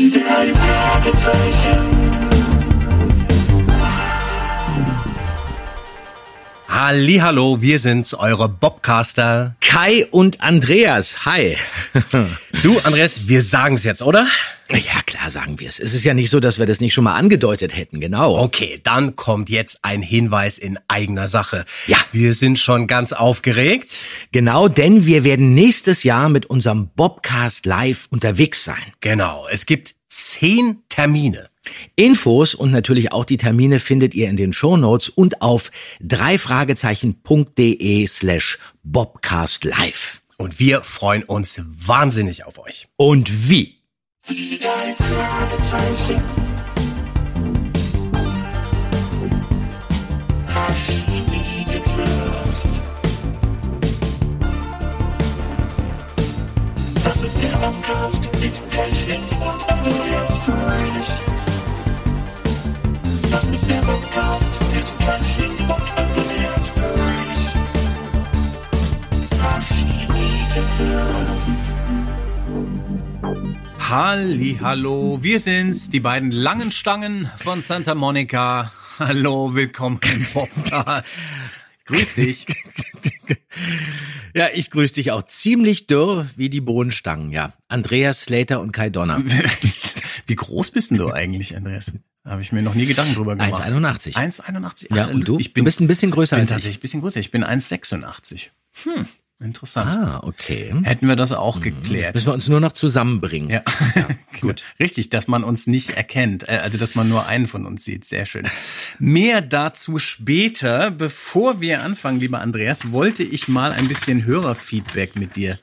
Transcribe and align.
Die 0.00 0.10
drei 0.10 0.50
Fragezeichen. 0.54 2.00
Hallo, 6.66 7.60
wir 7.60 7.78
sind's, 7.78 8.14
eure 8.14 8.48
Bobcaster. 8.48 9.56
Kai 9.60 10.06
und 10.10 10.40
Andreas, 10.40 11.26
hi. 11.26 11.58
Du, 12.62 12.78
Andreas, 12.84 13.28
wir 13.28 13.42
sagen's 13.42 13.84
jetzt, 13.84 14.00
oder? 14.00 14.26
Ja, 14.72 15.02
klar 15.04 15.30
sagen 15.30 15.58
wir 15.58 15.68
es. 15.68 15.80
Es 15.80 15.94
ist 15.94 16.04
ja 16.04 16.14
nicht 16.14 16.30
so, 16.30 16.40
dass 16.40 16.58
wir 16.58 16.66
das 16.66 16.80
nicht 16.80 16.94
schon 16.94 17.04
mal 17.04 17.14
angedeutet 17.14 17.76
hätten, 17.76 18.00
genau. 18.00 18.38
Okay, 18.38 18.80
dann 18.82 19.16
kommt 19.16 19.50
jetzt 19.50 19.84
ein 19.84 20.02
Hinweis 20.02 20.58
in 20.58 20.78
eigener 20.88 21.28
Sache. 21.28 21.64
Ja. 21.86 21.98
Wir 22.12 22.34
sind 22.34 22.58
schon 22.58 22.86
ganz 22.86 23.12
aufgeregt. 23.12 24.04
Genau, 24.32 24.68
denn 24.68 25.06
wir 25.06 25.24
werden 25.24 25.54
nächstes 25.54 26.04
Jahr 26.04 26.28
mit 26.28 26.46
unserem 26.46 26.88
Bobcast 26.94 27.66
live 27.66 28.06
unterwegs 28.10 28.64
sein. 28.64 28.82
Genau, 29.00 29.46
es 29.50 29.66
gibt 29.66 29.94
zehn 30.08 30.82
Termine. 30.88 31.48
Infos 31.96 32.54
und 32.54 32.70
natürlich 32.70 33.12
auch 33.12 33.24
die 33.24 33.36
Termine 33.36 33.80
findet 33.80 34.14
ihr 34.14 34.28
in 34.28 34.36
den 34.36 34.52
Shownotes 34.52 35.08
und 35.08 35.42
auf 35.42 35.70
dreifragezeichen.de 36.00 38.06
slash 38.06 38.58
Bobcast 38.82 39.64
live. 39.64 40.22
Und 40.38 40.58
wir 40.58 40.82
freuen 40.82 41.22
uns 41.22 41.62
wahnsinnig 41.66 42.46
auf 42.46 42.58
euch. 42.58 42.88
Und 42.96 43.50
wie? 43.50 43.79
Die 44.28 44.58
drei 44.58 44.94
Fragezeichen. 44.94 46.22
Das 57.02 57.22
ist 57.22 57.42
der 57.42 57.56
Podcast 57.56 58.30
mit 58.40 58.70
Pechling 58.70 59.22
und 59.40 59.68
Andreas 59.68 60.32
Fröhlich. 60.44 61.10
Das 63.30 63.48
ist 63.48 63.68
der 63.68 63.80
Podcast 63.80 64.52
mit 64.74 64.98
Pechling 64.98 65.58
und 65.68 65.86
Andreas 65.96 66.68
Fröhlich. 66.74 67.44
Archivfürst. 69.42 70.90
Halli, 73.90 74.58
hallo, 74.60 75.18
wir 75.22 75.40
sind's, 75.40 75.90
die 75.90 75.98
beiden 75.98 76.30
langen 76.30 76.70
Stangen 76.70 77.28
von 77.38 77.60
Santa 77.60 77.96
Monica. 77.96 78.70
Hallo, 79.00 79.54
willkommen 79.56 79.98
im 80.14 80.24
Podcast. 80.26 81.06
Grüß 81.86 82.14
dich. 82.14 82.46
Ja, 84.32 84.46
ich 84.54 84.70
grüße 84.70 84.94
dich 84.94 85.10
auch 85.10 85.24
ziemlich 85.24 85.88
dürr 85.88 86.28
wie 86.36 86.48
die 86.48 86.60
Bohnenstangen, 86.60 87.32
ja. 87.32 87.54
Andreas 87.66 88.20
Slater 88.22 88.60
und 88.60 88.70
Kai 88.70 88.90
Donner. 88.90 89.24
Wie 90.26 90.36
groß 90.36 90.70
bist 90.70 90.92
denn 90.92 90.98
du 90.98 91.10
eigentlich, 91.10 91.56
Andreas? 91.56 91.92
Habe 92.24 92.42
ich 92.42 92.52
mir 92.52 92.62
noch 92.62 92.74
nie 92.74 92.86
Gedanken 92.86 93.14
drüber 93.14 93.34
gemacht. 93.34 93.60
1,81. 93.60 94.14
1,81. 94.14 94.94
Ja, 94.94 95.06
Ah, 95.06 95.10
und 95.10 95.26
du? 95.26 95.38
Ich 95.40 95.52
bin, 95.52 95.62
du 95.62 95.64
bist 95.64 95.80
ein 95.80 95.88
bisschen 95.88 96.12
größer 96.12 96.36
bin 96.36 96.42
als 96.42 96.50
ich. 96.50 96.54
tatsächlich 96.54 96.78
ein 96.78 96.82
bisschen 96.82 97.00
größer. 97.00 97.18
Ich 97.18 97.32
bin 97.32 97.42
1,86. 97.42 98.50
Hm, 98.84 99.06
interessant. 99.40 99.88
Ah, 99.90 100.20
okay. 100.22 100.74
Hätten 100.82 101.08
wir 101.08 101.16
das 101.16 101.32
auch 101.32 101.56
Jetzt 101.56 101.64
geklärt. 101.64 102.14
müssen 102.14 102.26
wir 102.28 102.34
uns 102.34 102.48
nur 102.48 102.60
noch 102.60 102.72
zusammenbringen. 102.72 103.50
Ja, 103.50 103.62
gut. 104.40 104.62
Richtig, 104.78 105.10
dass 105.10 105.28
man 105.28 105.44
uns 105.44 105.66
nicht 105.66 105.90
erkennt, 105.90 106.48
äh, 106.48 106.58
also 106.62 106.78
dass 106.78 106.94
man 106.94 107.08
nur 107.08 107.26
einen 107.26 107.46
von 107.46 107.66
uns 107.66 107.84
sieht. 107.84 108.04
Sehr 108.04 108.26
schön. 108.26 108.46
Mehr 108.98 109.40
dazu 109.40 109.98
später. 109.98 110.90
Bevor 110.90 111.60
wir 111.60 111.82
anfangen, 111.82 112.20
lieber 112.20 112.40
Andreas, 112.40 112.92
wollte 112.92 113.22
ich 113.22 113.48
mal 113.48 113.72
ein 113.72 113.88
bisschen 113.88 114.24
Hörerfeedback 114.24 115.16
mit 115.16 115.36
dir 115.36 115.58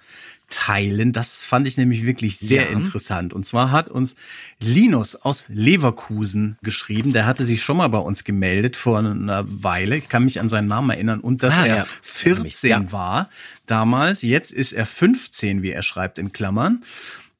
teilen. 0.50 1.12
Das 1.12 1.44
fand 1.44 1.68
ich 1.68 1.78
nämlich 1.78 2.04
wirklich 2.06 2.38
sehr 2.38 2.64
Ja. 2.64 2.78
interessant. 2.78 3.34
Und 3.34 3.46
zwar 3.46 3.72
hat 3.72 3.90
uns 3.90 4.16
Linus 4.60 5.16
aus 5.16 5.50
Leverkusen 5.50 6.58
geschrieben. 6.64 7.14
Der 7.14 7.26
hatte 7.26 7.46
sich 7.46 7.62
schon 7.62 7.78
mal 7.78 7.88
bei 7.90 7.98
uns 7.98 8.24
gemeldet 8.24 8.76
vor 8.76 9.00
einer 9.00 9.44
Weile. 9.48 9.98
Ich 9.98 10.10
kann 10.10 10.24
mich 10.26 10.40
an 10.40 10.50
seinen 10.50 10.68
Namen 10.68 10.90
erinnern. 10.90 11.20
Und 11.20 11.44
dass 11.44 11.58
Ah, 11.58 11.66
er 11.66 11.76
ja. 11.78 11.88
14 12.02 12.70
Ja. 12.70 12.92
war 12.92 13.30
damals. 13.66 14.22
Jetzt 14.22 14.52
ist 14.52 14.72
er 14.74 14.86
15, 14.86 15.62
wie 15.62 15.72
er 15.72 15.84
schreibt 15.84 16.18
in 16.20 16.32
Klammern. 16.32 16.84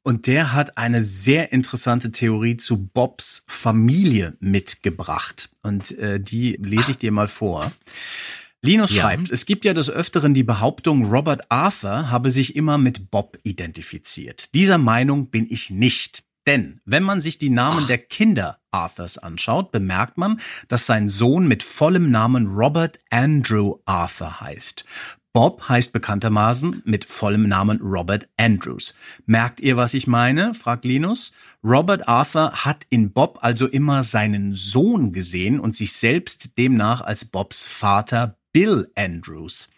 Und 0.02 0.26
der 0.26 0.52
hat 0.54 0.78
eine 0.78 1.02
sehr 1.02 1.52
interessante 1.52 2.12
Theorie 2.12 2.56
zu 2.56 2.78
Bobs 2.78 3.44
Familie 3.46 4.36
mitgebracht. 4.40 5.50
Und 5.62 5.98
äh, 5.98 6.18
die 6.20 6.58
lese 6.62 6.92
ich 6.92 6.98
dir 6.98 7.12
mal 7.12 7.28
vor. 7.28 7.70
Linus 8.62 8.94
Ja. 8.94 9.02
schreibt, 9.02 9.30
es 9.30 9.46
gibt 9.46 9.64
ja 9.64 9.72
des 9.72 9.88
Öfteren 9.88 10.34
die 10.34 10.42
Behauptung, 10.42 11.06
Robert 11.06 11.50
Arthur 11.50 12.10
habe 12.10 12.30
sich 12.30 12.56
immer 12.56 12.76
mit 12.76 13.10
Bob 13.10 13.38
identifiziert. 13.44 14.52
Dieser 14.54 14.78
Meinung 14.78 15.30
bin 15.30 15.46
ich 15.48 15.70
nicht. 15.70 16.24
Denn 16.46 16.80
wenn 16.86 17.02
man 17.02 17.20
sich 17.20 17.38
die 17.38 17.50
Namen 17.50 17.86
der 17.88 17.98
Kinder 17.98 18.58
Arthurs 18.70 19.18
anschaut, 19.18 19.70
bemerkt 19.70 20.16
man, 20.16 20.40
dass 20.66 20.86
sein 20.86 21.10
Sohn 21.10 21.46
mit 21.46 21.62
vollem 21.62 22.10
Namen 22.10 22.46
Robert 22.46 23.00
Andrew 23.10 23.76
Arthur 23.84 24.40
heißt. 24.40 24.84
Bob 25.34 25.68
heißt 25.68 25.92
bekanntermaßen 25.92 26.82
mit 26.86 27.04
vollem 27.04 27.48
Namen 27.48 27.80
Robert 27.82 28.28
Andrews. 28.38 28.94
Merkt 29.26 29.60
ihr, 29.60 29.76
was 29.76 29.92
ich 29.92 30.06
meine? 30.06 30.54
fragt 30.54 30.86
Linus. 30.86 31.32
Robert 31.62 32.08
Arthur 32.08 32.52
hat 32.64 32.86
in 32.88 33.12
Bob 33.12 33.38
also 33.42 33.66
immer 33.66 34.02
seinen 34.02 34.54
Sohn 34.54 35.12
gesehen 35.12 35.60
und 35.60 35.76
sich 35.76 35.92
selbst 35.92 36.56
demnach 36.56 37.02
als 37.02 37.26
Bobs 37.26 37.66
Vater 37.66 38.37
Bill 38.52 38.90
Andrews. 38.94 39.68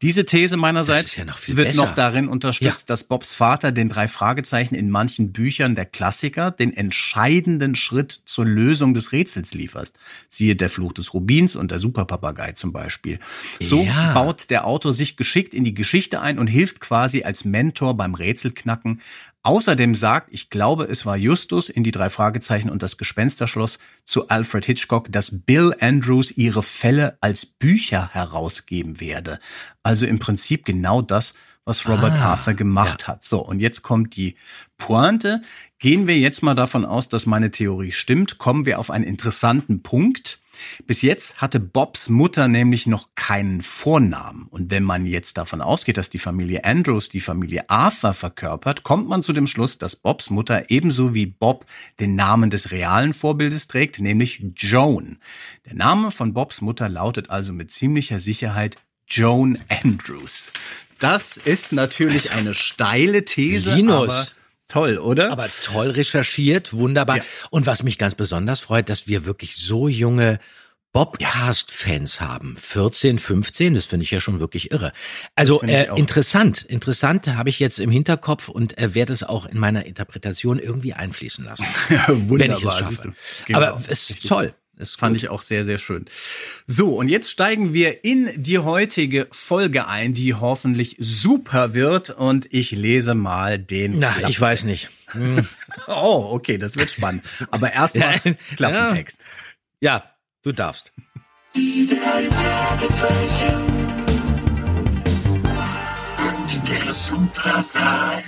Diese 0.00 0.24
These 0.24 0.56
meinerseits 0.56 1.16
ja 1.16 1.24
noch 1.24 1.38
wird 1.46 1.68
besser. 1.68 1.82
noch 1.82 1.94
darin 1.94 2.28
unterstützt, 2.28 2.88
dass 2.88 3.04
Bobs 3.04 3.34
Vater 3.34 3.72
den 3.72 3.88
drei 3.88 4.08
Fragezeichen 4.08 4.74
in 4.74 4.90
manchen 4.90 5.32
Büchern 5.32 5.74
der 5.74 5.86
Klassiker 5.86 6.50
den 6.50 6.72
entscheidenden 6.72 7.74
Schritt 7.74 8.12
zur 8.12 8.44
Lösung 8.46 8.94
des 8.94 9.12
Rätsels 9.12 9.54
liefert. 9.54 9.92
Siehe 10.28 10.56
der 10.56 10.70
Fluch 10.70 10.92
des 10.92 11.14
Rubins 11.14 11.56
und 11.56 11.70
der 11.70 11.78
Superpapagei 11.78 12.52
zum 12.52 12.72
Beispiel. 12.72 13.18
So 13.60 13.82
Ja. 13.82 14.14
baut 14.14 14.50
der 14.50 14.66
Autor 14.66 14.92
sich 14.92 15.16
geschickt 15.16 15.52
in 15.52 15.64
die 15.64 15.74
Geschichte 15.74 16.20
ein 16.20 16.38
und 16.38 16.46
hilft 16.46 16.80
quasi 16.80 17.24
als 17.24 17.44
Mentor 17.44 17.96
beim 17.96 18.14
Rätselknacken. 18.14 19.00
Außerdem 19.44 19.96
sagt, 19.96 20.28
ich 20.30 20.50
glaube, 20.50 20.84
es 20.84 21.04
war 21.04 21.16
Justus 21.16 21.68
in 21.68 21.82
die 21.82 21.90
drei 21.90 22.10
Fragezeichen 22.10 22.70
und 22.70 22.82
das 22.82 22.96
Gespensterschloss 22.96 23.80
zu 24.04 24.28
Alfred 24.28 24.64
Hitchcock, 24.64 25.10
dass 25.10 25.42
Bill 25.44 25.74
Andrews 25.80 26.30
ihre 26.30 26.62
Fälle 26.62 27.18
als 27.20 27.44
Bücher 27.44 28.08
herausgeben 28.12 29.00
werde. 29.00 29.40
Also 29.82 30.06
im 30.06 30.20
Prinzip 30.20 30.64
genau 30.64 31.02
das, 31.02 31.34
was 31.64 31.88
Robert 31.88 32.12
Ah, 32.12 32.30
Arthur 32.30 32.54
gemacht 32.54 33.08
hat. 33.08 33.24
So, 33.24 33.40
und 33.40 33.60
jetzt 33.60 33.82
kommt 33.82 34.16
die 34.16 34.36
Pointe. 34.78 35.42
Gehen 35.78 36.06
wir 36.06 36.18
jetzt 36.18 36.42
mal 36.42 36.54
davon 36.54 36.84
aus, 36.84 37.08
dass 37.08 37.26
meine 37.26 37.50
Theorie 37.50 37.92
stimmt, 37.92 38.38
kommen 38.38 38.66
wir 38.66 38.78
auf 38.78 38.90
einen 38.90 39.04
interessanten 39.04 39.82
Punkt. 39.82 40.41
Bis 40.86 41.02
jetzt 41.02 41.40
hatte 41.40 41.60
Bobs 41.60 42.08
Mutter 42.08 42.48
nämlich 42.48 42.86
noch 42.86 43.08
keinen 43.14 43.62
Vornamen. 43.62 44.46
Und 44.48 44.70
wenn 44.70 44.82
man 44.82 45.06
jetzt 45.06 45.36
davon 45.36 45.60
ausgeht, 45.60 45.96
dass 45.96 46.10
die 46.10 46.18
Familie 46.18 46.64
Andrews 46.64 47.08
die 47.08 47.20
Familie 47.20 47.68
Arthur 47.68 48.14
verkörpert, 48.14 48.82
kommt 48.82 49.08
man 49.08 49.22
zu 49.22 49.32
dem 49.32 49.46
Schluss, 49.46 49.78
dass 49.78 49.96
Bobs 49.96 50.30
Mutter 50.30 50.70
ebenso 50.70 51.14
wie 51.14 51.26
Bob 51.26 51.66
den 52.00 52.14
Namen 52.14 52.50
des 52.50 52.70
realen 52.70 53.14
Vorbildes 53.14 53.68
trägt, 53.68 54.00
nämlich 54.00 54.42
Joan. 54.56 55.18
Der 55.66 55.74
Name 55.74 56.10
von 56.10 56.34
Bobs 56.34 56.60
Mutter 56.60 56.88
lautet 56.88 57.30
also 57.30 57.52
mit 57.52 57.70
ziemlicher 57.70 58.20
Sicherheit 58.20 58.76
Joan 59.06 59.58
Andrews. 59.68 60.52
Das 60.98 61.36
ist 61.36 61.72
natürlich 61.72 62.30
eine 62.30 62.54
steile 62.54 63.24
These, 63.24 63.74
Linus. 63.74 64.12
aber 64.12 64.41
toll, 64.72 64.98
oder? 64.98 65.30
Aber 65.30 65.46
toll 65.62 65.90
recherchiert, 65.90 66.72
wunderbar. 66.72 67.18
Ja. 67.18 67.22
Und 67.50 67.66
was 67.66 67.82
mich 67.82 67.98
ganz 67.98 68.14
besonders 68.14 68.60
freut, 68.60 68.88
dass 68.88 69.06
wir 69.06 69.26
wirklich 69.26 69.56
so 69.56 69.88
junge 69.88 70.38
Bobcast-Fans 70.92 72.20
haben. 72.20 72.56
14, 72.58 73.18
15, 73.18 73.74
das 73.74 73.86
finde 73.86 74.04
ich 74.04 74.10
ja 74.10 74.20
schon 74.20 74.40
wirklich 74.40 74.70
irre. 74.72 74.92
Also 75.34 75.62
äh, 75.62 75.88
interessant, 75.96 76.62
interessant 76.62 77.26
habe 77.28 77.48
ich 77.48 77.58
jetzt 77.58 77.80
im 77.80 77.90
Hinterkopf 77.90 78.48
und 78.48 78.76
äh, 78.78 78.94
werde 78.94 79.12
es 79.12 79.22
auch 79.22 79.46
in 79.46 79.58
meiner 79.58 79.86
Interpretation 79.86 80.58
irgendwie 80.58 80.92
einfließen 80.92 81.44
lassen. 81.44 81.64
wenn 82.08 82.52
ich 82.52 82.64
es 82.64 82.78
schaffe. 82.78 83.14
Genau. 83.46 83.58
Aber 83.58 83.82
es 83.88 84.10
ist 84.10 84.28
toll. 84.28 84.54
Es 84.78 84.94
Fand 84.94 85.16
ich 85.16 85.28
auch 85.28 85.42
sehr, 85.42 85.64
sehr 85.64 85.78
schön. 85.78 86.06
So, 86.66 86.96
und 86.96 87.08
jetzt 87.08 87.30
steigen 87.30 87.74
wir 87.74 88.04
in 88.04 88.30
die 88.36 88.58
heutige 88.58 89.28
Folge 89.30 89.86
ein, 89.86 90.14
die 90.14 90.34
hoffentlich 90.34 90.96
super 90.98 91.74
wird. 91.74 92.10
Und 92.10 92.52
ich 92.52 92.70
lese 92.70 93.14
mal 93.14 93.58
den. 93.58 93.98
Na, 93.98 94.08
Klappentext. 94.08 94.30
ich 94.30 94.40
weiß 94.40 94.64
nicht. 94.64 94.88
Hm. 95.12 95.46
Oh, 95.88 96.28
okay, 96.32 96.58
das 96.58 96.76
wird 96.76 96.90
spannend. 96.90 97.24
Aber 97.50 97.72
erstmal 97.72 98.20
Ja, 98.24 98.32
Klappentext. 98.56 99.18
Ja, 99.80 100.04
du 100.42 100.52
darfst. 100.52 100.92
Die 101.54 101.86
drei 101.86 102.28
Fragezeichen. 102.30 103.62
Und 106.18 106.68
der 106.68 106.92
Superfall. 106.92 108.22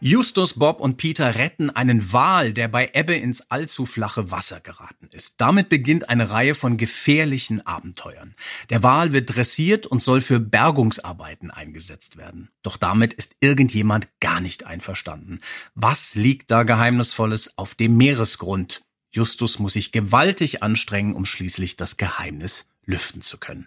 Justus, 0.00 0.54
Bob 0.54 0.78
und 0.78 0.96
Peter 0.96 1.34
retten 1.34 1.70
einen 1.70 2.12
Wal, 2.12 2.52
der 2.52 2.68
bei 2.68 2.92
Ebbe 2.94 3.16
ins 3.16 3.50
allzu 3.50 3.84
flache 3.84 4.30
Wasser 4.30 4.60
geraten 4.60 5.08
ist. 5.10 5.40
Damit 5.40 5.68
beginnt 5.68 6.08
eine 6.08 6.30
Reihe 6.30 6.54
von 6.54 6.76
gefährlichen 6.76 7.66
Abenteuern. 7.66 8.36
Der 8.70 8.84
Wal 8.84 9.12
wird 9.12 9.34
dressiert 9.34 9.86
und 9.86 10.00
soll 10.00 10.20
für 10.20 10.38
Bergungsarbeiten 10.38 11.50
eingesetzt 11.50 12.16
werden. 12.16 12.48
Doch 12.62 12.76
damit 12.76 13.12
ist 13.12 13.34
irgendjemand 13.40 14.06
gar 14.20 14.40
nicht 14.40 14.64
einverstanden. 14.66 15.40
Was 15.74 16.14
liegt 16.14 16.52
da 16.52 16.62
Geheimnisvolles 16.62 17.58
auf 17.58 17.74
dem 17.74 17.96
Meeresgrund? 17.96 18.84
Justus 19.10 19.58
muss 19.58 19.72
sich 19.72 19.90
gewaltig 19.90 20.62
anstrengen, 20.62 21.16
um 21.16 21.24
schließlich 21.24 21.74
das 21.74 21.96
Geheimnis 21.96 22.66
lüften 22.84 23.20
zu 23.20 23.36
können. 23.38 23.66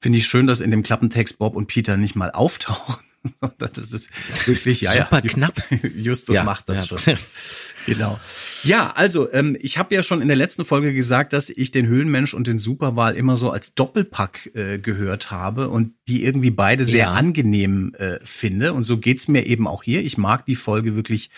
Finde 0.00 0.18
ich 0.18 0.26
schön, 0.26 0.46
dass 0.46 0.60
in 0.60 0.70
dem 0.70 0.84
Klappentext 0.84 1.38
Bob 1.38 1.56
und 1.56 1.66
Peter 1.66 1.96
nicht 1.96 2.14
mal 2.14 2.30
auftauchen. 2.30 3.05
Das 3.58 3.92
ist 3.92 4.10
wirklich, 4.46 4.82
ja, 4.82 4.92
Super 4.92 5.22
ja. 5.24 5.30
knapp. 5.30 5.54
Justus 5.96 6.36
Ja, 6.36 6.44
macht 6.44 6.68
das 6.68 6.88
ja. 6.90 6.98
schon. 6.98 7.16
Genau. 7.86 8.18
Ja, 8.64 8.90
also 8.96 9.32
ähm, 9.32 9.56
ich 9.60 9.78
habe 9.78 9.94
ja 9.94 10.02
schon 10.02 10.20
in 10.20 10.26
der 10.26 10.36
letzten 10.36 10.64
Folge 10.64 10.92
gesagt, 10.92 11.32
dass 11.32 11.50
ich 11.50 11.70
den 11.70 11.86
Höhlenmensch 11.86 12.34
und 12.34 12.48
den 12.48 12.58
Superwahl 12.58 13.14
immer 13.14 13.36
so 13.36 13.50
als 13.50 13.74
Doppelpack 13.74 14.50
äh, 14.54 14.78
gehört 14.80 15.30
habe 15.30 15.68
und 15.68 15.92
die 16.08 16.24
irgendwie 16.24 16.50
beide 16.50 16.84
sehr 16.84 17.10
angenehm 17.10 17.94
äh, 17.94 18.18
finde. 18.24 18.72
Und 18.72 18.82
so 18.82 18.98
geht's 18.98 19.28
mir 19.28 19.46
eben 19.46 19.68
auch 19.68 19.84
hier. 19.84 20.02
Ich 20.02 20.18
mag 20.18 20.46
die 20.46 20.56
Folge 20.56 20.96
wirklich 20.96 21.30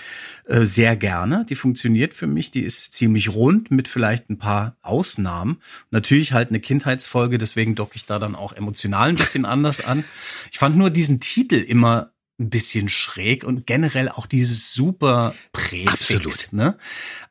äh, 0.46 0.64
sehr 0.64 0.96
gerne. 0.96 1.44
Die 1.48 1.54
funktioniert 1.54 2.14
für 2.14 2.26
mich. 2.26 2.50
Die 2.50 2.62
ist 2.62 2.94
ziemlich 2.94 3.28
rund 3.28 3.70
mit 3.70 3.86
vielleicht 3.88 4.30
ein 4.30 4.38
paar 4.38 4.76
Ausnahmen. 4.80 5.58
Natürlich 5.90 6.32
halt 6.32 6.48
eine 6.48 6.60
Kindheitsfolge, 6.60 7.36
deswegen 7.36 7.74
docke 7.74 7.96
ich 7.96 8.06
da 8.06 8.18
dann 8.18 8.34
auch 8.34 8.54
emotional 8.54 9.10
ein 9.10 9.16
bisschen 9.16 9.44
anders 9.44 9.84
an. 9.84 10.04
Ich 10.50 10.58
fand 10.58 10.76
nur 10.78 10.88
diesen 10.88 11.20
Titel 11.20 11.62
immer 11.78 12.12
ein 12.40 12.50
bisschen 12.50 12.88
schräg 12.88 13.44
und 13.44 13.66
generell 13.66 14.08
auch 14.08 14.26
dieses 14.26 14.72
super 14.72 15.34
Präfix, 15.52 16.10
Absolut. 16.10 16.52
ne? 16.52 16.76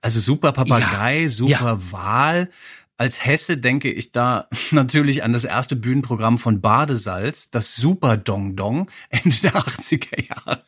Also 0.02 0.20
super 0.20 0.52
Papagei, 0.54 1.22
Ja. 1.22 1.28
super 1.30 1.52
Ja. 1.52 1.92
Wal. 1.92 2.50
Als 3.00 3.24
Hesse 3.24 3.58
denke 3.58 3.92
ich 3.92 4.12
da 4.12 4.48
natürlich 4.72 5.24
an 5.24 5.32
das 5.32 5.44
erste 5.44 5.76
Bühnenprogramm 5.76 6.38
von 6.40 6.62
Badesalz, 6.62 7.52
das 7.52 7.76
Super 7.76 8.18
Dong 8.18 8.56
Dong, 8.56 8.90
Ende 9.10 9.36
der 9.44 9.54
80er 9.56 10.28
Jahre. 10.30 10.64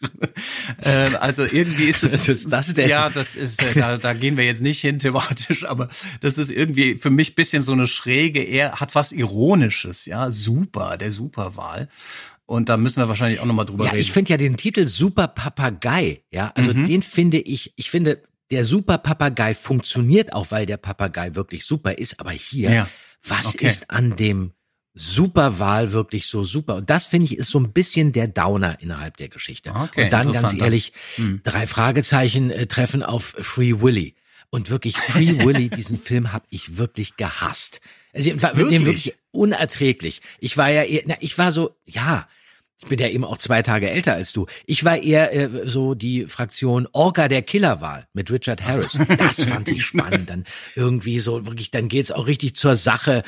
Äh, 0.83 1.15
also 1.15 1.43
irgendwie 1.43 1.85
ist 1.85 2.03
es. 2.03 2.11
Was 2.13 2.29
ist 2.29 2.53
das 2.53 2.73
denn? 2.75 2.87
Ja, 2.89 3.09
das 3.09 3.35
ist, 3.35 3.61
äh, 3.63 3.73
da, 3.73 3.97
da 3.97 4.13
gehen 4.13 4.37
wir 4.37 4.45
jetzt 4.45 4.61
nicht 4.61 4.79
hin 4.79 4.99
thematisch, 4.99 5.65
aber 5.65 5.89
das 6.21 6.37
ist 6.37 6.51
irgendwie 6.51 6.97
für 6.99 7.09
mich 7.09 7.33
bisschen 7.35 7.63
so 7.63 7.71
eine 7.73 7.87
schräge, 7.87 8.41
er 8.41 8.79
hat 8.79 8.93
was 8.95 9.11
Ironisches, 9.11 10.05
ja. 10.05 10.31
Super, 10.31 10.97
der 10.97 11.11
Superwahl. 11.11 11.89
Und 12.49 12.67
da 12.67 12.77
müssen 12.77 12.99
wir 12.99 13.07
wahrscheinlich 13.07 13.39
auch 13.41 13.45
nochmal 13.45 13.67
drüber 13.67 13.85
Ja, 13.85 13.91
reden. 13.91 14.01
ich 14.01 14.11
finde 14.11 14.31
ja 14.31 14.37
den 14.37 14.57
Titel 14.57 14.87
Super 14.87 15.27
Papagei, 15.27 16.23
ja, 16.31 16.51
also 16.55 16.73
Mhm. 16.73 16.85
den 16.85 17.01
finde 17.03 17.37
ich, 17.37 17.73
ich 17.75 17.91
finde, 17.91 18.23
der 18.49 18.65
Super 18.65 18.97
Papagei 18.97 19.53
funktioniert 19.53 20.33
auch, 20.33 20.49
weil 20.49 20.65
der 20.65 20.77
Papagei 20.77 21.35
wirklich 21.35 21.63
super 21.63 21.99
ist, 21.99 22.19
aber 22.19 22.31
hier, 22.31 22.71
Ja. 22.71 22.89
was 23.21 23.53
Okay. 23.53 23.67
ist 23.67 23.91
an 23.91 24.15
dem 24.15 24.53
Superwahl 24.95 25.91
wirklich 25.91 26.25
so 26.25 26.43
super? 26.43 26.75
Und 26.77 26.89
das 26.89 27.05
finde 27.05 27.25
ich 27.25 27.37
ist 27.37 27.49
so 27.51 27.59
ein 27.59 27.71
bisschen 27.71 28.13
der 28.13 28.27
Downer 28.27 28.77
innerhalb 28.81 29.17
der 29.17 29.29
Geschichte. 29.29 29.69
Okay, 29.73 30.05
Und 30.05 30.13
dann 30.13 30.31
ganz 30.31 30.53
ehrlich, 30.53 30.93
Hm. 31.17 31.41
drei 31.43 31.67
Fragezeichen 31.67 32.49
äh, 32.49 32.65
treffen 32.65 33.03
auf 33.03 33.35
Free 33.39 33.81
Willy. 33.81 34.15
Und 34.49 34.71
wirklich 34.71 34.97
Free 34.97 35.37
Willy, 35.45 35.69
diesen 35.69 35.99
Film 35.99 36.33
habe 36.33 36.45
ich 36.49 36.77
wirklich 36.77 37.15
gehasst. 37.15 37.79
Also 38.13 38.31
ich 38.31 38.41
war 38.41 38.55
mit 38.55 38.71
dem 38.71 38.83
Wirklich? 38.85 39.05
wirklich 39.05 39.13
unerträglich. 39.31 40.21
Ich 40.39 40.57
war 40.57 40.69
ja 40.71 40.83
na, 41.05 41.15
ich 41.19 41.37
war 41.37 41.51
so, 41.51 41.75
ja, 41.85 42.27
ich 42.81 42.87
bin 42.87 42.97
ja 42.99 43.07
eben 43.09 43.25
auch 43.25 43.37
zwei 43.37 43.61
Tage 43.61 43.89
älter 43.89 44.13
als 44.13 44.31
du. 44.33 44.45
Ich 44.65 44.85
war 44.85 44.97
eher 44.97 45.33
äh, 45.33 45.49
so 45.67 45.95
die 45.95 46.25
Fraktion 46.27 46.87
Orca 46.93 47.27
der 47.27 47.41
Killerwahl 47.41 48.07
mit 48.13 48.31
Richard 48.31 48.63
Harris. 48.65 48.97
Das 49.17 49.43
fand 49.45 49.67
ich 49.67 49.83
spannend. 49.83 50.29
Dann 50.29 50.45
irgendwie 50.75 51.19
so 51.19 51.45
wirklich, 51.45 51.71
dann 51.71 51.89
geht's 51.89 52.11
auch 52.11 52.25
richtig 52.27 52.55
zur 52.55 52.75
Sache. 52.77 53.23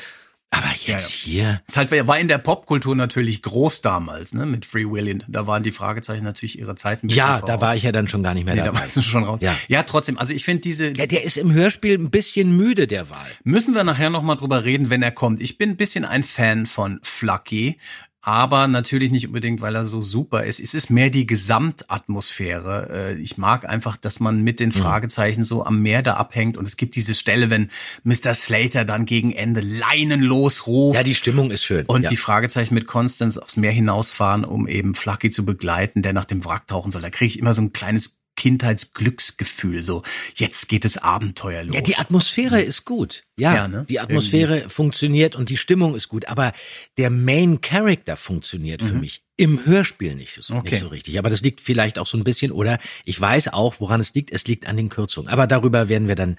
Aber 0.54 0.68
jetzt 0.84 1.08
hier, 1.08 1.62
Es 1.66 1.78
halt, 1.78 1.90
war 2.06 2.18
in 2.18 2.28
der 2.28 2.36
Popkultur 2.36 2.94
natürlich 2.94 3.40
groß 3.40 3.80
damals, 3.80 4.34
ne, 4.34 4.44
mit 4.44 4.66
Free 4.66 4.84
Willy. 4.84 5.20
Da 5.26 5.46
waren 5.46 5.62
die 5.62 5.70
Fragezeichen 5.70 6.24
natürlich 6.24 6.58
ihrer 6.58 6.76
Zeit 6.76 7.02
ein 7.02 7.06
bisschen 7.06 7.18
ja, 7.20 7.38
voraus. 7.38 7.46
da 7.46 7.60
war 7.62 7.74
ich 7.74 7.84
ja 7.84 7.92
dann 7.92 8.06
schon 8.06 8.22
gar 8.22 8.34
nicht 8.34 8.44
mehr 8.44 8.52
Nee, 8.54 8.60
da 8.60 8.66
dabei. 8.66 8.80
warst 8.80 8.96
du 8.98 9.02
schon 9.02 9.24
raus. 9.24 9.38
Ja. 9.40 9.56
ja, 9.68 9.82
trotzdem, 9.82 10.18
also 10.18 10.34
ich 10.34 10.44
finde 10.44 10.60
diese, 10.60 10.88
Ja, 10.94 11.06
der 11.06 11.24
ist 11.24 11.38
im 11.38 11.52
Hörspiel 11.54 11.94
ein 11.98 12.10
bisschen 12.10 12.54
müde, 12.54 12.86
der 12.86 13.08
Wahl. 13.08 13.30
müssen 13.44 13.74
wir 13.74 13.82
nachher 13.82 14.10
nochmal 14.10 14.36
drüber 14.36 14.62
reden, 14.64 14.90
wenn 14.90 15.02
er 15.02 15.10
kommt. 15.12 15.40
Ich 15.40 15.56
bin 15.56 15.70
ein 15.70 15.76
bisschen 15.78 16.04
ein 16.04 16.22
Fan 16.22 16.66
von 16.66 17.00
Flucky, 17.02 17.78
aber 18.24 18.68
natürlich 18.68 19.10
nicht 19.10 19.26
unbedingt, 19.26 19.60
weil 19.60 19.74
er 19.74 19.84
so 19.84 20.00
super 20.00 20.44
ist. 20.44 20.60
Es 20.60 20.74
ist 20.74 20.90
mehr 20.90 21.10
die 21.10 21.26
Gesamtatmosphäre. 21.26 22.88
Äh, 22.90 23.20
Ich 23.20 23.36
mag 23.36 23.68
einfach, 23.68 23.96
dass 23.96 24.20
man 24.20 24.42
mit 24.42 24.60
den 24.60 24.68
Mhm. 24.70 24.74
Fragezeichen 24.74 25.44
so 25.44 25.64
am 25.64 25.82
Meer 25.82 26.02
da 26.02 26.14
abhängt 26.14 26.56
und 26.56 26.66
es 26.66 26.76
gibt 26.76 26.94
diese 26.96 27.14
Stelle, 27.14 27.50
wenn 27.50 27.68
Mr. 28.04 28.34
Slater 28.34 28.84
dann 28.84 29.04
gegen 29.06 29.32
Ende 29.32 29.60
leinenlos 29.60 30.66
ruft. 30.66 30.96
Ja, 30.96 31.02
die 31.02 31.14
Stimmung 31.14 31.50
ist 31.50 31.64
schön. 31.64 31.84
Und 31.86 32.02
ja. 32.04 32.08
die 32.10 32.16
Fragezeichen 32.16 32.74
mit 32.74 32.86
Constance 32.86 33.40
aufs 33.40 33.56
Meer 33.56 33.72
hinausfahren, 33.72 34.44
um 34.44 34.66
eben 34.68 34.94
Flucky 34.94 35.30
zu 35.30 35.44
begleiten, 35.44 36.02
der 36.02 36.12
nach 36.12 36.24
dem 36.24 36.44
Wrack 36.44 36.66
tauchen 36.68 36.90
soll. 36.90 37.02
Da 37.02 37.10
kriege 37.10 37.26
ich 37.28 37.38
immer 37.38 37.54
so 37.54 37.62
ein 37.62 37.72
kleines 37.72 38.21
Kindheitsglücksgefühl. 38.36 39.82
So, 39.82 40.02
jetzt 40.34 40.68
geht 40.68 40.84
es 40.84 40.96
Abenteuer 40.98 41.64
los. 41.64 41.74
Ja, 41.74 41.80
die 41.80 41.96
Atmosphäre 41.96 42.60
ist 42.60 42.84
gut. 42.84 43.24
Ja, 43.38 43.54
Ja, 43.54 43.68
ne? 43.68 43.86
die 43.88 44.00
Atmosphäre 44.00 44.68
funktioniert 44.68 45.36
und 45.36 45.48
die 45.48 45.56
Stimmung 45.56 45.94
ist 45.94 46.08
gut. 46.08 46.26
Aber 46.28 46.52
der 46.98 47.10
Main 47.10 47.60
Character 47.60 48.16
funktioniert 48.16 48.82
für 48.82 48.94
mich 48.94 49.22
im 49.36 49.64
Hörspiel 49.66 50.14
nicht 50.14 50.34
so, 50.40 50.54
Mhm. 50.54 50.60
Okay. 50.60 50.70
nicht 50.72 50.80
so 50.80 50.88
richtig. 50.88 51.18
Aber 51.18 51.30
das 51.30 51.40
liegt 51.40 51.60
vielleicht 51.60 51.98
auch 51.98 52.06
so 52.06 52.16
ein 52.16 52.24
bisschen, 52.24 52.52
oder 52.52 52.78
ich 53.04 53.20
weiß 53.20 53.48
auch, 53.48 53.76
woran 53.80 54.00
es 54.00 54.14
liegt. 54.14 54.30
Es 54.32 54.46
liegt 54.46 54.66
an 54.66 54.76
den 54.76 54.88
Kürzungen. 54.88 55.28
Aber 55.30 55.46
darüber 55.46 55.88
werden 55.88 56.08
wir 56.08 56.14
dann 56.14 56.38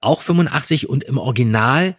auch 0.00 0.22
85 0.22 0.88
und 0.88 1.04
im 1.04 1.18
Original 1.18 1.96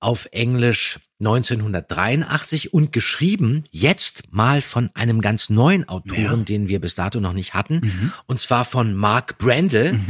auf 0.00 0.26
Englisch 0.32 0.98
1983 1.20 2.72
und 2.72 2.90
geschrieben 2.92 3.64
jetzt 3.70 4.32
mal 4.32 4.62
von 4.62 4.88
einem 4.94 5.20
ganz 5.20 5.50
neuen 5.50 5.86
Autoren, 5.88 6.22
Ja. 6.22 6.36
den 6.36 6.68
wir 6.68 6.80
bis 6.80 6.94
dato 6.94 7.20
noch 7.20 7.34
nicht 7.34 7.52
hatten, 7.52 8.12
und 8.26 8.40
zwar 8.40 8.64
von 8.64 8.94
Mark 8.94 9.36
Brandel. 9.36 10.00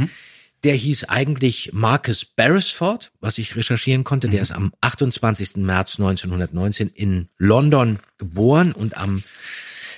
Der 0.63 0.75
hieß 0.75 1.05
eigentlich 1.05 1.71
Marcus 1.73 2.25
Beresford, 2.25 3.11
was 3.19 3.37
ich 3.37 3.55
recherchieren 3.55 4.03
konnte. 4.03 4.29
Der 4.29 4.41
ist 4.41 4.51
am 4.51 4.73
28. 4.81 5.57
März 5.57 5.99
1919 5.99 6.89
in 6.89 7.29
London 7.37 7.99
geboren 8.17 8.71
und 8.71 8.95
am 8.95 9.23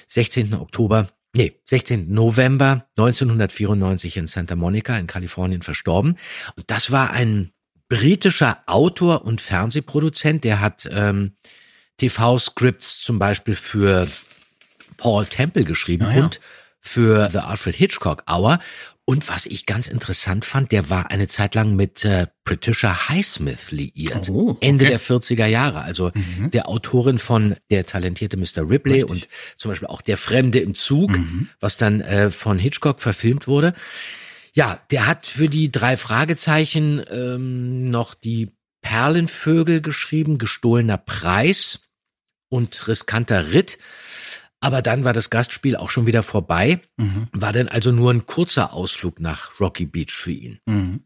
16. 0.07 0.53
Oktober, 0.53 1.09
nee, 1.35 1.59
16. 1.65 2.13
November 2.13 2.85
1994 2.97 4.17
in 4.17 4.27
Santa 4.27 4.55
Monica 4.55 4.97
in 4.97 5.07
Kalifornien 5.07 5.63
verstorben. 5.63 6.17
Und 6.55 6.71
das 6.71 6.91
war 6.91 7.11
ein 7.11 7.51
britischer 7.89 8.63
Autor 8.65 9.25
und 9.25 9.41
Fernsehproduzent, 9.41 10.43
der 10.43 10.61
hat 10.61 10.89
ähm, 10.91 11.33
TV-Scripts 11.97 13.01
zum 13.01 13.19
Beispiel 13.19 13.55
für 13.55 14.07
Paul 14.97 15.25
Temple 15.25 15.63
geschrieben 15.63 16.05
Ah 16.05 16.15
ja. 16.15 16.23
und 16.23 16.39
für 16.79 17.29
The 17.29 17.39
Alfred 17.39 17.75
Hitchcock 17.75 18.23
Hour. 18.29 18.59
Und 19.05 19.27
was 19.27 19.45
ich 19.45 19.65
ganz 19.65 19.87
interessant 19.87 20.45
fand, 20.45 20.71
der 20.71 20.89
war 20.89 21.11
eine 21.11 21.27
Zeit 21.27 21.55
lang 21.55 21.75
mit 21.75 22.05
äh, 22.05 22.27
Patricia 22.45 23.09
Highsmith 23.09 23.71
liiert. 23.71 24.29
Oh, 24.29 24.51
okay. 24.51 24.67
Ende 24.69 24.85
der 24.85 24.99
40er 24.99 25.45
Jahre. 25.45 25.81
Also 25.81 26.11
Mhm. 26.15 26.51
der 26.51 26.69
Autorin 26.69 27.17
von 27.17 27.55
Der 27.69 27.85
talentierte 27.85 28.37
Mr. 28.37 28.69
Ripley 28.69 29.01
Richtig. 29.01 29.09
und 29.11 29.27
zum 29.57 29.69
Beispiel 29.71 29.89
auch 29.89 30.01
Der 30.01 30.15
Fremde 30.15 30.59
im 30.59 30.73
Zug, 30.73 31.11
Mhm. 31.17 31.49
was 31.59 31.75
dann 31.75 31.99
äh, 31.99 32.29
von 32.29 32.57
Hitchcock 32.57 33.01
verfilmt 33.01 33.45
wurde. 33.45 33.73
Ja, 34.53 34.79
der 34.89 35.05
hat 35.07 35.25
für 35.27 35.49
die 35.49 35.69
drei 35.69 35.97
Fragezeichen 35.97 37.03
ähm, 37.11 37.89
noch 37.89 38.13
die 38.13 38.55
Perlenvögel 38.81 39.81
geschrieben, 39.81 40.37
gestohlener 40.37 40.97
Preis 40.97 41.89
und 42.49 42.87
riskanter 42.87 43.51
Ritt. 43.51 43.79
Aber 44.63 44.81
dann 44.81 45.03
war 45.03 45.11
das 45.11 45.29
Gastspiel 45.29 45.75
auch 45.75 45.89
schon 45.89 46.05
wieder 46.05 46.23
vorbei. 46.23 46.79
Mhm. 46.95 47.27
War 47.33 47.51
dann 47.51 47.67
also 47.67 47.91
nur 47.91 48.11
ein 48.11 48.25
kurzer 48.25 48.71
Ausflug 48.73 49.19
nach 49.19 49.59
Rocky 49.59 49.85
Beach 49.85 50.13
für 50.13 50.31
ihn. 50.31 50.59
Mhm. 50.65 51.01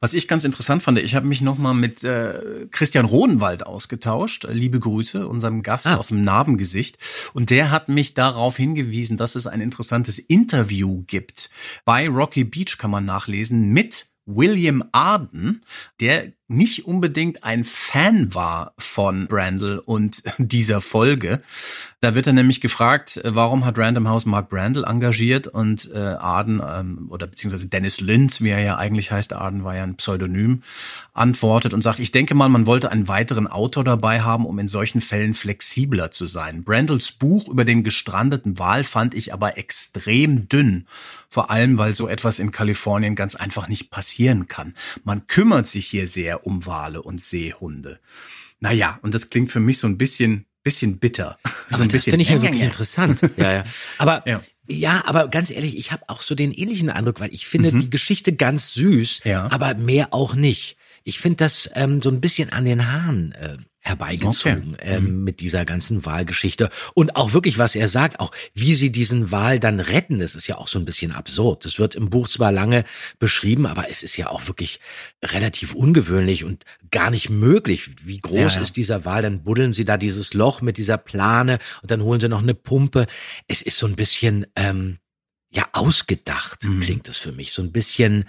Was 0.00 0.14
ich 0.14 0.26
ganz 0.26 0.42
interessant 0.44 0.82
fand, 0.82 0.98
ich 0.98 1.14
habe 1.14 1.26
mich 1.26 1.40
nochmal 1.40 1.74
mit 1.74 2.02
äh, 2.02 2.66
Christian 2.72 3.04
Rodenwald 3.04 3.64
ausgetauscht. 3.66 4.46
Liebe 4.50 4.80
Grüße, 4.80 5.28
unserem 5.28 5.62
Gast 5.62 5.86
Ah. 5.86 5.96
aus 5.96 6.08
dem 6.08 6.24
Narbengesicht. 6.24 6.98
Und 7.34 7.50
der 7.50 7.70
hat 7.70 7.88
mich 7.88 8.14
darauf 8.14 8.56
hingewiesen, 8.56 9.16
dass 9.16 9.36
es 9.36 9.46
ein 9.46 9.60
interessantes 9.60 10.18
Interview 10.18 11.04
gibt. 11.06 11.50
Bei 11.84 12.08
Rocky 12.08 12.42
Beach 12.44 12.78
kann 12.78 12.90
man 12.90 13.04
nachlesen 13.04 13.72
mit 13.72 14.06
William 14.26 14.82
Arden. 14.92 15.64
Der 16.00 16.32
nicht 16.48 16.86
unbedingt 16.86 17.44
ein 17.44 17.62
Fan 17.62 18.34
war 18.34 18.72
von 18.78 19.28
Brandl 19.28 19.82
und 19.84 20.22
dieser 20.38 20.80
Folge. 20.80 21.42
Da 22.00 22.14
wird 22.14 22.28
er 22.28 22.32
nämlich 22.32 22.60
gefragt, 22.60 23.18
äh, 23.18 23.34
warum 23.34 23.64
hat 23.64 23.76
Random 23.76 24.08
House 24.08 24.24
Mark 24.24 24.48
Brandl 24.48 24.84
engagiert 24.84 25.46
und 25.46 25.90
äh, 25.92 25.98
Arden 25.98 26.62
ähm, 26.64 27.08
oder 27.10 27.26
beziehungsweise 27.26 27.68
Dennis 27.68 28.00
Linz, 28.00 28.40
wie 28.40 28.50
er 28.50 28.60
ja 28.60 28.76
eigentlich 28.76 29.10
heißt, 29.10 29.32
Arden 29.32 29.64
war 29.64 29.76
ja 29.76 29.82
ein 29.82 29.96
Pseudonym, 29.96 30.62
antwortet 31.12 31.74
und 31.74 31.82
sagt, 31.82 31.98
ich 31.98 32.12
denke 32.12 32.34
mal, 32.34 32.48
man 32.48 32.66
wollte 32.66 32.90
einen 32.90 33.08
weiteren 33.08 33.48
Autor 33.48 33.82
dabei 33.84 34.22
haben, 34.22 34.46
um 34.46 34.58
in 34.58 34.68
solchen 34.68 35.00
Fällen 35.00 35.34
flexibler 35.34 36.10
zu 36.12 36.26
sein. 36.26 36.62
Brandls 36.62 37.12
Buch 37.12 37.48
über 37.48 37.64
den 37.64 37.82
gestrandeten 37.82 38.58
Wal 38.58 38.84
fand 38.84 39.14
ich 39.14 39.34
aber 39.34 39.58
extrem 39.58 40.48
dünn. 40.48 40.86
Vor 41.30 41.50
allem, 41.50 41.76
weil 41.76 41.94
so 41.94 42.08
etwas 42.08 42.38
in 42.38 42.52
Kalifornien 42.52 43.14
ganz 43.14 43.34
einfach 43.34 43.68
nicht 43.68 43.90
passieren 43.90 44.48
kann. 44.48 44.74
Man 45.04 45.26
kümmert 45.26 45.68
sich 45.68 45.86
hier 45.86 46.08
sehr 46.08 46.37
um 46.46 46.64
Wale 46.66 47.02
und 47.02 47.20
Seehunde. 47.20 48.00
Naja, 48.60 48.98
und 49.02 49.14
das 49.14 49.30
klingt 49.30 49.52
für 49.52 49.60
mich 49.60 49.78
so 49.78 49.86
ein 49.86 49.98
bisschen, 49.98 50.46
bisschen 50.62 50.98
bitter. 50.98 51.38
so 51.70 51.74
Aber 51.76 51.82
ein 51.84 51.88
das 51.90 52.04
finde 52.04 52.22
ich 52.22 52.30
ja 52.30 52.40
wirklich 52.42 52.62
interessant. 52.62 53.20
Ja, 53.36 53.52
ja. 53.52 53.64
Aber 53.98 54.22
Ja. 54.26 54.40
ja. 54.66 55.02
aber 55.06 55.28
ganz 55.28 55.50
ehrlich, 55.50 55.76
ich 55.76 55.92
habe 55.92 56.04
auch 56.08 56.22
so 56.22 56.34
den 56.34 56.52
ähnlichen 56.52 56.90
Eindruck, 56.90 57.20
weil 57.20 57.32
ich 57.32 57.46
finde 57.46 57.72
die 57.72 57.90
Geschichte 57.90 58.34
ganz 58.34 58.72
süß, 58.74 59.20
Mhm. 59.24 59.30
Ja. 59.30 59.48
aber 59.52 59.74
mehr 59.74 60.12
auch 60.14 60.34
nicht. 60.34 60.76
Ich 61.08 61.18
finde 61.20 61.36
das 61.36 61.70
ähm, 61.74 62.02
so 62.02 62.10
ein 62.10 62.20
bisschen 62.20 62.52
an 62.52 62.64
den 62.66 62.92
Haaren 62.92 63.32
äh, 63.32 63.56
herbeigezogen 63.80 64.74
Okay. 64.74 65.00
Mhm. 65.00 65.06
ähm, 65.06 65.24
mit 65.24 65.40
dieser 65.40 65.64
ganzen 65.64 66.04
Wahlgeschichte 66.04 66.68
und 66.94 67.16
auch 67.16 67.32
wirklich, 67.32 67.56
was 67.58 67.74
er 67.74 67.88
sagt, 67.88 68.20
auch 68.20 68.32
wie 68.52 68.74
sie 68.74 68.92
diesen 68.92 69.30
Wahl 69.30 69.58
dann 69.58 69.80
retten, 69.80 70.18
das 70.18 70.34
ist 70.34 70.46
ja 70.48 70.58
auch 70.58 70.68
so 70.68 70.78
ein 70.78 70.84
bisschen 70.84 71.12
absurd. 71.12 71.64
Das 71.64 71.78
wird 71.78 71.94
im 71.94 72.10
Buch 72.10 72.28
zwar 72.28 72.52
lange 72.52 72.84
beschrieben, 73.18 73.64
aber 73.66 73.88
es 73.90 74.02
ist 74.02 74.16
ja 74.18 74.28
auch 74.28 74.46
wirklich 74.48 74.80
relativ 75.24 75.74
ungewöhnlich 75.74 76.44
und 76.44 76.64
gar 76.90 77.10
nicht 77.10 77.30
möglich. 77.30 77.90
Wie 78.04 78.18
groß 78.18 78.34
Ja, 78.54 78.56
ja. 78.56 78.60
ist 78.60 78.76
dieser 78.76 79.04
Wal? 79.06 79.22
Dann 79.22 79.42
buddeln 79.44 79.72
sie 79.72 79.86
da 79.86 79.96
dieses 79.96 80.34
Loch 80.34 80.60
mit 80.60 80.76
dieser 80.76 80.98
Plane 80.98 81.58
und 81.80 81.90
dann 81.90 82.02
holen 82.02 82.20
sie 82.20 82.28
noch 82.28 82.42
eine 82.42 82.54
Pumpe. 82.54 83.06
Es 83.46 83.62
ist 83.62 83.78
so 83.78 83.86
ein 83.86 83.96
bisschen 83.96 84.46
ähm, 84.56 84.98
ja 85.50 85.66
ausgedacht, 85.72 86.64
Mhm. 86.64 86.80
klingt 86.80 87.08
es 87.08 87.16
für 87.16 87.32
mich. 87.32 87.52
So 87.52 87.62
ein 87.62 87.72
bisschen 87.72 88.26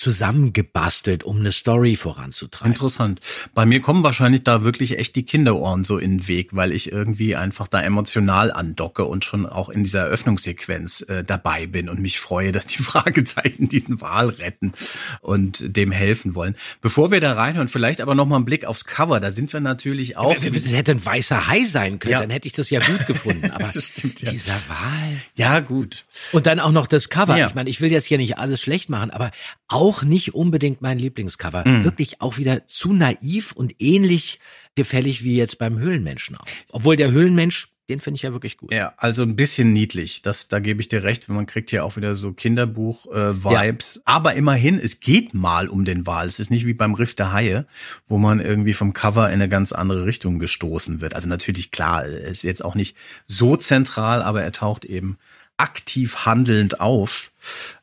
zusammengebastelt, 0.00 1.24
um 1.24 1.38
eine 1.38 1.52
Story 1.52 1.96
voranzutreiben. 1.96 2.72
Interessant. 2.72 3.20
Bei 3.54 3.66
mir 3.66 3.80
kommen 3.80 4.02
wahrscheinlich 4.02 4.42
da 4.42 4.64
wirklich 4.64 4.98
echt 4.98 5.16
die 5.16 5.24
Kinderohren 5.24 5.84
so 5.84 5.98
in 5.98 6.18
den 6.18 6.28
Weg, 6.28 6.54
weil 6.56 6.72
ich 6.72 6.90
irgendwie 6.90 7.36
einfach 7.36 7.68
da 7.68 7.80
emotional 7.82 8.52
andocke 8.52 9.04
und 9.04 9.24
schon 9.24 9.46
auch 9.46 9.68
in 9.68 9.82
dieser 9.84 10.00
Eröffnungssequenz 10.00 11.02
äh, 11.02 11.24
dabei 11.24 11.66
bin 11.66 11.88
und 11.88 12.00
mich 12.00 12.18
freue, 12.20 12.52
dass 12.52 12.66
die 12.66 12.82
Fragezeichen 12.82 13.68
diesen 13.68 14.00
Wal 14.00 14.28
retten 14.30 14.72
und 15.20 15.76
dem 15.76 15.92
helfen 15.92 16.34
wollen. 16.34 16.56
Bevor 16.80 17.10
wir 17.10 17.20
da 17.20 17.34
reinhören, 17.34 17.68
vielleicht 17.68 18.00
aber 18.00 18.14
noch 18.14 18.26
mal 18.26 18.36
einen 18.36 18.44
Blick 18.44 18.64
aufs 18.64 18.84
Cover. 18.84 19.20
Da 19.20 19.32
sind 19.32 19.52
wir 19.52 19.60
natürlich 19.60 20.16
auch. 20.16 20.34
Das 20.34 20.42
hätte 20.72 20.92
ein 20.92 21.04
weißer 21.04 21.46
Hai 21.46 21.64
sein 21.64 21.98
können, 21.98 22.12
Ja. 22.12 22.20
dann 22.20 22.30
hätte 22.30 22.48
ich 22.48 22.54
das 22.54 22.70
ja 22.70 22.80
gut 22.80 23.06
gefunden. 23.06 23.50
Aber 23.50 23.70
stimmt, 23.80 24.20
ja. 24.22 24.30
dieser 24.30 24.54
Wal. 24.68 25.20
Ja, 25.36 25.60
gut. 25.60 26.04
Und 26.32 26.46
dann 26.46 26.60
auch 26.60 26.72
noch 26.72 26.86
das 26.86 27.08
Cover. 27.08 27.36
Ja. 27.36 27.48
Ich 27.48 27.54
meine, 27.54 27.68
ich 27.68 27.80
will 27.80 27.90
jetzt 27.90 28.06
hier 28.06 28.18
nicht 28.18 28.38
alles 28.38 28.60
schlecht 28.60 28.88
machen, 28.88 29.10
aber 29.10 29.30
auch 29.70 30.02
nicht 30.02 30.34
unbedingt 30.34 30.82
mein 30.82 30.98
Lieblingscover. 30.98 31.66
Mhm. 31.66 31.84
Wirklich 31.84 32.20
auch 32.20 32.36
wieder 32.36 32.66
zu 32.66 32.92
naiv 32.92 33.52
und 33.52 33.76
ähnlich 33.78 34.40
gefällig 34.74 35.22
wie 35.24 35.36
jetzt 35.36 35.58
beim 35.58 35.78
Höhlenmenschen 35.78 36.36
auch. 36.36 36.46
Obwohl 36.70 36.96
der 36.96 37.12
Höhlenmensch, 37.12 37.68
den 37.88 38.00
finde 38.00 38.16
ich 38.16 38.22
ja 38.22 38.32
wirklich 38.32 38.56
gut. 38.56 38.72
Ja, 38.72 38.94
also 38.96 39.22
ein 39.22 39.36
bisschen 39.36 39.72
niedlich. 39.72 40.22
Das, 40.22 40.48
da 40.48 40.60
gebe 40.60 40.80
ich 40.80 40.88
dir 40.88 41.02
recht. 41.02 41.28
Man 41.28 41.46
kriegt 41.46 41.70
hier 41.70 41.84
auch 41.84 41.96
wieder 41.96 42.14
so 42.14 42.32
Kinderbuch-Vibes. 42.32 44.02
Aber 44.04 44.34
immerhin, 44.34 44.78
es 44.78 45.00
geht 45.00 45.34
mal 45.34 45.68
um 45.68 45.84
den 45.84 46.06
Wal. 46.06 46.26
Es 46.26 46.40
ist 46.40 46.50
nicht 46.50 46.66
wie 46.66 46.74
beim 46.74 46.94
Riff 46.94 47.14
der 47.14 47.32
Haie, 47.32 47.66
wo 48.06 48.18
man 48.18 48.40
irgendwie 48.40 48.74
vom 48.74 48.92
Cover 48.92 49.28
in 49.28 49.34
eine 49.34 49.48
ganz 49.48 49.72
andere 49.72 50.04
Richtung 50.04 50.38
gestoßen 50.38 51.00
wird. 51.00 51.14
Also 51.14 51.28
natürlich, 51.28 51.70
klar, 51.70 52.04
er 52.04 52.22
ist 52.22 52.42
jetzt 52.42 52.64
auch 52.64 52.74
nicht 52.74 52.96
so 53.26 53.56
zentral, 53.56 54.22
aber 54.22 54.42
er 54.42 54.52
taucht 54.52 54.84
eben 54.84 55.16
aktiv 55.56 56.24
handelnd 56.24 56.80
auf. 56.80 57.32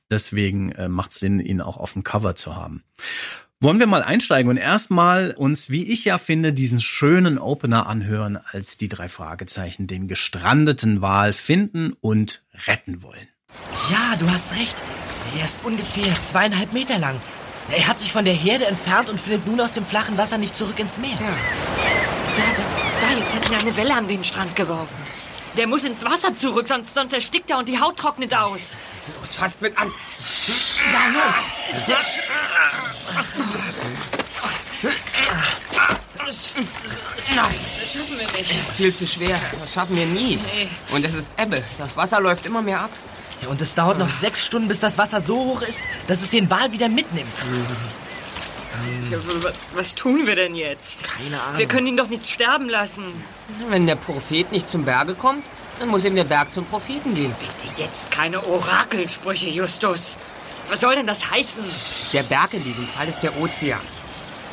Deswegen 0.09 0.71
äh, 0.71 0.89
macht 0.89 1.11
es 1.11 1.19
Sinn, 1.19 1.39
ihn 1.39 1.61
auch 1.61 1.77
auf 1.77 1.93
dem 1.93 2.03
Cover 2.03 2.35
zu 2.35 2.55
haben. 2.55 2.83
Wollen 3.59 3.79
wir 3.79 3.87
mal 3.87 4.03
einsteigen 4.03 4.51
und 4.51 4.57
erstmal 4.57 5.31
uns, 5.31 5.71
wie 5.71 5.91
ich 5.91 6.05
ja 6.05 6.19
finde, 6.19 6.53
diesen 6.53 6.79
schönen 6.79 7.39
Opener 7.39 7.87
anhören, 7.87 8.37
als 8.51 8.77
die 8.77 8.87
drei 8.87 9.09
Fragezeichen 9.09 9.87
den 9.87 10.07
gestrandeten 10.07 11.01
Wal 11.01 11.33
finden 11.33 11.93
und 11.99 12.43
retten 12.67 13.01
wollen. 13.01 13.27
Ja, 13.89 14.15
du 14.17 14.29
hast 14.29 14.55
recht. 14.55 14.83
Er 15.37 15.45
ist 15.45 15.65
ungefähr 15.65 16.13
zweieinhalb 16.19 16.71
Meter 16.71 16.99
lang. 16.99 17.19
Er 17.71 17.87
hat 17.87 17.99
sich 17.99 18.11
von 18.11 18.25
der 18.25 18.35
Herde 18.35 18.67
entfernt 18.67 19.09
und 19.09 19.19
findet 19.19 19.47
nun 19.47 19.59
aus 19.59 19.71
dem 19.71 19.85
flachen 19.85 20.17
Wasser 20.19 20.37
nicht 20.37 20.55
zurück 20.55 20.79
ins 20.79 20.99
Meer. 20.99 21.17
Da, 21.17 22.43
da, 22.55 22.63
da, 23.01 23.19
jetzt 23.19 23.35
hat 23.35 23.49
ihn 23.49 23.55
eine 23.55 23.75
Welle 23.75 23.95
an 23.95 24.07
den 24.07 24.23
Strand 24.23 24.55
geworfen. 24.55 25.01
Der 25.57 25.65
muss 25.67 25.83
ins 25.83 26.03
Wasser 26.05 26.33
zurück, 26.35 26.67
sonst, 26.67 26.93
sonst 26.93 27.13
erstickt 27.13 27.49
er 27.49 27.57
und 27.57 27.67
die 27.67 27.79
Haut 27.79 27.97
trocknet 27.97 28.33
aus. 28.33 28.77
Los, 29.19 29.35
fasst 29.35 29.61
mit 29.61 29.75
an. 29.77 29.91
Ja, 30.93 31.09
los. 31.13 31.77
Ist 31.77 31.87
der 31.87 31.95
Sch 31.97 32.19
Nein, 37.35 37.45
das 37.79 37.93
schaffen 37.93 38.19
wir 38.19 38.27
nicht. 38.27 38.51
ist 38.51 38.71
viel 38.71 38.93
zu 38.93 39.07
schwer. 39.07 39.39
Das 39.59 39.73
schaffen 39.73 39.95
wir 39.95 40.05
nie. 40.05 40.37
Nee. 40.37 40.69
Und 40.91 41.05
es 41.05 41.15
ist 41.15 41.31
Ebbe. 41.39 41.63
Das 41.77 41.97
Wasser 41.97 42.19
läuft 42.19 42.45
immer 42.45 42.61
mehr 42.61 42.81
ab. 42.81 42.91
Ja, 43.41 43.49
und 43.49 43.61
es 43.61 43.75
dauert 43.75 43.97
noch 43.97 44.09
sechs 44.09 44.45
Stunden, 44.45 44.67
bis 44.67 44.79
das 44.79 44.97
Wasser 44.97 45.21
so 45.21 45.35
hoch 45.37 45.61
ist, 45.61 45.81
dass 46.07 46.21
es 46.21 46.29
den 46.29 46.49
Wal 46.49 46.71
wieder 46.71 46.89
mitnimmt. 46.89 47.33
Ja, 49.11 49.17
Was 49.73 49.95
tun 49.95 50.25
wir 50.27 50.35
denn 50.35 50.55
jetzt? 50.55 51.03
Keine 51.03 51.41
Ahnung. 51.41 51.57
Wir 51.57 51.67
können 51.67 51.87
ihn 51.87 51.97
doch 51.97 52.09
nicht 52.09 52.27
sterben 52.27 52.69
lassen. 52.69 53.03
Wenn 53.69 53.87
der 53.87 53.95
Prophet 53.95 54.51
nicht 54.51 54.69
zum 54.69 54.85
Berge 54.85 55.15
kommt, 55.15 55.45
dann 55.79 55.89
muss 55.89 56.05
eben 56.05 56.15
der 56.15 56.23
Berg 56.23 56.53
zum 56.53 56.65
Propheten 56.65 57.13
gehen. 57.13 57.33
Bitte 57.39 57.81
jetzt 57.81 58.09
keine 58.11 58.45
Orakelsprüche, 58.45 59.49
Justus. 59.49 60.17
Was 60.69 60.81
soll 60.81 60.95
denn 60.95 61.07
das 61.07 61.31
heißen? 61.31 61.63
Der 62.13 62.23
Berg 62.23 62.53
in 62.53 62.63
diesem 62.63 62.87
Fall 62.87 63.07
ist 63.07 63.21
der 63.23 63.37
Ozean. 63.39 63.79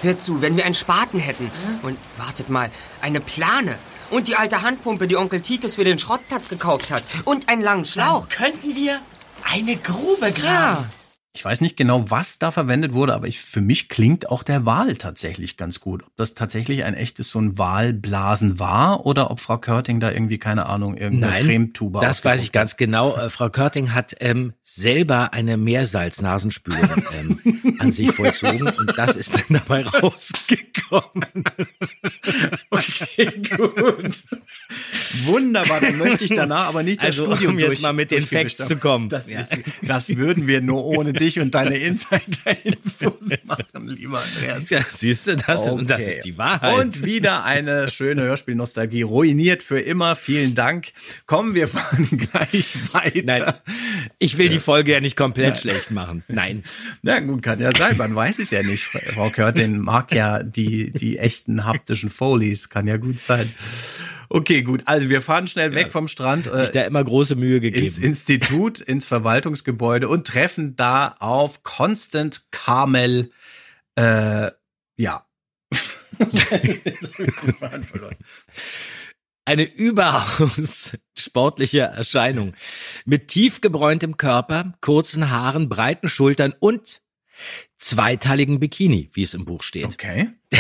Hör 0.02 0.19
zu, 0.19 0.43
wenn 0.43 0.57
wir 0.57 0.64
einen 0.64 0.75
Spaten 0.75 1.19
hätten 1.19 1.50
und 1.83 1.99
wartet 2.19 2.50
mal, 2.50 2.71
eine 3.00 3.21
Plane 3.21 3.78
und 4.11 4.28
die 4.28 4.37
alte 4.37 4.62
Handpumpe, 4.62 5.09
die 5.09 5.16
Onkel 5.16 5.40
Titus 5.40 5.76
für 5.76 5.85
den 5.85 5.99
Schrottplatz 5.99 6.49
gekauft 6.49 6.90
hat 6.90 7.04
und 7.25 7.49
einen 7.49 7.62
langen 7.62 7.85
Schlauch. 7.85 8.26
Dann 8.26 8.52
könnten 8.52 8.76
wir 8.76 9.00
eine 9.43 9.76
Grube 9.76 10.31
graben. 10.33 10.90
Ich 11.37 11.45
weiß 11.45 11.61
nicht 11.62 11.76
genau, 11.76 12.09
was 12.12 12.38
da 12.38 12.53
verwendet 12.53 12.93
wurde, 12.93 13.12
aber 13.12 13.26
ich, 13.26 13.41
für 13.41 13.61
mich 13.61 13.88
klingt 13.88 14.31
auch 14.31 14.45
der 14.45 14.64
Wal 14.67 14.95
tatsächlich 14.95 15.57
ganz 15.57 15.81
gut. 15.81 16.05
Ob 16.07 16.14
das 16.17 16.35
tatsächlich 16.35 16.85
ein 16.85 16.95
echtes 16.95 17.29
so 17.31 17.41
ein 17.41 17.59
Walblasen 17.59 18.61
war 18.61 19.05
oder 19.05 19.33
ob 19.33 19.41
Frau 19.41 19.59
Körting 19.59 19.99
da 19.99 20.12
irgendwie, 20.12 20.38
keine 20.38 20.67
Ahnung, 20.67 20.97
irgendeine 20.97 21.33
Nein, 21.33 21.47
Cremetuba 21.47 22.00
das 22.00 22.25
weiß 22.25 22.41
ich 22.41 22.53
ganz 22.53 22.76
genau. 22.76 23.17
Äh, 23.17 23.31
Frau 23.31 23.50
Körting 23.50 23.93
hat 23.93 24.14
ähm, 24.21 24.53
selber 24.62 25.33
eine 25.33 25.57
Meersalznasenspülung 25.57 27.03
ähm, 27.19 27.41
an 27.81 27.91
sich 27.91 28.12
vollzogen 28.12 28.69
und 28.69 28.97
das 28.97 29.17
ist 29.17 29.35
dann 29.35 29.43
dabei 29.49 29.85
rausgekommen. 29.85 31.25
Okay, 32.71 33.26
gut. 33.57 34.23
Wunderbar, 35.25 35.81
dann 35.81 35.97
möchte 35.99 36.25
ich 36.25 36.31
danach 36.35 36.67
aber 36.67 36.83
nicht 36.83 36.99
das 37.00 37.07
Also, 37.07 37.26
Studium 37.26 37.55
um 37.55 37.59
jetzt 37.59 37.83
mal 37.83 37.93
mit 37.93 38.11
den 38.11 38.23
Facts 38.23 38.57
zu 38.57 38.76
kommen. 38.76 39.09
Das, 39.09 39.29
Ja. 39.31 39.41
ist, 39.41 39.53
das 39.83 40.17
würden 40.17 40.47
wir 40.47 40.61
nur 40.61 40.85
ohne 40.85 41.12
dich 41.25 41.40
und 41.40 41.54
deine 41.54 41.76
Insider-Infos 41.78 43.14
machen, 43.45 43.88
lieber 43.88 44.23
Andreas. 44.23 44.69
Ja, 44.71 44.81
siehst 44.88 45.26
du 45.26 45.37
das? 45.37 45.66
Und 45.66 45.90
das 45.90 46.02
Okay. 46.02 46.11
ist 46.12 46.25
die 46.25 46.38
Wahrheit. 46.38 46.78
Und 46.78 47.04
wieder 47.04 47.45
eine 47.45 47.90
schöne 47.90 48.23
Hörspielnostalgie, 48.23 49.02
ruiniert 49.02 49.62
für 49.62 49.81
immer. 49.81 50.16
Vielen 50.16 50.54
Dank. 50.54 50.88
Kommen 51.26 51.54
wir 51.54 51.69
fahren 51.69 52.09
gleich 52.31 52.75
weiter. 52.93 53.23
Nein, 53.25 53.54
ich 54.19 54.38
will 54.38 54.49
die 54.49 54.59
Folge 54.59 54.93
ja 54.93 55.00
nicht 55.00 55.16
komplett 55.16 55.59
schlecht 55.59 55.90
machen. 55.90 56.23
Nein. 56.28 56.62
Na 57.02 57.21
gut, 57.21 57.43
kann 57.43 57.61
ja 57.61 57.71
sein, 57.76 57.97
man 57.97 58.14
weiß 58.14 58.38
es 58.38 58.50
ja 58.50 58.62
nicht. 58.62 58.85
Frau 58.85 59.31
Körtin 59.31 59.78
mag 59.81 60.12
ja 60.14 60.43
die, 60.43 60.90
die 60.93 61.19
echten 61.19 61.64
haptischen 61.64 62.11
Folies, 62.11 62.69
kann 62.69 62.87
ja 62.87 62.97
gut 62.99 63.21
sein. 63.21 63.52
Okay, 64.35 64.62
gut, 64.64 64.83
also 64.87 65.09
wir 65.11 65.23
fahren 65.23 65.47
schnell 65.47 65.76
weg 65.76 65.93
vom 65.93 66.09
Strand. 66.09 66.47
Sich 66.47 66.71
Äh, 66.71 66.73
da 66.73 66.83
immer 66.83 67.05
große 67.05 67.37
Mühe 67.37 67.61
gegeben. 67.61 67.87
ins 67.87 67.99
Institut, 67.99 68.81
ins 68.93 69.07
Verwaltungsgebäude 69.07 70.09
und 70.09 70.26
treffen 70.26 70.75
da 70.75 71.14
auf 71.21 71.62
Constant 71.62 72.47
Carmel, 72.50 73.31
äh, 73.95 74.50
ja. 74.97 75.25
Eine 79.45 79.73
überaus 79.73 80.97
sportliche 81.17 81.83
Erscheinung. 81.83 82.55
Mit 83.05 83.29
tief 83.29 83.61
gebräuntem 83.61 84.17
Körper, 84.17 84.73
kurzen 84.81 85.31
Haaren, 85.31 85.69
breiten 85.69 86.09
Schultern 86.09 86.55
und 86.59 87.03
zweiteiligen 87.79 88.61
Bikini, 88.61 89.11
wie 89.12 89.23
es 89.23 89.35
im 89.35 89.45
Buch 89.45 89.62
steht. 89.62 89.87
Okay. 89.87 90.29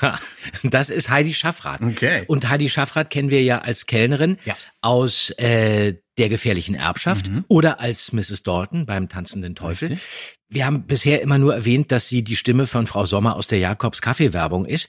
Ja, 0.00 0.18
das 0.62 0.88
ist 0.88 1.10
Heidi 1.10 1.34
Schaffrath. 1.34 1.82
Okay. 1.82 2.24
Und 2.28 2.48
Heidi 2.48 2.70
Schaffrath 2.70 3.10
kennen 3.10 3.30
wir 3.30 3.42
ja 3.42 3.58
als 3.58 3.84
Kellnerin 3.84 4.38
Ja. 4.46 4.56
aus 4.80 5.28
äh, 5.38 5.96
der 6.16 6.28
gefährlichen 6.30 6.74
Erbschaft 6.74 7.28
oder 7.48 7.78
als 7.78 8.10
Mrs. 8.10 8.42
Dalton 8.42 8.86
beim 8.86 9.10
tanzenden 9.10 9.54
Teufel. 9.54 9.88
Richtig. 9.88 10.08
Wir 10.48 10.64
haben 10.64 10.86
bisher 10.86 11.20
immer 11.20 11.36
nur 11.36 11.54
erwähnt, 11.54 11.92
dass 11.92 12.08
sie 12.08 12.24
die 12.24 12.36
Stimme 12.36 12.66
von 12.66 12.86
Frau 12.86 13.04
Sommer 13.04 13.36
aus 13.36 13.48
der 13.48 13.58
Jakobs 13.58 14.00
Kaffeewerbung 14.00 14.64
ist. 14.64 14.88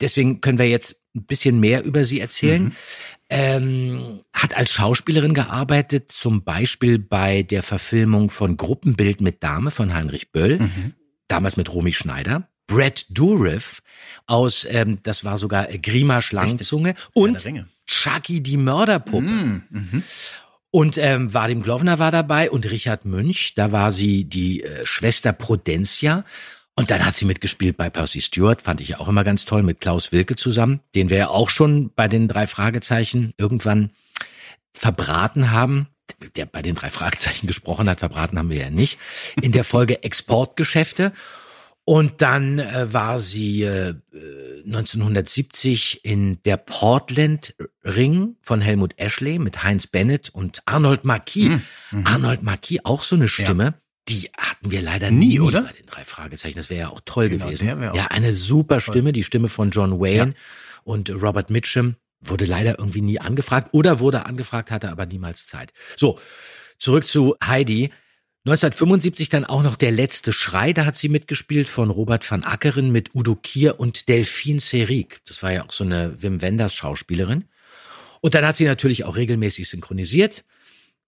Deswegen 0.00 0.40
können 0.40 0.58
wir 0.58 0.68
jetzt 0.68 1.00
ein 1.16 1.24
bisschen 1.24 1.58
mehr 1.58 1.82
über 1.82 2.04
sie 2.04 2.20
erzählen. 2.20 2.76
Ähm, 3.30 4.20
hat 4.32 4.56
als 4.56 4.72
Schauspielerin 4.72 5.34
gearbeitet, 5.34 6.10
zum 6.10 6.44
Beispiel 6.44 6.98
bei 6.98 7.42
der 7.42 7.62
Verfilmung 7.62 8.30
von 8.30 8.56
Gruppenbild 8.56 9.20
mit 9.20 9.42
Dame 9.42 9.70
von 9.70 9.92
Heinrich 9.92 10.32
Böll, 10.32 10.58
damals 11.28 11.56
mit 11.56 11.72
Romy 11.72 11.92
Schneider. 11.92 12.48
Brad 12.66 13.06
Dourif 13.10 13.80
aus, 14.26 14.66
ähm, 14.70 14.98
das 15.02 15.24
war 15.24 15.38
sogar 15.38 15.66
Grima 15.66 16.22
Schlangenzunge 16.22 16.94
und. 17.14 17.44
Chucky 17.86 18.42
die 18.42 18.58
Mörderpuppe. 18.58 19.62
Mhm. 19.70 20.02
Und 20.70 20.98
ähm, 20.98 21.32
Vadim 21.32 21.62
Glovner 21.62 21.98
war 21.98 22.10
dabei 22.10 22.50
und 22.50 22.70
Richard 22.70 23.06
Münch, 23.06 23.54
da 23.54 23.72
war 23.72 23.90
sie 23.90 24.24
die 24.24 24.62
äh, 24.62 24.84
Schwester 24.84 25.32
Prudentia. 25.32 26.24
Und 26.78 26.92
dann 26.92 27.04
hat 27.04 27.16
sie 27.16 27.24
mitgespielt 27.24 27.76
bei 27.76 27.90
Percy 27.90 28.20
Stewart, 28.20 28.62
fand 28.62 28.80
ich 28.80 28.90
ja 28.90 29.00
auch 29.00 29.08
immer 29.08 29.24
ganz 29.24 29.44
toll, 29.44 29.64
mit 29.64 29.80
Klaus 29.80 30.12
Wilke 30.12 30.36
zusammen, 30.36 30.78
den 30.94 31.10
wir 31.10 31.16
ja 31.16 31.28
auch 31.28 31.50
schon 31.50 31.90
bei 31.92 32.06
den 32.06 32.28
drei 32.28 32.46
Fragezeichen 32.46 33.34
irgendwann 33.36 33.90
verbraten 34.72 35.50
haben. 35.50 35.88
Der 36.36 36.46
bei 36.46 36.62
den 36.62 36.76
drei 36.76 36.88
Fragezeichen 36.88 37.48
gesprochen 37.48 37.90
hat, 37.90 37.98
verbraten 37.98 38.38
haben 38.38 38.50
wir 38.50 38.58
ja 38.58 38.70
nicht. 38.70 38.96
In 39.42 39.50
der 39.50 39.64
Folge 39.64 40.02
Exportgeschäfte. 40.04 41.12
Und 41.84 42.22
dann 42.22 42.60
äh, 42.60 42.92
war 42.92 43.18
sie 43.18 43.62
äh, 43.64 43.94
äh, 44.12 44.62
1970 44.64 46.04
in 46.04 46.40
der 46.44 46.58
Portland 46.58 47.56
Ring 47.82 48.36
von 48.40 48.60
Helmut 48.60 48.94
Ashley 48.98 49.40
mit 49.40 49.64
Heinz 49.64 49.88
Bennett 49.88 50.30
und 50.30 50.62
Arnold 50.64 51.04
Marquis. 51.04 51.58
Arnold 52.04 52.44
Marquis, 52.44 52.78
auch 52.84 53.02
so 53.02 53.16
eine 53.16 53.26
Stimme. 53.26 53.74
Die 54.08 54.30
hatten 54.36 54.70
wir 54.70 54.82
leider 54.82 55.10
Nie, 55.10 55.28
nie, 55.28 55.40
oder? 55.40 55.62
bei 55.62 55.72
den 55.72 55.86
drei 55.86 56.04
Fragezeichen. 56.04 56.56
Das 56.56 56.70
wäre 56.70 56.80
ja 56.80 56.88
auch 56.88 57.00
toll 57.04 57.28
Genau, 57.28 57.46
gewesen. 57.46 57.68
auch 57.90 57.94
ja, 57.94 58.06
eine 58.06 58.34
super 58.34 58.80
Stimme, 58.80 59.12
die 59.12 59.24
Stimme 59.24 59.48
von 59.48 59.70
John 59.70 60.00
Wayne 60.00 60.34
und 60.84 61.10
Robert 61.10 61.50
Mitchum 61.50 61.96
wurde 62.20 62.46
leider 62.46 62.78
irgendwie 62.78 63.02
nie 63.02 63.20
angefragt 63.20 63.68
oder 63.72 64.00
wurde 64.00 64.26
angefragt, 64.26 64.70
hatte 64.70 64.90
aber 64.90 65.06
niemals 65.06 65.46
Zeit. 65.46 65.72
So, 65.96 66.18
zurück 66.78 67.06
zu 67.06 67.36
Heidi. 67.44 67.90
1975 68.46 69.28
dann 69.28 69.44
auch 69.44 69.62
noch 69.62 69.76
Der 69.76 69.90
letzte 69.90 70.32
Schrei, 70.32 70.72
da 70.72 70.86
hat 70.86 70.96
sie 70.96 71.10
mitgespielt 71.10 71.68
von 71.68 71.90
Robert 71.90 72.28
van 72.30 72.44
Ackeren 72.44 72.90
mit 72.90 73.14
Udo 73.14 73.34
Kier 73.36 73.78
und 73.78 74.08
Delphine 74.08 74.58
Serig. 74.60 75.20
Das 75.26 75.42
war 75.42 75.52
ja 75.52 75.64
auch 75.66 75.72
so 75.72 75.84
eine 75.84 76.22
Wim 76.22 76.40
Wenders 76.40 76.74
Schauspielerin. 76.74 77.44
Und 78.20 78.34
dann 78.34 78.46
hat 78.46 78.56
sie 78.56 78.64
natürlich 78.64 79.04
auch 79.04 79.16
regelmäßig 79.16 79.68
synchronisiert. 79.68 80.44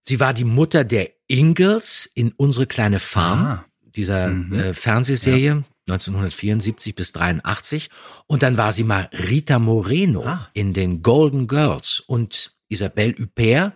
Sie 0.03 0.19
war 0.19 0.33
die 0.33 0.43
Mutter 0.45 0.83
der 0.83 1.09
Ingalls 1.27 2.09
in 2.13 2.31
Unsere 2.31 2.65
kleine 2.67 2.99
Farm, 2.99 3.39
Ah. 3.45 3.65
dieser 3.83 4.29
äh, 4.31 4.73
Fernsehserie 4.73 5.63
1974 5.87 6.95
bis 6.95 7.11
83. 7.11 7.89
Und 8.27 8.43
dann 8.43 8.57
war 8.57 8.71
sie 8.71 8.83
mal 8.83 9.09
Rita 9.13 9.59
Moreno 9.59 10.25
Ah. 10.25 10.49
in 10.53 10.73
den 10.73 11.01
Golden 11.01 11.47
Girls 11.47 11.99
und 11.99 12.53
Isabelle 12.69 13.15
Huppert 13.19 13.73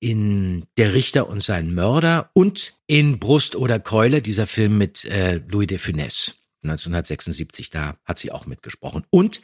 in 0.00 0.64
Der 0.78 0.94
Richter 0.94 1.28
und 1.28 1.40
sein 1.42 1.74
Mörder 1.74 2.30
und 2.34 2.74
in 2.88 3.18
Brust 3.20 3.54
oder 3.54 3.78
Keule, 3.78 4.20
dieser 4.20 4.46
Film 4.46 4.76
mit 4.78 5.04
äh, 5.04 5.40
Louis 5.48 5.68
de 5.68 5.78
Funès 5.78 6.32
1976, 6.64 7.70
da 7.70 7.96
hat 8.04 8.18
sie 8.18 8.32
auch 8.32 8.46
mitgesprochen. 8.46 9.04
Und 9.10 9.42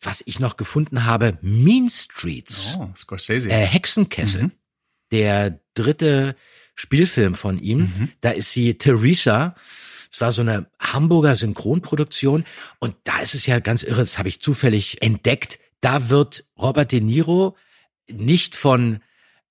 was 0.00 0.22
ich 0.26 0.40
noch 0.40 0.56
gefunden 0.56 1.04
habe, 1.04 1.38
Mean 1.42 1.88
Streets, 1.90 2.76
Oh, 2.78 2.90
Scorsese. 2.96 3.50
äh, 3.50 3.64
Hexenkessel, 3.66 4.50
der 5.12 5.60
dritte 5.74 6.36
Spielfilm 6.74 7.34
von 7.34 7.58
ihm, 7.58 8.08
da 8.20 8.30
ist 8.30 8.52
sie 8.52 8.74
Theresa. 8.78 9.54
Es 10.12 10.20
war 10.20 10.32
so 10.32 10.40
eine 10.42 10.66
Hamburger 10.80 11.34
Synchronproduktion 11.36 12.44
und 12.78 12.96
da 13.04 13.20
ist 13.20 13.34
es 13.34 13.46
ja 13.46 13.60
ganz 13.60 13.82
irre, 13.82 14.00
das 14.00 14.18
habe 14.18 14.28
ich 14.28 14.40
zufällig 14.40 15.02
entdeckt. 15.02 15.58
Da 15.80 16.10
wird 16.10 16.44
Robert 16.58 16.92
De 16.92 17.00
Niro 17.00 17.56
nicht 18.10 18.56
von 18.56 19.00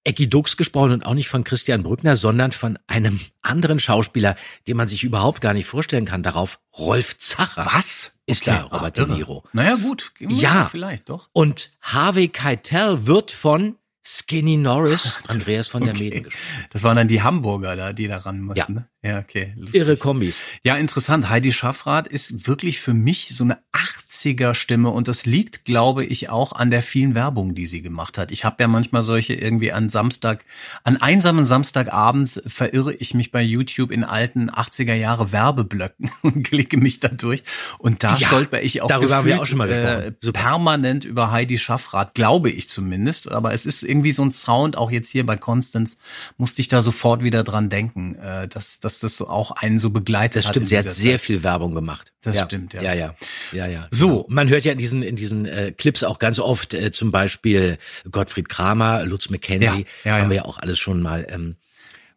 Ecki 0.04 0.30
Dux 0.30 0.58
gesprochen 0.58 0.92
und 0.94 1.06
auch 1.06 1.14
nicht 1.14 1.28
von 1.30 1.44
Christian 1.44 1.84
Brückner, 1.84 2.16
sondern 2.16 2.52
von 2.52 2.80
einem 2.88 3.20
anderen 3.42 3.80
Schauspieler, 3.80 4.36
den 4.68 4.78
man 4.78 4.88
sich 4.88 5.04
überhaupt 5.04 5.40
gar 5.42 5.54
nicht 5.54 5.66
vorstellen 5.66 6.06
kann. 6.06 6.24
Darauf 6.24 6.60
Rolf 6.78 7.18
Zacher. 7.18 7.66
Was? 7.72 8.14
Ist 8.26 8.42
Okay. 8.48 8.52
da 8.52 8.64
Robert 8.64 9.00
Ah, 9.00 9.06
De. 9.06 9.16
Niro. 9.16 9.44
Naja, 9.54 9.76
gut. 9.76 10.12
Ja. 10.20 10.68
Vielleicht 10.68 11.10
doch. 11.10 11.30
Und 11.34 11.72
Harvey 11.82 12.28
Keitel 12.30 13.08
wird 13.08 13.32
von 13.32 13.76
Skinny 14.06 14.58
Norris, 14.58 15.22
Andreas 15.28 15.68
von 15.68 15.84
der 15.84 15.94
Meden 15.94 16.24
gesprochen. 16.24 16.68
Das 16.72 16.84
waren 16.84 16.96
dann 16.96 17.08
die 17.08 17.22
Hamburger 17.22 17.76
da, 17.76 17.94
die 17.94 18.08
da 18.08 18.18
ran 18.18 18.42
mussten. 18.42 18.76
Ja. 18.76 18.80
Ne? 18.82 18.90
Ja, 19.02 19.20
okay. 19.20 19.54
Lustig. 19.56 19.80
Irre 19.80 19.96
Kombi. 19.96 20.34
Ja, 20.62 20.76
interessant. 20.76 21.30
Heidi 21.30 21.54
Schaffrath 21.54 22.10
ist 22.10 22.48
wirklich 22.48 22.82
für 22.82 22.94
mich 22.94 23.30
so 23.30 23.46
eine 23.46 23.60
80er 23.72 24.54
Stimme 24.54 24.90
und 24.90 25.08
das 25.08 25.26
liegt, 25.26 25.64
glaube 25.64 26.04
ich, 26.04 26.30
auch 26.30 26.52
an 26.52 26.70
der 26.70 26.82
vielen 26.82 27.16
Werbung, 27.16 27.56
die 27.56 27.66
sie 27.66 27.82
gemacht 27.82 28.18
hat. 28.18 28.30
Ich 28.30 28.44
habe 28.44 28.58
ja 28.60 28.68
manchmal 28.68 29.04
solche 29.04 29.36
irgendwie 29.36 29.72
an 29.72 29.88
Samstag, 29.88 30.44
an 30.84 30.98
einsamen 30.98 31.46
Samstagabends 31.46 32.42
verirre 32.46 32.94
ich 32.94 33.14
mich 33.14 33.32
bei 33.32 33.42
YouTube 33.42 33.92
in 33.92 34.04
alten 34.04 34.50
80er 34.50 34.96
Jahre 34.96 35.32
Werbeblöcken 35.32 36.12
und 36.24 36.44
klicke 36.44 36.76
mich 36.76 37.00
da 37.00 37.08
durch 37.08 37.44
und 37.78 38.04
da 38.04 38.18
Ja, 38.18 38.28
stolper 38.28 38.62
ich 38.62 38.82
auch 38.82 38.90
darüber 38.90 39.16
haben 39.16 39.26
wir 39.26 39.38
gefühlt, 39.38 39.42
auch 39.42 39.46
schon 39.46 39.58
mal 39.60 39.68
gesprochen. 39.70 40.18
Äh, 40.28 40.32
permanent 40.34 41.06
über 41.06 41.32
Heidi 41.32 41.58
Schaffrath, 41.58 42.16
glaube 42.16 42.50
ich 42.50 42.68
zumindest, 42.68 43.32
aber 43.32 43.54
es 43.54 43.66
ist 43.66 43.84
irgendwie 43.84 44.12
so 44.12 44.24
ein 44.24 44.32
Sound, 44.32 44.78
auch 44.78 44.92
jetzt 44.92 45.08
hier 45.10 45.26
bei 45.26 45.38
Constance, 45.38 45.98
musste 46.36 46.60
ich 46.60 46.68
da 46.68 46.82
sofort 46.82 47.24
wieder 47.24 47.46
dran 47.46 47.70
denken, 47.70 48.16
äh, 48.16 48.50
dass, 48.50 48.82
dass 48.82 48.89
das 48.98 49.18
so 49.18 49.30
auch 49.30 49.52
einen 49.52 49.78
so 49.78 49.92
begleitet 49.92 50.38
Das 50.38 50.46
hat. 50.46 50.54
stimmt, 50.56 50.64
in 50.64 50.68
sie 50.70 50.78
hat 50.80 50.96
sehr 50.96 51.18
Zeit. 51.18 51.22
viel 51.22 51.44
Werbung 51.44 51.76
gemacht. 51.76 52.12
Das 52.24 52.38
ja. 52.38 52.46
stimmt, 52.46 52.74
ja. 52.74 52.82
Ja, 52.82 52.94
ja, 52.96 53.14
ja, 53.52 53.68
ja. 53.68 53.88
So. 53.92 54.26
Man 54.28 54.50
hört 54.50 54.66
ja 54.66 54.72
in 54.72 54.80
diesen, 54.80 55.04
in 55.04 55.16
diesen 55.16 55.46
äh, 55.46 55.72
Clips 55.78 56.04
auch 56.04 56.18
ganz 56.18 56.40
oft 56.40 56.74
äh, 56.74 56.90
zum 56.92 57.12
Beispiel 57.12 57.78
Gottfried 58.10 58.50
Kramer, 58.50 59.06
Lutz 59.06 59.30
McKenzie, 59.30 59.86
Ja, 60.04 60.12
ja, 60.12 60.14
haben 60.14 60.24
ja. 60.24 60.30
wir 60.30 60.36
ja 60.38 60.46
auch 60.46 60.58
alles 60.58 60.80
schon 60.80 61.02
mal 61.04 61.28
ähm, 61.30 61.58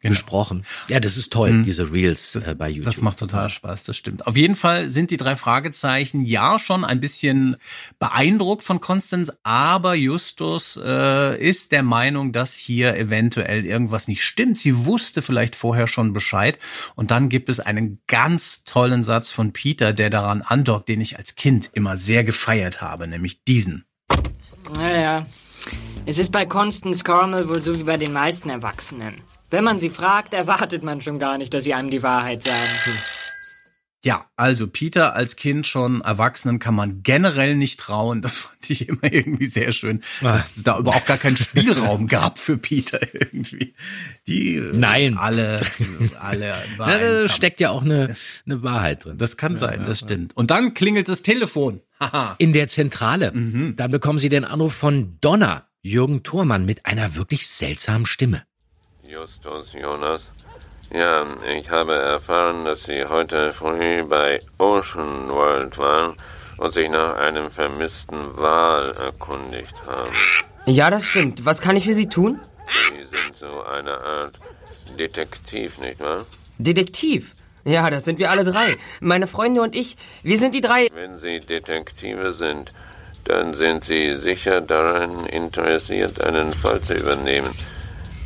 Genau. 0.02 0.14
besprochen. 0.14 0.66
Ja, 0.88 0.98
das 0.98 1.16
ist 1.16 1.32
toll, 1.32 1.62
diese 1.62 1.92
Reels 1.92 2.34
äh, 2.34 2.56
bei 2.56 2.68
YouTube. 2.68 2.86
Das 2.86 3.00
macht 3.00 3.18
total 3.18 3.48
Spaß, 3.48 3.84
das 3.84 3.96
stimmt. 3.96 4.26
Auf 4.26 4.36
jeden 4.36 4.56
Fall 4.56 4.90
sind 4.90 5.12
die 5.12 5.16
drei 5.16 5.36
Fragezeichen 5.36 6.24
ja 6.24 6.58
schon 6.58 6.84
ein 6.84 7.00
bisschen 7.00 7.56
beeindruckt 8.00 8.64
von 8.64 8.80
Constance, 8.80 9.32
aber 9.44 9.94
Justus 9.94 10.76
äh, 10.76 11.40
ist 11.40 11.70
der 11.70 11.84
Meinung, 11.84 12.32
dass 12.32 12.54
hier 12.54 12.96
eventuell 12.96 13.64
irgendwas 13.64 14.08
nicht 14.08 14.24
stimmt. 14.24 14.58
Sie 14.58 14.86
wusste 14.86 15.22
vielleicht 15.22 15.54
vorher 15.54 15.86
schon 15.86 16.12
Bescheid. 16.12 16.58
Und 16.96 17.12
dann 17.12 17.28
gibt 17.28 17.48
es 17.48 17.60
einen 17.60 18.00
ganz 18.08 18.64
tollen 18.64 19.04
Satz 19.04 19.30
von 19.30 19.52
Peter, 19.52 19.92
der 19.92 20.10
daran 20.10 20.42
andockt, 20.42 20.88
den 20.88 21.00
ich 21.00 21.16
als 21.16 21.36
Kind 21.36 21.70
immer 21.74 21.96
sehr 21.96 22.24
gefeiert 22.24 22.80
habe, 22.80 23.06
nämlich 23.06 23.44
diesen. 23.44 23.84
Naja, 24.74 25.26
es 26.06 26.18
ist 26.18 26.32
bei 26.32 26.44
Constance 26.44 27.04
Cornell 27.04 27.48
wohl 27.48 27.60
so 27.60 27.78
wie 27.78 27.84
bei 27.84 27.96
den 27.96 28.12
meisten 28.12 28.50
Erwachsenen. 28.50 29.14
Wenn 29.52 29.64
man 29.64 29.80
sie 29.80 29.90
fragt, 29.90 30.32
erwartet 30.32 30.82
man 30.82 31.02
schon 31.02 31.18
gar 31.18 31.36
nicht, 31.36 31.52
dass 31.52 31.64
sie 31.64 31.74
einem 31.74 31.90
die 31.90 32.02
Wahrheit 32.02 32.42
sagen. 32.42 32.70
Ja, 34.02 34.24
also 34.34 34.66
Peter 34.66 35.14
als 35.14 35.36
Kind 35.36 35.66
schon, 35.66 36.00
Erwachsenen 36.00 36.58
kann 36.58 36.74
man 36.74 37.02
generell 37.02 37.54
nicht 37.54 37.78
trauen. 37.78 38.22
Das 38.22 38.34
fand 38.34 38.70
ich 38.70 38.88
immer 38.88 39.04
irgendwie 39.12 39.46
sehr 39.46 39.70
schön, 39.72 40.02
dass 40.22 40.56
es 40.56 40.62
da 40.64 40.78
überhaupt 40.78 41.06
gar 41.06 41.18
keinen 41.18 41.36
Spielraum 41.36 42.08
gab 42.08 42.38
für 42.38 42.56
Peter 42.56 42.98
irgendwie. 43.12 43.74
Die 44.26 44.56
äh, 44.56 44.72
Nein. 44.72 45.18
alle, 45.18 45.60
alle 46.18 46.46
Ja, 46.46 46.56
waren, 46.78 47.00
da 47.00 47.28
steckt 47.28 47.60
ja 47.60 47.70
auch 47.70 47.82
eine, 47.82 48.16
eine 48.46 48.62
Wahrheit 48.62 49.04
drin. 49.04 49.18
Das 49.18 49.36
kann 49.36 49.58
sein, 49.58 49.84
das 49.84 50.00
stimmt. 50.00 50.34
Und 50.34 50.50
dann 50.50 50.72
klingelt 50.74 51.08
das 51.08 51.22
Telefon. 51.22 51.82
Haha. 52.00 52.34
in 52.38 52.52
der 52.52 52.66
Zentrale. 52.66 53.30
Mhm. 53.32 53.76
Dann 53.76 53.90
bekommen 53.92 54.18
Sie 54.18 54.28
den 54.28 54.44
Anruf 54.44 54.74
von 54.74 55.18
Donna, 55.20 55.68
Jürgen 55.82 56.24
Thurmann, 56.24 56.64
mit 56.64 56.86
einer 56.86 57.14
wirklich 57.14 57.46
seltsamen 57.46 58.06
Stimme. 58.06 58.42
Justus 59.12 59.74
Jonas. 59.74 60.30
Ja, 60.90 61.26
ich 61.54 61.68
habe 61.68 61.94
erfahren, 61.94 62.64
dass 62.64 62.84
Sie 62.84 63.04
heute 63.04 63.52
früh 63.52 64.02
bei 64.04 64.40
Ocean 64.56 65.28
World 65.28 65.76
waren 65.76 66.16
und 66.56 66.72
sich 66.72 66.88
nach 66.88 67.12
einem 67.16 67.50
vermissten 67.50 68.18
Wal 68.38 68.92
erkundigt 68.92 69.74
haben. 69.86 70.12
Ja, 70.64 70.88
das 70.88 71.04
stimmt. 71.04 71.44
Was 71.44 71.60
kann 71.60 71.76
ich 71.76 71.84
für 71.84 71.92
Sie 71.92 72.08
tun? 72.08 72.40
Sie 72.88 73.04
sind 73.04 73.34
so 73.38 73.62
eine 73.64 74.02
Art 74.02 74.38
Detektiv, 74.98 75.78
nicht 75.78 76.00
wahr? 76.00 76.24
Detektiv. 76.56 77.34
Ja, 77.64 77.90
das 77.90 78.06
sind 78.06 78.18
wir 78.18 78.30
alle 78.30 78.44
drei. 78.44 78.76
Meine 79.00 79.26
Freunde 79.26 79.60
und 79.60 79.74
ich. 79.74 79.98
Wir 80.22 80.38
sind 80.38 80.54
die 80.54 80.62
drei. 80.62 80.88
Wenn 80.90 81.18
Sie 81.18 81.38
Detektive 81.38 82.32
sind, 82.32 82.72
dann 83.24 83.52
sind 83.52 83.84
Sie 83.84 84.14
sicher 84.14 84.62
daran 84.62 85.26
interessiert, 85.26 86.24
einen 86.24 86.54
Fall 86.54 86.80
zu 86.80 86.94
übernehmen. 86.94 87.50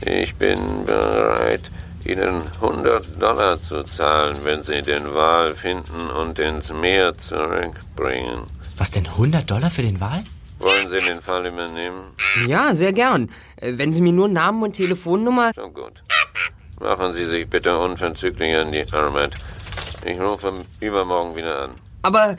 Ich 0.04 0.34
bin 0.34 0.84
bereit, 0.84 1.70
Ihnen 2.04 2.42
100 2.60 3.20
Dollar 3.20 3.60
zu 3.60 3.82
zahlen, 3.82 4.38
wenn 4.44 4.62
Sie 4.62 4.82
den 4.82 5.14
Wal 5.14 5.54
finden 5.54 6.10
und 6.10 6.38
ins 6.38 6.70
Meer 6.72 7.14
zurückbringen. 7.16 8.46
Was 8.76 8.90
denn, 8.90 9.06
100 9.06 9.50
Dollar 9.50 9.70
für 9.70 9.82
den 9.82 10.00
Wal? 10.00 10.22
Wollen 10.58 10.88
Sie 10.88 10.98
den 10.98 11.20
Fall 11.20 11.46
übernehmen? 11.46 12.14
Ja, 12.46 12.74
sehr 12.74 12.92
gern. 12.92 13.30
Äh, 13.56 13.72
Wenn 13.76 13.92
Sie 13.92 14.00
mir 14.00 14.12
nur 14.12 14.28
Namen 14.28 14.62
und 14.62 14.72
Telefonnummer... 14.72 15.52
Schon 15.54 15.74
gut. 15.74 16.02
Machen 16.80 17.12
Sie 17.12 17.26
sich 17.26 17.48
bitte 17.48 17.76
unverzüglich 17.78 18.54
an 18.54 18.72
die 18.72 18.84
Arbeit. 18.92 19.34
Ich 20.04 20.18
rufe 20.20 20.64
übermorgen 20.80 21.36
wieder 21.36 21.62
an. 21.64 21.70
Aber... 22.02 22.36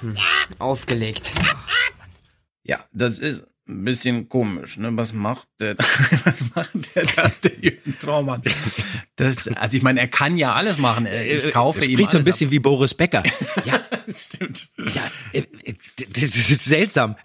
Hm, 0.00 0.16
Aufgelegt. 0.58 1.32
Ja, 2.64 2.78
das 2.92 3.18
ist 3.18 3.46
ein 3.68 3.84
bisschen 3.84 4.28
komisch, 4.28 4.76
ne? 4.76 4.90
Was 4.96 5.12
macht 5.12 5.46
der, 5.60 5.78
was 6.24 6.44
macht 6.54 6.94
der 6.94 7.06
da, 7.06 7.32
der 7.42 7.58
Jürgen 7.60 7.96
Traumann? 8.00 8.42
Das, 9.16 9.46
also 9.48 9.76
ich 9.76 9.82
meine, 9.82 10.00
er 10.00 10.08
kann 10.08 10.36
ja 10.36 10.52
alles 10.52 10.78
machen. 10.78 11.06
Ich 11.06 11.50
kaufe 11.52 11.80
Er 11.80 11.88
ihm 11.88 11.96
spricht 11.96 12.10
so 12.10 12.18
ein 12.18 12.24
bisschen 12.24 12.50
wie 12.50 12.58
Boris 12.58 12.94
Becker. 12.94 13.22
Ja, 13.64 13.74
ab. 13.74 13.82
Stimmt. 14.08 14.68
ja, 14.78 15.10
äh, 15.32 15.44
äh, 15.64 15.74
das 16.10 16.36
ist 16.36 16.64
seltsam. 16.64 17.16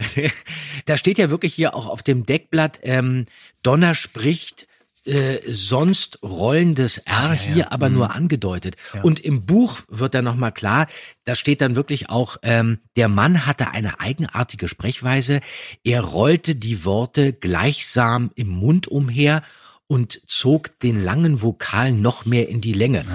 Da 0.85 0.97
steht 0.97 1.17
ja 1.17 1.29
wirklich 1.29 1.53
hier 1.53 1.73
auch 1.73 1.87
auf 1.87 2.03
dem 2.03 2.25
Deckblatt, 2.25 2.79
ähm, 2.83 3.25
Donner 3.63 3.95
spricht 3.95 4.67
äh, 5.07 5.39
sonst 5.47 6.19
rollendes 6.21 6.97
R 6.99 7.31
hier 7.33 7.71
aber 7.71 7.89
nur 7.89 8.13
angedeutet. 8.15 8.75
Und 9.03 9.19
im 9.19 9.45
Buch 9.45 9.79
wird 9.87 10.13
dann 10.13 10.25
nochmal 10.25 10.51
klar, 10.51 10.87
da 11.23 11.35
steht 11.35 11.61
dann 11.61 11.75
wirklich 11.75 12.09
auch, 12.09 12.37
ähm, 12.43 12.79
der 12.95 13.07
Mann 13.07 13.45
hatte 13.45 13.71
eine 13.71 13.99
eigenartige 13.99 14.67
Sprechweise, 14.67 15.41
er 15.83 16.01
rollte 16.01 16.55
die 16.55 16.83
Worte 16.85 17.33
gleichsam 17.33 18.31
im 18.35 18.49
Mund 18.49 18.87
umher 18.87 19.41
und 19.87 20.21
zog 20.27 20.77
den 20.81 21.01
langen 21.03 21.41
Vokal 21.41 21.93
noch 21.93 22.25
mehr 22.25 22.49
in 22.49 22.59
die 22.59 22.73
Länge. 22.73 23.05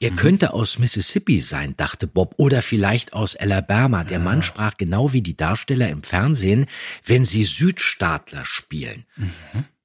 er 0.00 0.10
könnte 0.12 0.54
aus 0.54 0.78
Mississippi 0.78 1.42
sein, 1.42 1.76
dachte 1.76 2.06
Bob, 2.06 2.34
oder 2.38 2.62
vielleicht 2.62 3.12
aus 3.12 3.36
Alabama. 3.36 4.02
Der 4.04 4.18
Mann 4.18 4.42
sprach 4.42 4.78
genau 4.78 5.12
wie 5.12 5.20
die 5.20 5.36
Darsteller 5.36 5.90
im 5.90 6.02
Fernsehen, 6.02 6.66
wenn 7.04 7.26
sie 7.26 7.44
Südstaatler 7.44 8.46
spielen. 8.46 9.04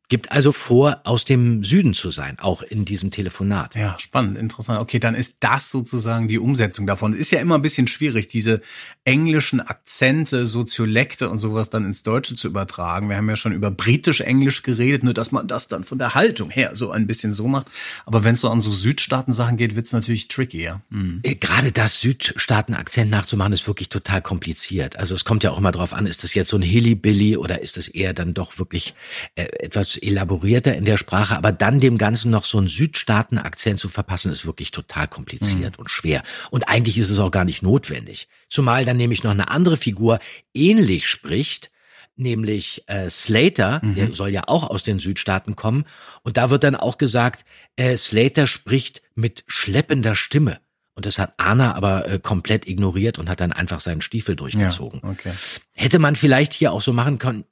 Gibt 0.10 0.32
also 0.32 0.54
vor, 0.54 1.02
aus 1.04 1.26
dem 1.26 1.66
Süden 1.66 1.94
zu 1.94 2.12
sein, 2.12 2.40
auch 2.40 2.62
in 2.62 2.86
diesem 2.86 3.12
Telefonat. 3.12 3.76
Ja, 3.76 3.98
spannend, 4.00 4.38
interessant. 4.38 4.80
Okay, 4.80 5.00
dann 5.00 5.16
ist 5.16 5.38
das 5.42 5.70
sozusagen 5.70 6.30
die 6.30 6.40
Umsetzung 6.40 6.88
davon. 6.88 7.14
Ist 7.14 7.32
ja 7.32 7.42
immer 7.42 7.56
ein 7.56 7.62
bisschen 7.62 7.88
schwierig, 7.88 8.28
diese 8.28 8.62
englischen 9.04 9.60
Akzente, 9.60 10.48
Soziolekte 10.48 11.30
und 11.30 11.40
sowas 11.40 11.70
dann 11.70 11.84
ins 11.84 12.04
Deutsche 12.04 12.36
zu 12.36 12.48
übertragen. 12.48 13.10
Wir 13.10 13.18
haben 13.18 13.28
ja 13.28 13.36
schon 13.36 13.52
über 13.52 13.70
britisch-englisch 13.70 14.64
geredet, 14.64 15.04
nur 15.04 15.14
dass 15.14 15.34
man 15.34 15.46
das 15.46 15.68
dann 15.68 15.84
von 15.84 15.98
der 15.98 16.16
Haltung 16.16 16.52
her 16.52 16.72
so 16.74 16.92
ein 16.92 17.06
bisschen 17.06 17.34
so 17.34 17.50
macht. 17.50 17.68
Aber 18.06 18.24
wenn 18.24 18.34
es 18.34 18.40
so 18.40 18.50
an 18.50 18.62
so 18.62 18.72
Südstaaten-Sachen 18.72 19.58
geht, 19.58 19.76
wird's 19.76 19.92
natürlich 19.92 20.30
trickier. 20.30 20.82
Hm. 20.90 21.20
Äh, 21.24 21.36
Gerade 21.36 21.74
das 21.74 22.00
Südstaaten-Akzent 22.00 23.12
nachzumachen, 23.12 23.52
ist 23.52 23.68
wirklich 23.68 23.90
total 23.90 24.22
kompliziert. 24.22 24.96
Also 24.96 25.16
es 25.16 25.26
kommt 25.26 25.44
ja 25.44 25.52
auch 25.52 25.58
immer 25.58 25.74
drauf 25.74 25.92
an, 25.92 26.06
ist 26.06 26.24
das 26.24 26.34
jetzt 26.34 26.48
so 26.48 26.58
ein 26.58 26.62
Hillybilly 26.62 27.36
oder 27.36 27.62
ist 27.62 27.76
es 27.76 27.90
eher 27.90 28.14
dann 28.14 28.34
doch 28.34 28.58
wirklich 28.58 28.96
äh, 29.36 29.44
etwas 29.60 29.97
elaborierter 30.04 30.76
in 30.76 30.86
der 30.86 30.98
Sprache. 30.98 31.36
Aber 31.36 31.52
dann 31.52 31.80
dem 31.80 31.98
Ganzen 31.98 32.32
noch 32.32 32.46
so 32.46 32.58
einen 32.58 32.68
Südstaaten-Akzent 32.68 33.80
zu 33.80 33.90
verpassen, 33.90 34.32
ist 34.32 34.46
wirklich 34.46 34.72
total 34.72 35.08
kompliziert 35.08 35.78
und 35.80 35.90
schwer. 35.90 36.24
Und 36.52 36.68
eigentlich 36.68 36.98
ist 36.98 37.10
es 37.10 37.20
auch 37.20 37.32
gar 37.32 37.46
nicht 37.46 37.62
notwendig. 37.64 38.28
Zumal 38.50 38.86
dann 38.86 38.98
nämlich 38.98 39.24
noch 39.24 39.32
eine 39.32 39.50
andere 39.50 39.78
Figur 39.78 40.20
ähnlich 40.54 41.08
spricht, 41.08 41.72
nämlich 42.16 42.84
äh, 42.88 43.10
Slater, 43.10 43.82
der 43.84 44.14
soll 44.14 44.30
ja 44.30 44.44
auch 44.48 44.70
aus 44.70 44.84
den 44.84 45.00
Südstaaten 45.00 45.56
kommen. 45.56 45.86
Und 46.24 46.38
da 46.38 46.50
wird 46.50 46.64
dann 46.64 46.76
auch 46.76 46.98
gesagt, 46.98 47.46
äh, 47.76 47.96
Slater 47.96 48.48
spricht 48.48 49.02
mit 49.16 49.44
schleppender 49.48 50.16
Stimme. 50.16 50.60
Und 50.96 51.06
das 51.06 51.20
hat 51.20 51.36
Anna 51.38 51.76
aber 51.76 52.10
äh, 52.10 52.20
komplett 52.20 52.68
ignoriert 52.68 53.20
und 53.20 53.30
hat 53.30 53.40
dann 53.40 53.54
einfach 53.54 53.80
seinen 53.80 54.02
Stiefel 54.02 54.36
durchgezogen. 54.36 55.02
okay. 55.04 55.32
Hätte 55.74 56.00
man 56.00 56.16
vielleicht 56.16 56.54
hier 56.54 56.72
auch 56.74 56.82
so 56.82 56.92
machen 56.92 57.20
können, 57.20 57.46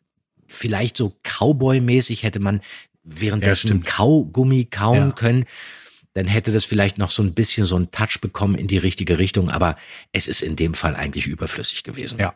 vielleicht 0.47 0.97
so 0.97 1.13
Cowboy-mäßig 1.23 2.23
hätte 2.23 2.39
man 2.39 2.61
währenddessen 3.03 3.67
stimmt. 3.67 3.85
Kaugummi 3.85 4.65
kauen 4.65 5.09
Ja. 5.09 5.11
können. 5.11 5.45
Dann 6.13 6.27
hätte 6.27 6.53
das 6.53 6.63
vielleicht 6.63 6.97
noch 6.97 7.11
so 7.11 7.21
ein 7.21 7.33
bisschen 7.33 7.65
so 7.65 7.75
einen 7.75 7.91
Touch 7.91 8.21
bekommen 8.21 8.55
in 8.55 8.67
die 8.67 8.77
richtige 8.77 9.19
Richtung, 9.19 9.49
aber 9.49 9.75
es 10.13 10.29
ist 10.29 10.41
in 10.43 10.55
dem 10.55 10.73
Fall 10.73 10.95
eigentlich 10.95 11.27
überflüssig 11.27 11.83
gewesen. 11.83 12.17
Ja. 12.19 12.35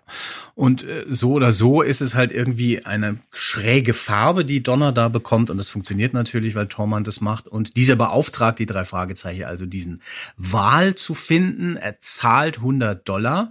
Und 0.54 0.84
äh, 0.84 1.06
so 1.08 1.32
oder 1.32 1.54
so 1.54 1.82
ist 1.82 2.02
es 2.02 2.14
halt 2.14 2.34
irgendwie 2.34 2.84
eine 2.86 3.20
schräge 3.32 3.94
Farbe, 3.94 4.44
die 4.44 4.62
Donner 4.62 4.92
da 4.92 5.08
bekommt. 5.08 5.50
Und 5.50 5.58
das 5.58 5.70
funktioniert 5.70 6.14
natürlich, 6.14 6.56
weil 6.56 6.68
Tormund 6.68 7.08
das 7.08 7.22
macht. 7.22 7.48
Und 7.48 7.78
dieser 7.78 7.96
beauftragt 7.96 8.60
die 8.60 8.66
drei 8.66 8.84
Fragezeichen, 8.84 9.46
also 9.46 9.66
diesen 9.66 10.02
Wal 10.36 10.96
zu 10.96 11.14
finden. 11.14 11.78
Er 11.78 12.02
zahlt 12.02 12.58
100 12.58 13.08
Dollar. 13.08 13.50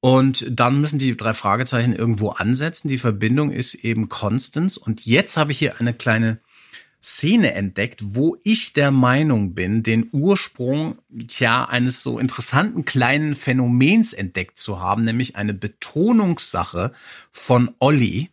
Und 0.00 0.46
dann 0.48 0.80
müssen 0.80 0.98
die 0.98 1.16
drei 1.16 1.34
Fragezeichen 1.34 1.94
irgendwo 1.94 2.30
ansetzen. 2.30 2.88
Die 2.88 2.98
Verbindung 2.98 3.50
ist 3.50 3.74
eben 3.74 4.08
Constance. 4.08 4.80
Und 4.80 5.04
jetzt 5.04 5.36
habe 5.36 5.52
ich 5.52 5.58
hier 5.58 5.78
eine 5.78 5.92
kleine 5.92 6.40
Szene 7.02 7.54
entdeckt, 7.54 8.00
wo 8.14 8.36
ich 8.44 8.72
der 8.72 8.90
Meinung 8.90 9.54
bin, 9.54 9.82
den 9.82 10.08
Ursprung 10.12 10.98
ja 11.38 11.64
eines 11.64 12.02
so 12.02 12.18
interessanten 12.18 12.84
kleinen 12.84 13.34
Phänomens 13.34 14.12
entdeckt 14.12 14.58
zu 14.58 14.80
haben, 14.80 15.04
nämlich 15.04 15.36
eine 15.36 15.54
Betonungssache 15.54 16.92
von 17.32 17.74
Olli. 17.78 18.30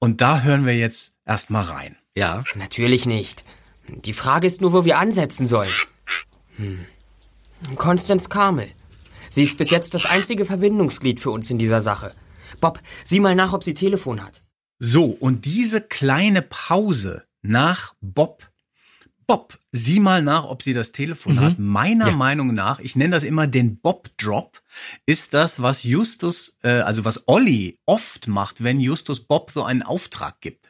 Und 0.00 0.20
da 0.20 0.42
hören 0.42 0.66
wir 0.66 0.76
jetzt 0.76 1.16
erstmal 1.26 1.64
rein. 1.64 1.96
Ja. 2.16 2.42
Natürlich 2.54 3.06
nicht. 3.06 3.44
Die 3.88 4.12
Frage 4.12 4.46
ist 4.46 4.60
nur, 4.60 4.72
wo 4.72 4.84
wir 4.84 4.98
ansetzen 4.98 5.46
sollen. 5.46 5.72
Hm. 6.56 6.84
Constance 7.76 8.28
Carmel. 8.28 8.68
Sie 9.30 9.42
ist 9.42 9.56
bis 9.56 9.70
jetzt 9.70 9.94
das 9.94 10.06
einzige 10.06 10.44
Verbindungsglied 10.44 11.20
für 11.20 11.30
uns 11.30 11.50
in 11.50 11.58
dieser 11.58 11.80
Sache. 11.80 12.12
Bob, 12.60 12.80
sieh 13.04 13.20
mal 13.20 13.34
nach, 13.34 13.52
ob 13.52 13.64
sie 13.64 13.74
Telefon 13.74 14.22
hat. 14.22 14.42
So, 14.78 15.06
und 15.06 15.44
diese 15.44 15.80
kleine 15.80 16.42
Pause 16.42 17.24
nach 17.42 17.94
Bob. 18.00 18.48
Bob, 19.26 19.58
sieh 19.72 20.00
mal 20.00 20.22
nach, 20.22 20.44
ob 20.44 20.62
sie 20.62 20.72
das 20.72 20.92
Telefon 20.92 21.40
hat. 21.40 21.58
Meiner 21.58 22.12
Meinung 22.12 22.54
nach, 22.54 22.80
ich 22.80 22.96
nenne 22.96 23.10
das 23.10 23.24
immer 23.24 23.46
den 23.46 23.78
Bob-Drop, 23.78 24.62
ist 25.04 25.34
das, 25.34 25.60
was 25.60 25.82
Justus, 25.82 26.56
äh, 26.62 26.80
also 26.80 27.04
was 27.04 27.28
Olli 27.28 27.78
oft 27.84 28.26
macht, 28.26 28.62
wenn 28.62 28.80
Justus 28.80 29.20
Bob 29.20 29.50
so 29.50 29.64
einen 29.64 29.82
Auftrag 29.82 30.40
gibt. 30.40 30.67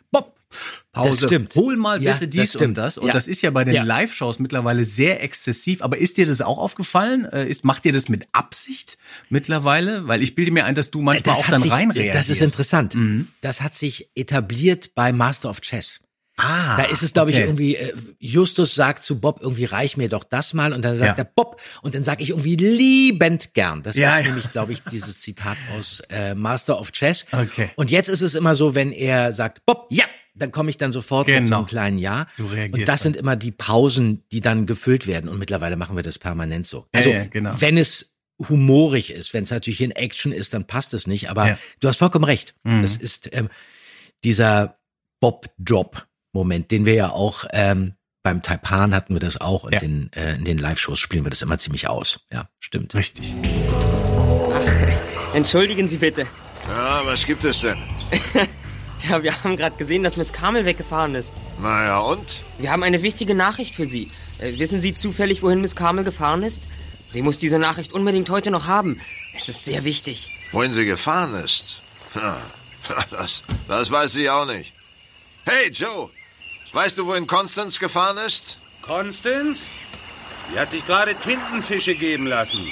Pause, 0.92 1.11
Das 1.20 1.28
stimmt. 1.28 1.54
hol 1.54 1.76
mal 1.76 2.02
Ja, 2.02 2.14
bitte 2.14 2.26
das 2.28 2.30
dies 2.32 2.54
und 2.54 2.58
stimmt. 2.61 2.78
das. 2.78 2.98
Und 2.98 3.08
Ja. 3.08 3.12
das 3.12 3.28
ist 3.28 3.42
ja 3.42 3.50
bei 3.50 3.64
den 3.64 3.74
Ja. 3.74 3.82
Live-Shows 3.82 4.38
mittlerweile 4.38 4.82
sehr 4.82 5.22
exzessiv. 5.22 5.82
Aber 5.82 5.98
ist 5.98 6.16
dir 6.16 6.26
das 6.26 6.40
auch 6.40 6.58
aufgefallen? 6.58 7.26
Äh, 7.26 7.46
Ist, 7.48 7.64
macht 7.64 7.84
dir 7.84 7.92
das 7.92 8.08
mit 8.08 8.26
Absicht 8.32 8.98
mittlerweile? 9.28 10.08
Weil 10.08 10.22
ich 10.22 10.34
bilde 10.34 10.50
mir 10.50 10.64
ein, 10.64 10.74
dass 10.74 10.90
du 10.90 11.00
manchmal 11.02 11.37
auch 11.37 11.46
dann 11.46 11.61
sich, 11.61 11.70
rein 11.70 11.92
Das 12.12 12.28
ist 12.28 12.40
interessant. 12.42 12.96
Das 13.40 13.61
hat 13.62 13.76
sich 13.76 14.08
etabliert 14.14 14.94
bei 14.94 15.12
Master 15.12 15.50
of 15.50 15.61
Chess. 15.61 16.00
Ah, 16.40 16.76
Da 16.76 16.84
ist 16.84 17.02
es, 17.02 17.12
glaube 17.12 17.32
okay. 17.32 17.40
ich, 17.40 17.46
irgendwie, 17.46 17.74
äh, 17.76 17.92
Justus 18.20 18.72
sagt 18.76 19.02
zu 19.02 19.18
Bob, 19.20 19.40
irgendwie 19.42 19.64
reich 19.64 19.96
mir 19.96 20.08
doch 20.08 20.22
das 20.22 20.54
mal. 20.54 20.72
Und 20.72 20.82
dann 20.82 20.96
sagt 20.96 21.18
Ja. 21.18 21.24
er 21.24 21.24
Bob. 21.24 21.61
Und 21.82 21.96
dann 21.96 22.04
sage 22.04 22.22
ich 22.22 22.30
irgendwie 22.30 22.54
liebend 22.54 23.54
gern. 23.54 23.82
Das 23.82 23.96
Ja, 23.96 24.16
ist 24.18 24.24
ja. 24.24 24.28
nämlich, 24.28 24.52
glaube 24.52 24.72
ich, 24.72 24.82
dieses 24.84 25.18
Zitat 25.18 25.56
aus 25.76 26.00
äh, 26.11 26.37
Master 26.37 26.78
of 26.80 26.92
Chess. 26.92 27.26
Okay. 27.32 27.70
Und 27.74 27.90
jetzt 27.90 28.08
ist 28.08 28.20
es 28.22 28.37
immer 28.37 28.54
so, 28.54 28.76
wenn 28.76 28.92
er 28.92 29.32
sagt, 29.32 29.66
Bob, 29.66 29.88
ja, 29.90 30.04
dann 30.38 30.53
komme 30.53 30.70
ich 30.70 30.77
dann 30.77 30.92
sofort 30.92 31.27
mit 31.27 31.37
so 31.37 31.42
Genau. 31.44 31.59
einem 31.59 31.66
kleinen 31.66 31.98
Ja. 31.98 32.27
Du 32.37 32.46
reagierst 32.46 32.74
und 32.81 32.88
das 32.88 33.03
dann. 33.03 33.12
sind 33.12 33.16
immer 33.20 33.37
die 33.37 33.51
Pausen, 33.53 34.24
die 34.33 34.40
dann 34.40 34.66
gefüllt 34.66 35.07
werden. 35.07 35.29
Und 35.29 35.38
mittlerweile 35.38 35.77
machen 35.77 35.96
wir 35.96 36.03
das 36.03 36.18
permanent 36.18 36.66
so. 36.66 36.87
Ja, 36.92 36.98
Also, 36.98 37.11
ja, 37.11 37.24
genau. 37.27 37.55
wenn 37.59 37.77
es 37.79 38.16
humorig 38.48 39.11
ist, 39.12 39.35
wenn 39.35 39.42
es 39.44 39.51
natürlich 39.51 39.81
in 39.81 39.90
Action 39.90 40.31
ist, 40.33 40.55
dann 40.55 40.66
passt 40.66 40.94
es 40.94 41.07
nicht. 41.07 41.29
Aber 41.31 41.46
Ja. 41.46 41.55
Mhm. 41.55 41.59
du 41.81 41.88
hast 41.88 41.96
vollkommen 41.98 42.24
recht. 42.24 42.55
Das 42.62 42.96
ist 42.96 43.29
ähm, 43.33 43.48
dieser 44.24 44.79
Bob-Drop-Moment, 45.20 46.70
den 46.70 46.87
wir 46.87 46.94
ja 46.94 47.11
auch 47.11 47.44
ähm, 47.53 47.94
beim 48.22 48.42
Taipan 48.42 48.94
hatten 48.94 49.14
wir 49.14 49.20
das 49.20 49.40
auch 49.40 49.64
und 49.64 49.72
Ja. 49.72 49.81
in, 49.81 50.12
äh, 50.12 50.35
in 50.35 50.44
den 50.44 50.59
Live-Shows 50.59 50.98
spielen 50.98 51.24
wir 51.24 51.31
das 51.31 51.40
immer 51.42 51.57
ziemlich 51.59 51.88
aus. 51.88 52.27
Ja, 52.31 52.48
stimmt. 52.61 52.94
Richtig. 52.94 53.33
Entschuldigen 55.35 55.88
Sie 55.88 55.98
bitte. 55.98 56.27
Ja, 56.68 57.01
was 57.05 57.24
gibt 57.27 57.44
es 57.44 57.61
denn? 57.61 57.79
Ja, 59.09 59.23
wir 59.23 59.33
haben 59.42 59.57
gerade 59.57 59.77
gesehen, 59.77 60.03
dass 60.03 60.16
Miss 60.16 60.33
Carmel 60.33 60.64
weggefahren 60.64 61.14
ist. 61.14 61.33
Naja, 61.61 62.01
und? 62.01 62.42
Wir 62.59 62.71
haben 62.71 62.83
eine 62.83 63.03
wichtige 63.03 63.35
Nachricht 63.35 63.75
für 63.75 63.87
Sie. 63.87 64.11
Äh, 64.38 64.59
wissen 64.59 64.81
Sie 64.81 64.94
zufällig, 64.94 65.42
wohin 65.42 65.61
Miss 65.61 65.75
Carmel 65.77 66.05
gefahren 66.05 66.42
ist? 66.42 66.64
Sie 67.09 67.23
muss 67.23 67.38
diese 67.38 67.59
Nachricht 67.59 67.92
unbedingt 67.92 68.29
heute 68.29 68.51
noch 68.51 68.66
haben. 68.66 69.01
Es 69.37 69.49
ist 69.49 69.64
sehr 69.64 69.85
wichtig. 69.85 70.31
Wohin 70.53 70.73
sie 70.73 70.85
gefahren 70.85 71.35
ist? 71.35 71.81
Das, 73.11 73.42
das 73.66 73.90
weiß 73.90 74.16
ich 74.16 74.31
auch 74.31 74.47
nicht. 74.47 74.73
Hey, 75.44 75.71
Joe! 75.71 76.09
Weißt 76.73 76.97
du, 76.97 77.07
wohin 77.07 77.27
Constance 77.27 77.79
gefahren 77.79 78.16
ist? 78.16 78.57
Constance? 78.81 79.66
Die 80.51 80.59
hat 80.59 80.71
sich 80.71 80.87
gerade 80.87 81.14
Tintenfische 81.14 81.94
geben 81.94 82.27
lassen. 82.27 82.66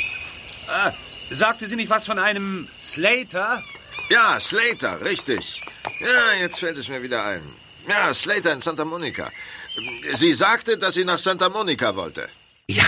Ah, 0.69 0.93
sagte 1.31 1.67
sie 1.67 1.77
nicht 1.77 1.91
was 1.91 2.07
von 2.07 2.19
einem 2.19 2.69
Slater? 2.81 3.63
Ja, 4.09 4.41
Slater, 4.41 5.03
richtig. 5.03 5.61
Ja, 6.01 6.41
jetzt 6.43 6.59
fällt 6.61 6.77
es 6.77 6.89
mir 6.89 7.03
wieder 7.03 7.25
ein. 7.25 7.41
Ja, 7.89 8.13
Slater 8.13 8.53
in 8.53 8.61
Santa 8.61 8.85
Monica. 8.85 9.31
Sie 10.15 10.33
sagte, 10.33 10.77
dass 10.79 10.95
sie 10.95 11.05
nach 11.05 11.19
Santa 11.19 11.49
Monica 11.49 11.95
wollte. 11.97 12.29
Ja, 12.69 12.85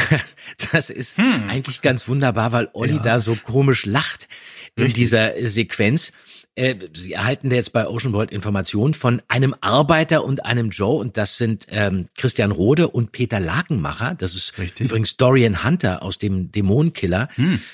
das 0.72 0.90
ist 0.90 1.16
Hm. 1.18 1.48
eigentlich 1.48 1.82
ganz 1.82 2.08
wunderbar, 2.08 2.50
weil 2.52 2.68
Olli 2.72 2.98
da 3.02 3.20
so 3.20 3.36
komisch 3.36 3.86
lacht 3.86 4.28
in 4.74 4.92
dieser 4.92 5.34
Sequenz. 5.48 6.12
äh, 6.56 6.74
Sie 6.94 7.12
erhalten 7.12 7.52
jetzt 7.52 7.72
bei 7.72 7.86
Ocean 7.86 8.12
World 8.12 8.32
Informationen 8.32 8.92
von 8.92 9.22
einem 9.28 9.54
Arbeiter 9.60 10.24
und 10.24 10.44
einem 10.44 10.70
Joe 10.70 10.98
und 10.98 11.16
das 11.16 11.36
sind 11.38 11.66
ähm, 11.70 12.08
Christian 12.16 12.50
Rode 12.50 12.88
und 12.88 13.12
Peter 13.12 13.38
Lakenmacher. 13.38 14.16
Das 14.16 14.34
ist 14.34 14.58
Richtig. 14.58 14.86
übrigens 14.86 15.16
Dorian 15.16 15.62
Hunter 15.62 16.02
aus 16.02 16.18
dem 16.18 16.50
Dämonenkiller 16.50 17.28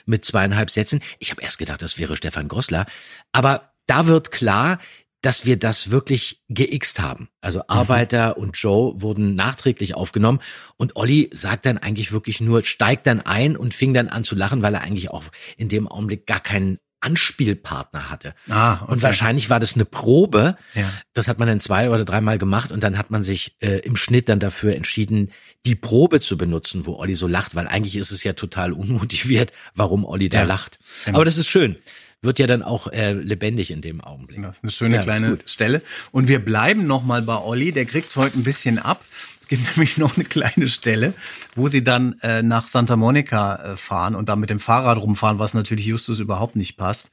mit 0.05 0.27
zweieinhalb 0.27 0.71
Sätzen. 0.71 1.01
Ich 1.21 1.31
habe 1.31 1.41
erst 1.43 1.57
gedacht, 1.57 1.81
das 1.81 1.97
wäre 1.97 2.17
Stefan 2.17 2.49
Gossler, 2.49 2.85
aber 3.33 3.71
da 3.87 4.07
wird 4.07 4.31
klar, 4.31 4.79
dass 5.25 5.47
wir 5.47 5.59
das 5.59 5.91
wirklich 5.91 6.43
geixt 6.53 7.01
haben. 7.01 7.29
Also 7.41 7.63
Arbeiter 7.69 8.37
und 8.37 8.57
Joe 8.59 9.01
wurden 9.01 9.35
nachträglich 9.35 9.95
aufgenommen 9.95 10.41
und 10.77 10.97
Olli 10.97 11.31
sagt 11.33 11.65
dann 11.67 11.79
eigentlich 11.79 12.13
wirklich 12.13 12.41
nur, 12.41 12.63
steigt 12.65 13.07
dann 13.07 13.21
ein 13.21 13.57
und 13.57 13.73
fing 13.73 13.95
dann 13.95 14.09
an 14.09 14.25
zu 14.25 14.35
lachen, 14.35 14.63
weil 14.63 14.75
er 14.75 14.83
eigentlich 14.83 15.11
auch 15.11 15.25
in 15.57 15.69
dem 15.69 15.89
Augenblick 15.89 16.27
gar 16.27 16.41
keinen 16.41 16.79
Anspielpartner 17.01 18.11
hatte. 18.11 18.35
Ah, 18.49 18.81
okay. 18.83 18.93
Und 18.93 19.03
wahrscheinlich 19.03 19.51
war 19.51 19.61
das 19.61 19.75
eine 19.75 19.85
Probe. 19.85 20.57
Ja. 20.75 20.91
Das 21.13 21.29
hat 21.29 21.39
man 21.39 21.49
dann 21.49 21.61
zwei 21.61 21.91
oder 21.91 22.05
dreimal 22.05 22.39
gemacht 22.39 22.71
und 22.71 22.83
dann 22.83 22.97
hat 22.99 23.11
man 23.11 23.23
sich 23.23 23.57
äh, 23.61 23.79
im 23.81 23.97
Schnitt 23.97 24.29
dann 24.29 24.41
dafür 24.41 24.75
entschieden, 24.75 25.31
die 25.67 25.75
Probe 25.75 26.21
zu 26.21 26.37
benutzen, 26.37 26.87
wo 26.87 26.97
Olli 26.97 27.15
so 27.15 27.27
lacht, 27.27 27.55
weil 27.55 27.67
eigentlich 27.69 27.97
ist 27.97 28.11
es 28.11 28.25
ja 28.25 28.33
total 28.35 28.73
unmotiviert, 28.73 29.53
warum 29.75 30.05
Olli 30.05 30.29
da 30.29 30.39
Ja, 30.41 30.45
lacht. 30.45 30.79
genau. 31.05 31.17
Aber 31.19 31.25
das 31.25 31.37
ist 31.37 31.49
schön. 31.49 31.77
Wird 32.23 32.39
ja 32.39 32.47
dann 32.47 32.63
auch 32.63 32.89
äh, 32.89 33.13
lebendig 33.13 33.71
in 33.71 33.81
dem 33.81 34.01
Augenblick. 34.01 34.43
Das 34.43 34.57
ist 34.57 34.63
eine 34.65 34.73
schöne 34.73 34.97
Ja, 34.97 35.03
kleine. 35.03 35.39
Stelle. 35.45 35.83
Und 36.11 36.29
wir 36.29 36.39
bleiben 36.39 36.87
noch 36.87 37.05
mal 37.05 37.23
bei 37.23 37.37
Olli. 37.37 37.73
Der 37.73 37.85
kriegt's 37.85 38.17
heute 38.17 38.39
ein 38.39 38.45
bisschen 38.45 38.79
ab. 38.79 39.05
Es 39.45 39.49
gibt 39.49 39.65
nämlich 39.77 39.99
noch 39.99 40.17
eine 40.17 40.25
kleine 40.25 40.69
Stelle, 40.69 41.13
wo 41.55 41.69
sie 41.69 41.85
dann 41.85 42.19
äh, 42.23 42.43
nach 42.43 42.67
Santa 42.67 42.97
Monica 42.97 43.57
äh, 43.57 43.77
fahren 43.77 44.15
und 44.15 44.31
da 44.31 44.37
mit 44.37 44.49
dem 44.49 44.59
Fahrrad 44.59 44.97
rumfahren, 44.97 45.39
was 45.39 45.53
natürlich 45.53 45.85
Justus 45.85 46.19
überhaupt 46.19 46.57
nicht 46.57 46.79
passt. 46.79 47.11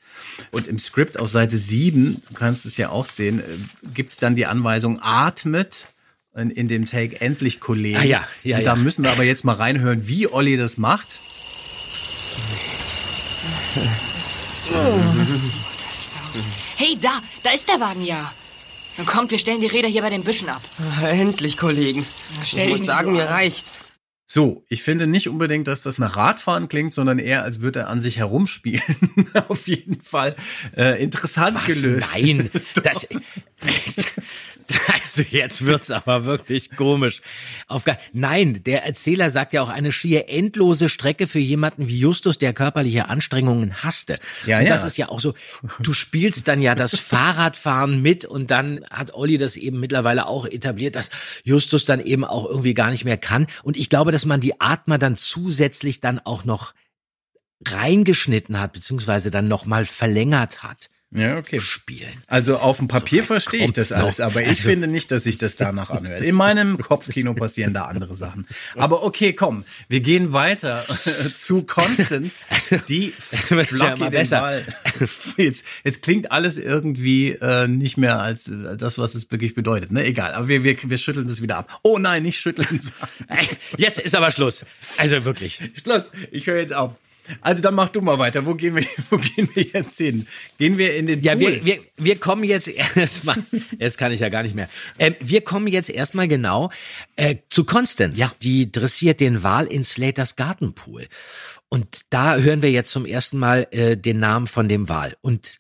Und 0.52 0.68
im 0.68 0.80
Skript 0.80 1.20
auf 1.20 1.28
Seite 1.28 1.58
7, 1.58 2.22
du 2.30 2.34
kannst 2.34 2.66
es 2.66 2.78
ja 2.78 2.88
auch 2.88 3.06
sehen, 3.06 3.42
äh, 3.42 3.44
gibt's 3.94 4.16
dann 4.16 4.38
die 4.38 4.46
Anweisung, 4.46 5.02
atmet 5.02 5.88
in, 6.34 6.52
in 6.52 6.70
dem 6.70 6.86
Take 6.86 7.20
endlich 7.20 7.60
Kollegen. 7.60 7.98
Ah, 7.98 8.06
ja, 8.06 8.26
ja, 8.44 8.60
und 8.60 8.64
da 8.64 8.76
ja. 8.76 8.82
müssen 8.82 9.04
wir 9.04 9.12
aber 9.12 9.24
jetzt 9.24 9.44
mal 9.44 9.56
reinhören, 9.56 10.08
wie 10.08 10.28
Olli 10.28 10.56
das 10.56 10.78
macht. 10.78 11.20
Hey, 16.78 16.98
da, 17.00 17.22
da 17.44 17.52
ist 17.52 17.68
der 17.68 17.80
Wagen 17.80 18.06
ja. 18.06 18.34
Dann 18.98 19.06
kommt, 19.06 19.32
wir 19.32 19.40
stellen 19.40 19.62
die 19.62 19.68
Räder 19.68 19.88
hier 19.88 20.02
bei 20.02 20.10
den 20.10 20.24
Büschen 20.24 20.50
ab. 20.50 20.62
Endlich, 21.04 21.58
Kollegen. 21.58 22.06
stell 22.44 22.68
ich 22.68 22.78
muss 22.78 22.86
sagen, 22.86 23.12
so 23.12 23.18
mir 23.18 23.30
reicht's. 23.30 23.80
So, 24.34 24.64
ich 24.70 24.82
finde 24.82 25.08
nicht 25.08 25.28
unbedingt, 25.28 25.68
dass 25.68 25.84
das 25.84 25.98
nach 25.98 26.16
Radfahren 26.16 26.70
klingt, 26.70 26.94
sondern 26.94 27.20
eher, 27.20 27.44
als 27.44 27.60
würde 27.60 27.80
er 27.82 27.90
an 27.90 28.00
sich 28.00 28.16
herumspielen. 28.16 28.82
Auf 29.50 29.68
jeden 29.68 30.02
Fall 30.02 30.38
äh, 30.78 31.04
interessant 31.04 31.58
Was? 31.58 31.66
gelöst. 31.66 32.08
Nein, 32.14 32.50
das, 32.82 33.08
also 35.04 35.24
jetzt 35.30 35.66
wird's 35.66 35.92
aber 35.92 36.26
wirklich 36.26 36.72
komisch. 36.76 37.22
Auf 37.68 37.84
nein, 38.14 38.64
der 38.64 38.86
Erzähler 38.86 39.30
sagt 39.30 39.54
ja 39.54 39.62
auch 39.62 39.70
eine 39.70 39.92
schier 39.92 40.30
endlose 40.30 40.90
Strecke 40.90 41.28
für 41.28 41.40
jemanden 41.40 41.88
wie 41.88 41.98
Justus, 41.98 42.38
der 42.38 42.54
körperliche 42.54 43.10
Anstrengungen 43.10 43.84
hasste. 43.84 44.20
Ja, 44.46 44.60
und 44.60 44.66
ja. 44.66 44.70
das 44.70 44.86
ist 44.86 44.98
ja 44.98 45.10
auch 45.10 45.20
so, 45.20 45.34
du 45.80 45.94
spielst 45.94 46.48
dann 46.48 46.62
ja 46.62 46.76
das 46.76 46.98
Fahrradfahren 47.00 48.02
mit 48.02 48.26
und 48.26 48.52
dann 48.52 48.86
hat 48.90 49.14
Olli 49.14 49.38
das 49.38 49.56
eben 49.56 49.80
mittlerweile 49.80 50.28
auch 50.28 50.46
etabliert, 50.46 50.96
dass 50.96 51.10
Justus 51.44 51.86
dann 51.86 52.00
eben 52.00 52.24
auch 52.24 52.46
irgendwie 52.46 52.74
gar 52.74 52.92
nicht 52.92 53.06
mehr 53.06 53.18
kann. 53.18 53.48
Und 53.64 53.78
ich 53.78 53.90
glaube, 53.90 54.12
dass 54.12 54.26
man 54.26 54.42
die 54.42 54.60
Atmer 54.62 54.98
dann 54.98 55.18
zusätzlich 55.18 56.02
dann 56.02 56.20
auch 56.20 56.46
noch 56.46 56.74
reingeschnitten 57.68 58.60
hat, 58.60 58.74
beziehungsweise 58.74 59.32
dann 59.32 59.48
nochmal 59.48 59.86
verlängert 59.86 60.64
hat. 60.64 60.90
Ja, 61.14 61.38
okay. 61.38 61.60
Spielen. 61.60 62.24
Also 62.28 62.56
auf 62.58 62.78
dem 62.78 62.88
Papier 62.88 63.24
weit 63.24 63.28
verstehe 63.28 63.66
ich 63.66 63.74
das 63.74 63.92
alles, 63.92 64.20
noch. 64.20 64.28
aber 64.28 64.42
ich 64.44 64.48
Also- 64.48 64.70
finde 64.70 64.88
nicht, 64.88 65.12
dass 65.12 65.24
sich 65.24 65.38
das 65.38 65.58
danach 65.58 65.90
anhört. 65.90 66.24
In 66.24 66.36
meinem 66.36 66.78
Kopfkino 66.82 67.34
passieren 67.34 67.74
da 67.74 67.84
andere 67.86 68.16
Sachen. 68.16 68.48
Aber 68.78 69.04
okay, 69.04 69.34
komm, 69.34 69.66
wir 69.90 70.00
gehen 70.00 70.32
weiter 70.32 70.86
zu 71.38 71.64
Constance, 71.64 72.42
die 72.88 73.14
ja 73.50 73.64
Flocky 73.66 74.00
den 74.00 74.10
besser. 74.12 74.40
Ball. 74.40 74.66
Jetzt, 75.38 75.66
jetzt 75.84 76.02
klingt 76.04 76.32
alles 76.32 76.58
irgendwie 76.58 77.32
äh, 77.32 77.68
nicht 77.68 77.98
mehr 77.98 78.20
als 78.22 78.48
äh, 78.48 78.78
das, 78.78 78.98
was 78.98 79.14
es 79.16 79.30
wirklich 79.32 79.54
bedeutet. 79.54 79.92
Ne, 79.92 80.06
egal. 80.06 80.34
Aber 80.34 80.48
wir, 80.48 80.64
wir, 80.64 80.78
wir 80.82 80.98
schütteln 80.98 81.28
das 81.28 81.42
wieder 81.42 81.58
ab. 81.58 81.80
Oh 81.84 81.98
nein, 81.98 82.24
nicht 82.24 82.40
schütteln. 82.40 82.80
Ey, 83.28 83.48
Jetzt 83.78 84.00
ist 84.00 84.16
aber 84.16 84.32
Schluss. 84.32 84.66
Also 84.98 85.26
wirklich. 85.26 85.60
Schluss. 85.82 86.12
Ich 86.32 86.48
höre 86.48 86.58
jetzt 86.60 86.74
auf. 86.74 86.96
Also 87.40 87.62
dann 87.62 87.76
mach 87.76 87.90
du 87.90 88.02
mal 88.02 88.20
weiter. 88.20 88.46
Wo 88.46 88.56
gehen 88.56 88.76
wir, 88.76 88.84
wo 89.10 89.18
gehen 89.18 89.50
wir 89.54 89.64
jetzt 89.64 89.98
hin? 89.98 90.28
Gehen 90.58 90.78
wir 90.78 90.96
in 90.96 91.08
den 91.08 91.22
Ja, 91.22 91.34
Pool? 91.34 91.42
wir, 91.42 91.66
wir, 91.66 91.80
wir 91.98 92.20
kommen 92.20 92.44
jetzt 92.44 92.68
erstmal, 92.96 93.38
jetzt 93.80 93.98
kann 93.98 94.12
ich 94.12 94.20
ja 94.20 94.30
gar 94.30 94.44
nicht 94.44 94.56
mehr. 94.56 94.70
Ähm, 95.00 95.16
wir 95.20 95.42
kommen 95.42 95.68
jetzt 95.68 95.90
erstmal 95.90 96.28
genau 96.28 96.72
äh, 97.16 97.38
zu 97.50 97.64
Constance. 97.64 98.20
Ja. 98.20 98.32
Die 98.42 98.72
dressiert 98.72 99.20
den 99.20 99.44
Wal 99.44 99.68
in 99.68 99.84
Slaters 99.84 100.36
Gartenpool. 100.36 101.08
Und 101.70 102.02
da 102.10 102.36
hören 102.36 102.62
wir 102.62 102.72
jetzt 102.72 102.92
zum 102.92 103.06
ersten 103.06 103.40
Mal 103.40 103.68
äh, 103.72 103.96
den 103.96 104.20
Namen 104.20 104.48
von 104.48 104.68
dem 104.68 104.90
Wal. 104.90 105.16
Und 105.22 105.60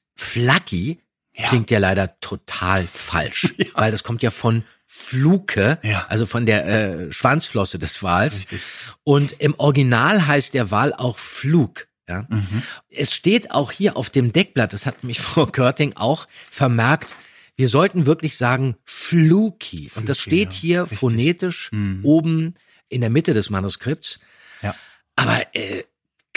Flaggy 1.34 1.50
klingt 1.50 1.72
ja 1.72 1.80
leider 1.80 2.20
total 2.20 2.88
falsch, 2.88 3.54
weil 3.74 3.92
das 3.92 4.04
kommt 4.04 4.24
ja 4.24 4.32
von 4.32 4.64
Fluke, 4.86 5.80
Ja. 5.84 6.06
also 6.10 6.26
von 6.26 6.46
der 6.46 6.66
äh, 6.68 7.12
Schwanzflosse 7.14 7.80
des 7.80 8.04
Wals. 8.04 8.44
Und 9.04 9.34
im 9.40 9.56
Original 9.58 10.28
heißt 10.28 10.54
der 10.54 10.70
Wal 10.72 10.94
auch 10.94 11.18
Flug. 11.18 11.88
Ja? 12.10 12.28
Es 12.90 13.14
steht 13.14 13.52
auch 13.52 13.72
hier 13.72 13.96
auf 13.96 14.10
dem 14.10 14.34
Deckblatt, 14.34 14.74
das 14.74 14.86
hat 14.86 15.04
mich 15.06 15.20
Frau 15.22 15.46
Körting 15.46 15.94
auch 15.96 16.28
vermerkt, 16.50 17.08
wir 17.56 17.68
sollten 17.68 18.06
wirklich 18.06 18.38
sagen 18.38 18.76
Fluky. 18.86 19.92
Und 19.96 20.10
das 20.10 20.20
steht 20.20 20.54
ja, 20.54 20.60
hier 20.60 20.82
richtig. 20.84 21.00
phonetisch 21.00 21.72
oben 22.04 22.56
in 22.90 23.02
der 23.02 23.10
Mitte 23.10 23.34
des 23.34 23.50
Manuskripts. 23.50 24.20
Ja. 24.62 24.76
Aber 25.16 25.42
äh, 25.54 25.84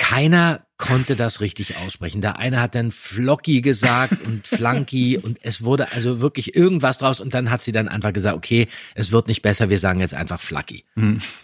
keiner 0.05 0.67
konnte 0.77 1.17
das 1.17 1.41
richtig 1.41 1.79
aussprechen. 1.79 2.21
Der 2.21 2.39
eine 2.39 2.61
hat 2.61 2.75
dann 2.75 2.91
Flocky 2.91 3.63
gesagt 3.63 4.21
und 4.27 4.47
Flunky 4.47 5.17
und 5.17 5.39
es 5.41 5.63
wurde 5.63 5.93
also 5.93 6.21
wirklich 6.21 6.55
irgendwas 6.55 6.99
draus 6.99 7.23
und 7.23 7.33
dann 7.33 7.51
hat 7.51 7.63
sie 7.63 7.73
dann 7.73 7.89
einfach 7.89 8.13
gesagt, 8.13 8.37
okay, 8.37 8.69
es 8.95 9.13
wird 9.13 9.29
nicht 9.29 9.41
besser, 9.41 9.71
wir 9.71 9.79
sagen 9.79 10.01
jetzt 10.01 10.13
einfach 10.13 10.41
Flucky. 10.41 10.85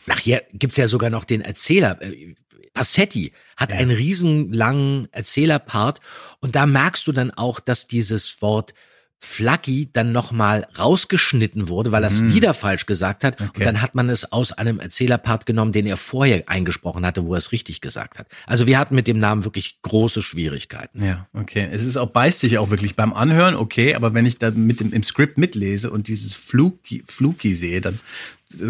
Nachher 0.05 0.42
gibt's 0.53 0.77
ja 0.77 0.88
sogar 0.88 1.09
noch 1.09 1.25
den 1.25 1.40
Erzähler. 1.40 2.03
äh, 2.03 2.35
Passetti 2.75 3.33
hat 3.57 3.73
einen 3.73 3.90
riesenlangen 3.90 5.09
Erzählerpart 5.11 6.01
und 6.40 6.55
da 6.55 6.66
merkst 6.66 7.07
du 7.07 7.12
dann 7.12 7.31
auch, 7.31 7.61
dass 7.61 7.87
dieses 7.87 8.42
Wort 8.42 8.75
Flaggy 9.23 9.91
dann 9.93 10.13
nochmal 10.13 10.67
rausgeschnitten 10.79 11.69
wurde, 11.69 11.93
weil 11.93 12.03
er 12.05 12.09
es 12.09 12.25
wieder 12.25 12.55
falsch 12.55 12.87
gesagt 12.87 13.23
hat. 13.23 13.41
Und 13.41 13.65
dann 13.65 13.83
hat 13.83 13.95
man 13.95 14.09
es 14.09 14.33
aus 14.33 14.53
einem 14.53 14.81
Erzählerpart 14.81 15.45
genommen, 15.45 15.73
den 15.73 15.87
er 15.87 15.99
vorher 15.99 16.43
eingesprochen 16.47 17.05
hatte, 17.05 17.27
wo 17.27 17.35
er 17.35 17.39
es 17.39 17.53
richtig 17.53 17.83
gesagt 17.83 18.19
hat. 18.19 18.29
Also 18.47 18.67
wir 18.67 18.79
hatten 18.79 18.95
mit 18.95 19.07
dem 19.07 19.19
Namen 19.19 19.45
wirklich 19.45 19.83
große 19.83 20.23
Schwierigkeiten. 20.23 21.05
Ja, 21.05 21.27
okay. 21.35 21.69
Es 21.71 21.83
ist 21.83 21.99
auch 21.99 22.09
beißt 22.09 22.41
sich 22.41 22.59
auch 22.59 22.71
wirklich 22.71 22.97
beim 22.97 23.13
Anhören, 23.13 23.55
okay, 23.55 23.95
aber 23.95 24.15
wenn 24.15 24.25
ich 24.25 24.39
da 24.39 24.51
mit 24.51 24.81
dem 24.81 24.93
im 24.93 25.03
Skript 25.03 25.37
mitlese 25.37 25.91
und 25.91 26.09
dieses 26.09 26.35
Fluky, 26.35 27.05
Fluky 27.07 27.55
sehe, 27.55 27.81
dann 27.83 28.01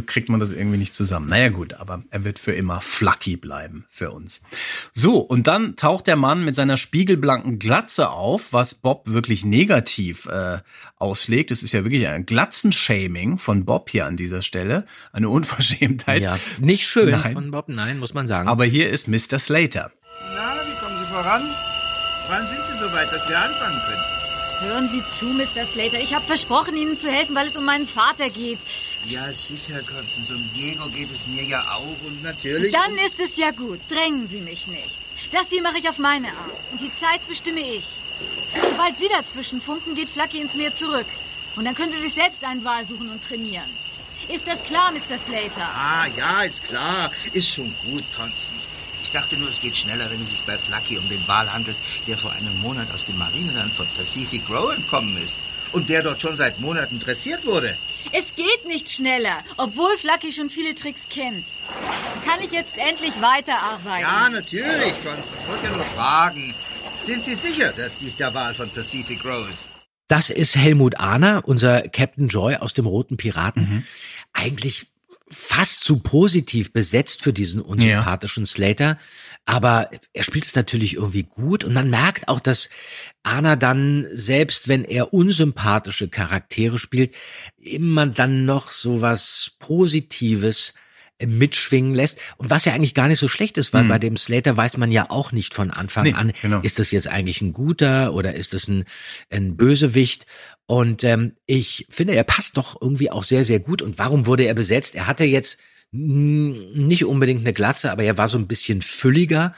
kriegt 0.07 0.29
man 0.29 0.41
das 0.41 0.53
irgendwie 0.53 0.77
nicht 0.77 0.95
zusammen. 0.95 1.29
Naja 1.29 1.49
gut, 1.49 1.75
aber 1.75 2.03
er 2.11 2.25
wird 2.25 2.39
für 2.39 2.53
immer 2.53 2.81
Flucky 2.81 3.37
bleiben 3.37 3.87
für 3.89 4.11
uns. 4.11 4.43
So, 4.93 5.19
und 5.19 5.47
dann 5.47 5.77
taucht 5.77 6.07
der 6.07 6.17
Mann 6.17 6.45
mit 6.45 6.55
seiner 6.55 6.77
spiegelblanken 6.77 7.59
Glatze 7.59 8.11
auf, 8.11 8.53
was 8.53 8.75
Bob 8.75 9.09
wirklich 9.09 9.45
negativ 9.45 10.27
äh, 10.27 10.59
auslegt. 10.97 11.51
Es 11.51 11.63
ist 11.63 11.73
ja 11.73 11.83
wirklich 11.85 12.07
ein 12.09 12.27
Glatzenshaming 12.27 13.39
von 13.39 13.65
Bob 13.65 13.91
hier 13.91 14.07
an 14.07 14.17
dieser 14.17 14.43
Stelle. 14.43 14.85
Eine 15.13 15.29
Unverschämtheit. 15.29 16.23
Ja, 16.23 16.39
nicht 16.61 16.87
schön 16.87 17.11
Nein. 17.11 17.33
von 17.33 17.51
Bob, 17.51 17.69
nein, 17.69 17.99
muss 17.99 18.15
man 18.15 18.27
sagen. 18.27 18.49
Aber 18.49 18.65
hier 18.65 18.91
ist 18.91 19.09
Mr. 19.09 19.39
Slater. 19.39 19.93
Na, 20.35 20.55
wie 20.67 20.79
kommen 20.79 20.99
Sie 20.99 21.07
voran? 21.13 21.43
Wann 22.29 22.47
sind 22.47 22.65
Sie 22.65 22.79
so 22.79 22.93
weit, 22.93 23.11
dass 23.13 23.29
wir 23.29 23.39
anfangen 23.39 23.81
können? 23.87 24.20
Hören 24.61 24.91
Sie 24.91 25.03
zu, 25.19 25.25
Mr. 25.25 25.65
Slater. 25.65 26.01
Ich 26.01 26.15
habe 26.15 26.27
versprochen, 26.27 26.77
Ihnen 26.77 26.99
zu 26.99 27.11
helfen, 27.11 27.35
weil 27.35 27.47
es 27.47 27.57
um 27.57 27.65
meinen 27.65 27.87
Vater 27.87 28.29
geht. 28.29 28.59
Ja, 29.07 29.33
sicher, 29.33 29.81
Constance. 29.83 30.35
Um 30.35 30.51
Diego 30.55 30.87
geht 30.91 31.11
es 31.11 31.27
mir 31.27 31.43
ja 31.45 31.63
auch 31.73 31.97
und 32.07 32.23
natürlich... 32.23 32.71
Dann 32.71 32.95
ist 32.99 33.19
es 33.21 33.39
ja 33.39 33.53
gut. 33.53 33.81
Drängen 33.89 34.27
Sie 34.27 34.43
mich 34.43 34.67
nicht. 34.67 34.99
Das 35.33 35.49
hier 35.49 35.63
mache 35.63 35.79
ich 35.79 35.89
auf 35.89 35.99
meine 35.99 36.29
Art. 36.29 36.73
Und 36.73 36.83
die 36.83 36.95
Zeit 36.95 37.27
bestimme 37.27 37.61
ich. 37.61 37.85
Sobald 38.63 38.99
Sie 38.99 39.09
dazwischen 39.09 39.63
funken, 39.63 39.95
geht 39.95 40.11
Flucky 40.11 40.43
ins 40.43 40.55
Meer 40.55 40.75
zurück. 40.75 41.07
Und 41.57 41.65
dann 41.65 41.75
können 41.75 41.93
Sie 41.93 42.03
sich 42.03 42.13
selbst 42.13 42.45
einen 42.45 42.63
Wal 42.63 42.87
suchen 42.87 43.09
und 43.09 43.25
trainieren. 43.25 43.71
Ist 44.29 44.47
das 44.47 44.63
klar, 44.63 44.93
Mr. 44.93 45.19
Slater? 45.19 45.71
Ah, 45.75 46.07
ja, 46.19 46.43
ist 46.43 46.65
klar. 46.65 47.11
Ist 47.33 47.49
schon 47.49 47.75
gut, 47.87 48.05
Constance. 48.15 48.69
Ich 49.03 49.11
dachte 49.11 49.37
nur, 49.37 49.49
es 49.49 49.61
geht 49.61 49.77
schneller, 49.77 50.11
wenn 50.11 50.21
es 50.21 50.31
sich 50.31 50.43
bei 50.43 50.57
Flucky 50.59 50.99
um 50.99 51.09
den 51.09 51.27
Wal 51.27 51.53
handelt, 51.53 51.77
der 52.07 52.19
vor 52.19 52.33
einem 52.33 52.61
Monat 52.61 52.93
aus 52.93 53.05
dem 53.05 53.19
Marineland 53.19 53.73
von 53.73 53.87
Pacific 53.97 54.49
Row 54.49 54.75
entkommen 54.75 55.17
ist. 55.17 55.39
Und 55.73 55.89
der 55.89 56.03
dort 56.03 56.21
schon 56.21 56.37
seit 56.37 56.61
Monaten 56.61 56.99
dressiert 56.99 57.47
wurde. 57.47 57.77
Es 58.13 58.35
geht 58.35 58.67
nicht 58.67 58.91
schneller, 58.91 59.39
obwohl 59.57 59.97
Flucky 59.97 60.33
schon 60.33 60.51
viele 60.51 60.75
Tricks 60.75 61.09
kennt. 61.09 61.45
Kann 62.27 62.41
ich 62.43 62.51
jetzt 62.51 62.77
endlich 62.77 63.21
weiterarbeiten? 63.21 64.03
Ja, 64.03 64.29
natürlich, 64.29 64.95
Constance. 65.05 65.37
Ich 65.41 65.49
wollte 65.49 65.67
ja 65.67 65.77
nur 65.77 65.85
fragen. 65.85 66.55
Sind 67.05 67.23
Sie 67.23 67.35
sicher, 67.35 67.73
dass 67.73 67.99
dies 67.99 68.17
der 68.17 68.35
Wahl 68.35 68.53
von 68.53 68.69
Pacific 68.71 69.25
Row 69.25 69.49
ist? 69.49 69.69
Das 70.09 70.29
ist 70.29 70.57
Helmut 70.57 70.99
Ahner, 70.99 71.43
unser 71.45 71.83
Captain 71.83 72.27
Joy 72.27 72.57
aus 72.57 72.75
dem 72.75 72.87
Roten 72.87 73.17
Piraten. 73.17 73.63
Mhm. 73.63 73.85
Eigentlich 74.33 74.89
fast 75.33 75.85
zu 75.85 76.01
positiv 76.01 76.73
besetzt 76.73 77.23
für 77.23 77.33
diesen 77.33 77.61
unsympathischen 77.61 78.47
Slater. 78.47 78.99
Aber 79.47 79.91
er 80.13 80.23
spielt 80.25 80.45
es 80.45 80.55
natürlich 80.57 80.95
irgendwie 80.95 81.23
gut 81.23 81.63
und 81.65 81.73
man 81.73 81.89
merkt 81.89 82.29
auch, 82.29 82.41
dass 82.41 82.69
Ahner 83.23 83.57
dann, 83.57 84.07
selbst 84.13 84.69
wenn 84.69 84.85
er 84.85 85.13
unsympathische 85.15 86.09
Charaktere 86.09 86.79
spielt, 86.79 87.15
immer 87.59 88.07
dann 88.07 88.45
noch 88.45 88.71
so 88.71 89.03
was 89.03 89.53
Positives 89.61 90.75
äh, 91.19 91.27
mitschwingen 91.27 91.95
lässt. 91.95 92.19
Und 92.39 92.51
was 92.51 92.65
ja 92.65 92.73
eigentlich 92.75 92.95
gar 92.95 93.09
nicht 93.09 93.19
so 93.19 93.29
schlecht 93.29 93.57
ist, 93.59 93.73
weil 93.73 93.85
Mhm. 93.85 93.89
bei 93.89 93.99
dem 93.99 94.17
Slater 94.17 94.57
weiß 94.57 94.77
man 94.79 94.91
ja 94.93 95.11
auch 95.11 95.33
nicht 95.33 95.55
von 95.55 95.71
Anfang 95.71 96.05
Nee, 96.05 96.15
an, 96.15 96.33
genau. 96.43 96.61
ist 96.61 96.79
das 96.79 96.91
jetzt 96.91 97.09
eigentlich 97.09 97.41
ein 97.41 97.53
guter 97.53 98.15
oder 98.15 98.35
ist 98.35 98.53
das 98.53 98.69
ein, 98.69 98.85
ein 99.31 99.57
Bösewicht? 99.57 100.27
Und 100.71 101.03
ähm, 101.03 101.33
ich 101.47 101.89
finde, 101.91 102.15
er 102.15 102.23
passt 102.23 102.57
doch 102.57 102.81
irgendwie 102.81 103.11
auch 103.11 103.25
sehr, 103.25 103.45
sehr 103.45 103.59
gut. 103.59 103.83
Und 103.83 103.99
warum 103.99 104.27
wurde 104.27 104.45
er 104.45 104.55
besetzt? 104.55 104.95
Er 104.95 105.09
hatte 105.09 105.25
jetzt 105.25 105.59
nicht 105.91 107.05
unbedingt 107.05 107.41
eine 107.41 107.53
Glatze, 107.53 107.91
aber 107.91 108.05
er 108.05 108.17
war 108.19 108.29
so 108.29 108.39
ein 108.39 108.47
bisschen 108.47 108.81
fülliger. 108.81 109.53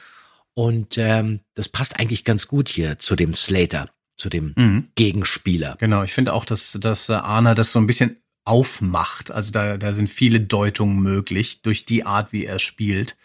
Und 0.55 0.97
ähm, 0.97 1.41
das 1.53 1.69
passt 1.69 2.01
eigentlich 2.01 2.25
ganz 2.25 2.49
gut 2.49 2.71
hier 2.71 2.99
zu 2.99 3.15
dem 3.15 3.35
Slater, 3.35 3.91
zu 4.17 4.31
dem 4.31 4.55
Mhm. 4.57 4.89
Gegenspieler. 4.95 5.77
Genau, 5.79 6.03
ich 6.03 6.15
finde 6.15 6.33
auch, 6.33 6.47
dass, 6.47 6.79
dass 6.81 7.11
Arna 7.11 7.55
das 7.55 7.73
so 7.73 7.79
ein 7.79 7.87
bisschen 7.87 8.17
aufmacht. 8.47 9.31
Also 9.31 9.53
da, 9.53 9.77
da 9.77 9.93
sind 9.93 10.09
viele 10.09 10.41
Deutungen 10.41 11.03
möglich 11.03 11.61
durch 11.61 11.85
die 11.85 12.07
Art, 12.07 12.33
wie 12.33 12.47
er 12.47 12.59
spielt. 12.59 13.19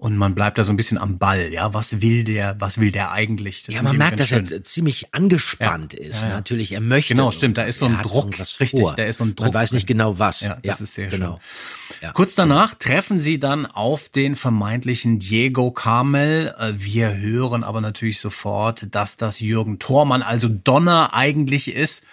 Und 0.00 0.16
man 0.16 0.34
bleibt 0.34 0.56
da 0.56 0.64
so 0.64 0.72
ein 0.72 0.78
bisschen 0.78 0.96
am 0.96 1.18
Ball, 1.18 1.52
ja. 1.52 1.74
Was 1.74 2.00
will 2.00 2.24
der, 2.24 2.56
was 2.58 2.78
will 2.80 2.90
der 2.90 3.12
eigentlich? 3.12 3.64
Das 3.64 3.74
Ja, 3.74 3.82
man 3.82 3.98
merkt, 3.98 4.18
dass 4.18 4.32
er 4.32 4.46
schön. 4.46 4.64
ziemlich 4.64 5.12
angespannt 5.12 5.92
Ja, 5.92 5.98
ist. 6.00 6.22
ja, 6.22 6.30
ja. 6.30 6.34
Natürlich, 6.36 6.72
er 6.72 6.80
möchte. 6.80 7.12
Genau, 7.14 7.30
stimmt, 7.30 7.58
da 7.58 7.64
ist 7.64 7.80
so 7.80 7.84
ein 7.84 7.96
Er 7.96 8.02
Druck. 8.04 8.38
Richtig, 8.60 8.88
da 8.96 9.02
ist 9.04 9.18
so 9.18 9.24
ein 9.24 9.36
Druck 9.36 9.48
Man 9.48 9.54
weiß 9.54 9.72
nicht 9.72 9.86
genau 9.86 10.18
was. 10.18 10.40
Ja, 10.40 10.56
das 10.62 10.80
ist 10.80 10.94
sehr 10.94 11.08
genau. 11.08 11.38
schön. 12.00 12.12
Kurz 12.14 12.34
danach 12.34 12.72
treffen 12.76 13.18
sie 13.18 13.38
dann 13.38 13.66
auf 13.66 14.08
den 14.08 14.36
vermeintlichen 14.36 15.18
Diego 15.18 15.70
Carmel. 15.70 16.54
Äh, 16.58 16.72
Wir 16.78 17.14
hören 17.18 17.62
aber 17.62 17.82
natürlich 17.82 18.20
sofort, 18.20 18.86
dass 18.94 19.18
das 19.18 19.40
Jürgen 19.40 19.78
Thormann, 19.80 20.22
also 20.22 20.48
Donner 20.48 21.12
eigentlich 21.12 21.74
ist. 21.74 22.04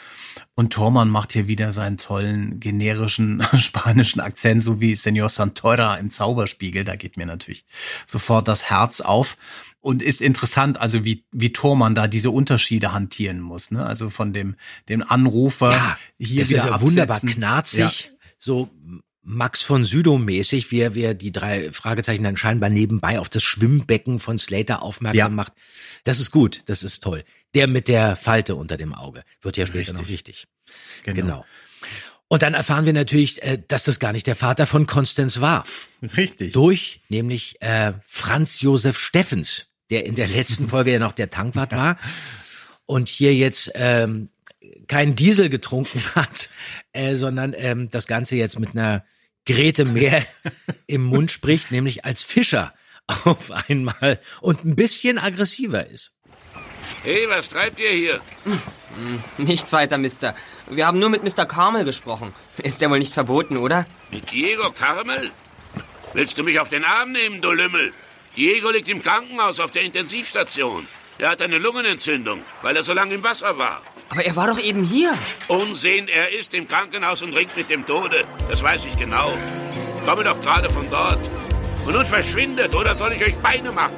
Und 0.56 0.74
Thormann 0.74 1.10
macht 1.10 1.34
hier 1.34 1.48
wieder 1.48 1.72
seinen 1.72 1.98
tollen 1.98 2.60
generischen 2.60 3.44
spanischen 3.58 4.20
Akzent, 4.20 4.62
so 4.64 4.80
wie 4.82 4.96
Senor 4.96 5.30
Santora 5.30 5.96
im 5.96 6.10
Zauberspiegel. 6.10 6.84
Da 6.84 6.96
geht 6.96 7.18
mir 7.18 7.26
natürlich 7.26 7.66
sofort 8.06 8.48
das 8.48 8.70
Herz 8.70 9.02
auf. 9.02 9.38
Und 9.80 10.02
ist 10.02 10.22
interessant, 10.22 10.80
also 10.80 11.06
wie, 11.06 11.24
wie 11.32 11.54
Thormann 11.54 11.96
da 11.96 12.08
diese 12.08 12.32
Unterschiede 12.32 12.92
hantieren 12.94 13.40
muss. 13.40 13.72
Ne? 13.72 13.86
Also 13.86 14.10
von 14.10 14.34
dem, 14.34 14.56
dem 14.90 15.02
Anrufer 15.02 15.72
Ja, 15.72 15.98
hier 16.18 16.42
das 16.42 16.50
wieder 16.50 16.60
ist 16.60 16.66
ja 16.66 16.82
wunderbar 16.82 17.22
knarzig, 17.22 18.12
so 18.38 18.70
Max 19.30 19.62
von 19.62 19.84
Sydow 19.84 20.18
mäßig, 20.18 20.72
wie 20.72 20.80
er, 20.80 20.96
wie 20.96 21.02
er 21.02 21.14
die 21.14 21.34
drei 21.34 21.72
Fragezeichen 21.74 22.24
dann 22.24 22.38
scheinbar 22.38 22.70
nebenbei 22.70 23.20
auf 23.20 23.28
das 23.28 23.44
Schwimmbecken 23.44 24.20
von 24.20 24.38
Slater 24.38 24.82
aufmerksam 24.82 25.20
Ja. 25.20 25.36
macht. 25.36 25.52
Das 26.06 26.20
ist 26.22 26.32
gut, 26.32 26.64
das 26.68 26.82
ist 26.82 27.04
toll. 27.04 27.26
Der 27.56 27.68
mit 27.68 27.88
der 27.88 28.16
Falte 28.16 28.56
unter 28.56 28.78
dem 28.78 28.94
Auge 28.94 29.24
wird 29.42 29.58
ja 29.58 29.66
später 29.66 29.80
Richtig. 29.80 29.98
noch 29.98 30.08
wichtig. 30.10 30.48
Genau. 31.04 31.16
genau. 31.16 31.46
Und 32.30 32.42
dann 32.42 32.54
erfahren 32.54 32.86
wir 32.86 32.94
natürlich, 32.94 33.42
äh, 33.42 33.62
dass 33.68 33.86
das 33.86 34.00
gar 34.00 34.12
nicht 34.12 34.28
der 34.28 34.36
Vater 34.36 34.66
von 34.66 34.86
Konstanz 34.86 35.40
war. 35.40 35.66
Richtig. 36.18 36.52
Durch 36.54 37.02
nämlich 37.10 37.62
äh, 37.62 37.94
Franz 38.06 38.60
Josef 38.60 39.00
Steffens, 39.00 39.72
der 39.90 40.06
in 40.06 40.16
der 40.16 40.28
letzten 40.28 40.68
Folge 40.70 40.92
ja 40.92 41.00
noch 41.00 41.14
der 41.14 41.30
Tankwart 41.30 41.72
war 41.72 41.98
und 42.86 43.08
hier 43.08 43.34
jetzt 43.34 43.72
ähm, 43.76 44.30
kein 44.88 45.16
Diesel 45.16 45.50
getrunken 45.50 46.02
hat, 46.16 46.50
äh, 46.92 47.16
sondern 47.16 47.54
ähm, 47.58 47.90
das 47.90 48.08
Ganze 48.08 48.36
jetzt 48.36 48.60
mit 48.60 48.72
einer 48.72 49.06
Grete 49.46 49.86
mehr 49.86 50.26
im 50.88 51.04
Mund 51.04 51.32
spricht, 51.32 51.72
nämlich 51.72 52.04
als 52.04 52.24
Fischer 52.24 52.74
auf 53.24 53.52
einmal 53.52 54.20
und 54.42 54.66
ein 54.66 54.76
bisschen 54.76 55.18
aggressiver 55.18 55.88
ist. 55.90 56.17
Hey, 57.08 57.26
was 57.30 57.48
treibt 57.48 57.80
ihr 57.80 57.92
hier? 57.92 58.20
Nichts 59.38 59.72
weiter, 59.72 59.98
Mister. 59.98 60.36
Wir 60.70 60.86
haben 60.86 61.00
nur 61.00 61.08
mit 61.08 61.24
Mr. 61.24 61.46
Carmel 61.46 61.86
gesprochen. 61.86 62.34
Ist 62.58 62.82
ja 62.82 62.90
wohl 62.90 63.00
nicht 63.00 63.14
verboten, 63.14 63.56
oder? 63.56 63.86
Mit 64.12 64.30
Diego 64.30 64.72
Carmel? 64.72 65.32
Willst 66.12 66.38
du 66.38 66.44
mich 66.44 66.60
auf 66.60 66.68
den 66.68 66.84
Arm 66.84 67.14
nehmen, 67.14 67.40
du 67.40 67.50
Lümmel? 67.52 67.94
Diego 68.36 68.72
liegt 68.72 68.90
im 68.90 69.02
Krankenhaus 69.02 69.62
auf 69.62 69.72
der 69.72 69.84
Intensivstation. 69.84 70.86
Er 71.18 71.30
hat 71.30 71.42
eine 71.42 71.60
Lungenentzündung, 71.60 72.42
weil 72.62 72.76
er 72.76 72.84
so 72.84 72.92
lange 72.92 73.14
im 73.14 73.24
Wasser 73.24 73.58
war. 73.58 73.84
Aber 74.10 74.26
er 74.26 74.36
war 74.36 74.48
doch 74.48 74.60
eben 74.60 74.84
hier. 74.84 75.18
Unsinn, 75.48 76.10
er 76.10 76.34
ist 76.38 76.54
im 76.56 76.68
Krankenhaus 76.68 77.22
und 77.22 77.34
ringt 77.34 77.56
mit 77.56 77.70
dem 77.70 77.86
Tode. 77.86 78.26
Das 78.50 78.62
weiß 78.62 78.84
ich 78.84 78.98
genau. 78.98 79.32
Komme 80.06 80.26
doch 80.26 80.42
gerade 80.42 80.70
von 80.70 80.86
dort. 80.90 81.26
Und 81.86 81.94
nun 81.94 82.06
verschwindet, 82.06 82.76
oder 82.76 82.98
soll 82.98 83.14
ich 83.14 83.24
euch 83.24 83.38
Beine 83.38 83.72
machen? 83.72 83.96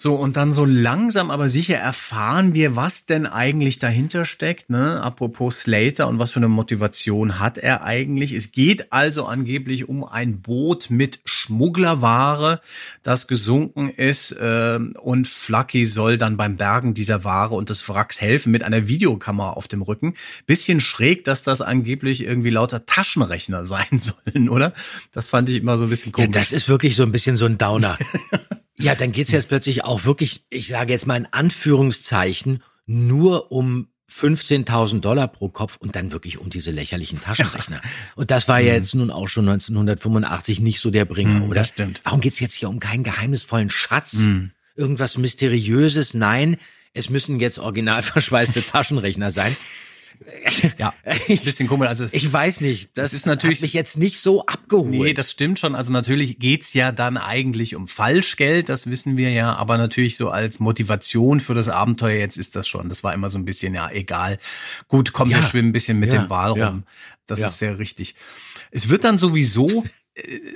So, 0.00 0.14
und 0.14 0.36
dann 0.36 0.52
so 0.52 0.64
langsam 0.64 1.32
aber 1.32 1.48
sicher 1.48 1.76
erfahren 1.76 2.54
wir, 2.54 2.76
was 2.76 3.06
denn 3.06 3.26
eigentlich 3.26 3.80
dahinter 3.80 4.24
steckt, 4.24 4.70
ne? 4.70 5.02
Apropos 5.02 5.62
Slater 5.62 6.06
und 6.06 6.20
was 6.20 6.30
für 6.30 6.38
eine 6.38 6.46
Motivation 6.46 7.40
hat 7.40 7.58
er 7.58 7.82
eigentlich? 7.82 8.32
Es 8.32 8.52
geht 8.52 8.92
also 8.92 9.24
angeblich 9.26 9.88
um 9.88 10.04
ein 10.04 10.40
Boot 10.40 10.86
mit 10.88 11.18
Schmugglerware, 11.24 12.60
das 13.02 13.26
gesunken 13.26 13.88
ist, 13.88 14.30
äh, 14.30 14.78
und 15.00 15.26
Flucky 15.26 15.84
soll 15.84 16.16
dann 16.16 16.36
beim 16.36 16.56
Bergen 16.56 16.94
dieser 16.94 17.24
Ware 17.24 17.56
und 17.56 17.68
des 17.68 17.88
Wracks 17.88 18.20
helfen 18.20 18.52
mit 18.52 18.62
einer 18.62 18.86
Videokamera 18.86 19.50
auf 19.50 19.66
dem 19.66 19.82
Rücken. 19.82 20.14
Bisschen 20.46 20.80
schräg, 20.80 21.24
dass 21.24 21.42
das 21.42 21.60
angeblich 21.60 22.22
irgendwie 22.22 22.50
lauter 22.50 22.86
Taschenrechner 22.86 23.64
sein 23.66 23.98
sollen, 23.98 24.48
oder? 24.48 24.72
Das 25.10 25.28
fand 25.28 25.48
ich 25.48 25.56
immer 25.56 25.76
so 25.76 25.86
ein 25.86 25.90
bisschen 25.90 26.12
Ja, 26.16 26.24
komisch. 26.26 26.34
das 26.34 26.52
ist 26.52 26.68
wirklich 26.68 26.94
so 26.94 27.02
ein 27.02 27.10
bisschen 27.10 27.36
so 27.36 27.46
ein 27.46 27.58
Downer. 27.58 27.98
ja, 28.78 28.94
dann 28.94 29.12
geht's 29.12 29.30
jetzt 29.32 29.48
plötzlich 29.48 29.84
auch 29.84 30.04
wirklich, 30.04 30.44
ich 30.50 30.68
sage 30.68 30.92
jetzt 30.92 31.06
mal 31.06 31.16
in 31.16 31.26
Anführungszeichen, 31.30 32.62
nur 32.86 33.52
um 33.52 33.88
15.000 34.10 35.00
Dollar 35.00 35.28
pro 35.28 35.48
Kopf 35.50 35.76
und 35.76 35.94
dann 35.94 36.12
wirklich 36.12 36.38
um 36.38 36.48
diese 36.48 36.70
lächerlichen 36.70 37.20
Taschenrechner. 37.20 37.80
Und 38.16 38.30
das 38.30 38.48
war 38.48 38.58
ja 38.58 38.72
jetzt 38.72 38.94
nun 38.94 39.10
auch 39.10 39.28
schon 39.28 39.46
1985 39.48 40.60
nicht 40.60 40.80
so 40.80 40.90
der 40.90 41.04
Bringer, 41.04 41.40
Mhm, 41.40 41.50
oder? 41.50 41.60
das 41.60 41.68
stimmt. 41.68 42.00
Warum 42.04 42.20
geht's 42.20 42.40
jetzt 42.40 42.54
hier 42.54 42.68
um 42.70 42.80
keinen 42.80 43.04
geheimnisvollen 43.04 43.68
Schatz? 43.68 44.14
Mhm. 44.20 44.52
Irgendwas 44.76 45.18
Mysteriöses? 45.18 46.14
Nein, 46.14 46.56
es 46.94 47.10
müssen 47.10 47.38
jetzt 47.40 47.58
original 47.58 48.02
verschweißte 48.02 48.62
Taschenrechner 48.64 49.30
sein. 49.30 49.54
Ja, 50.78 50.94
ein 51.04 51.38
bisschen 51.38 51.68
komisch. 51.68 51.88
Also 51.88 52.06
Ich 52.12 52.32
weiß 52.32 52.60
nicht, 52.60 52.90
das, 52.94 53.12
ist 53.12 53.26
natürlich- 53.26 53.58
hat 53.58 53.62
mich 53.62 53.72
jetzt 53.72 53.96
nicht 53.98 54.18
so 54.18 54.44
abgeholt. 54.46 54.90
Nee, 54.90 55.12
das 55.14 55.30
stimmt 55.30 55.58
schon. 55.58 55.74
Also 55.74 55.92
natürlich 55.92 56.38
geht's 56.38 56.74
ja 56.74 56.92
dann 56.92 57.16
eigentlich 57.16 57.74
um 57.74 57.88
Falschgeld, 57.88 58.68
das 58.68 58.88
wissen 58.88 59.16
wir 59.16 59.30
ja, 59.30 59.54
aber 59.54 59.78
natürlich 59.78 60.16
so 60.16 60.30
als 60.30 60.60
Motivation 60.60 61.40
für 61.40 61.54
das 61.54 61.68
Abenteuer 61.68 62.18
jetzt 62.18 62.36
ist 62.36 62.56
das 62.56 62.66
schon. 62.68 62.88
Das 62.88 63.02
war 63.04 63.14
immer 63.14 63.30
so 63.30 63.38
ein 63.38 63.44
bisschen, 63.44 63.74
ja, 63.74 63.90
egal. 63.90 64.38
Gut, 64.88 65.12
komm, 65.12 65.30
wir 65.30 65.38
Ja. 65.38 65.42
schwimmen 65.42 65.70
ein 65.70 65.72
bisschen 65.72 65.98
mit 65.98 66.12
Ja, 66.12 66.20
dem 66.22 66.30
Wal 66.30 66.50
rum. 66.50 66.58
ja. 66.58 66.82
Das 67.26 67.40
ist 67.40 67.58
sehr 67.58 67.78
richtig. 67.78 68.14
Es 68.70 68.88
wird 68.88 69.04
dann 69.04 69.18
sowieso, 69.18 69.84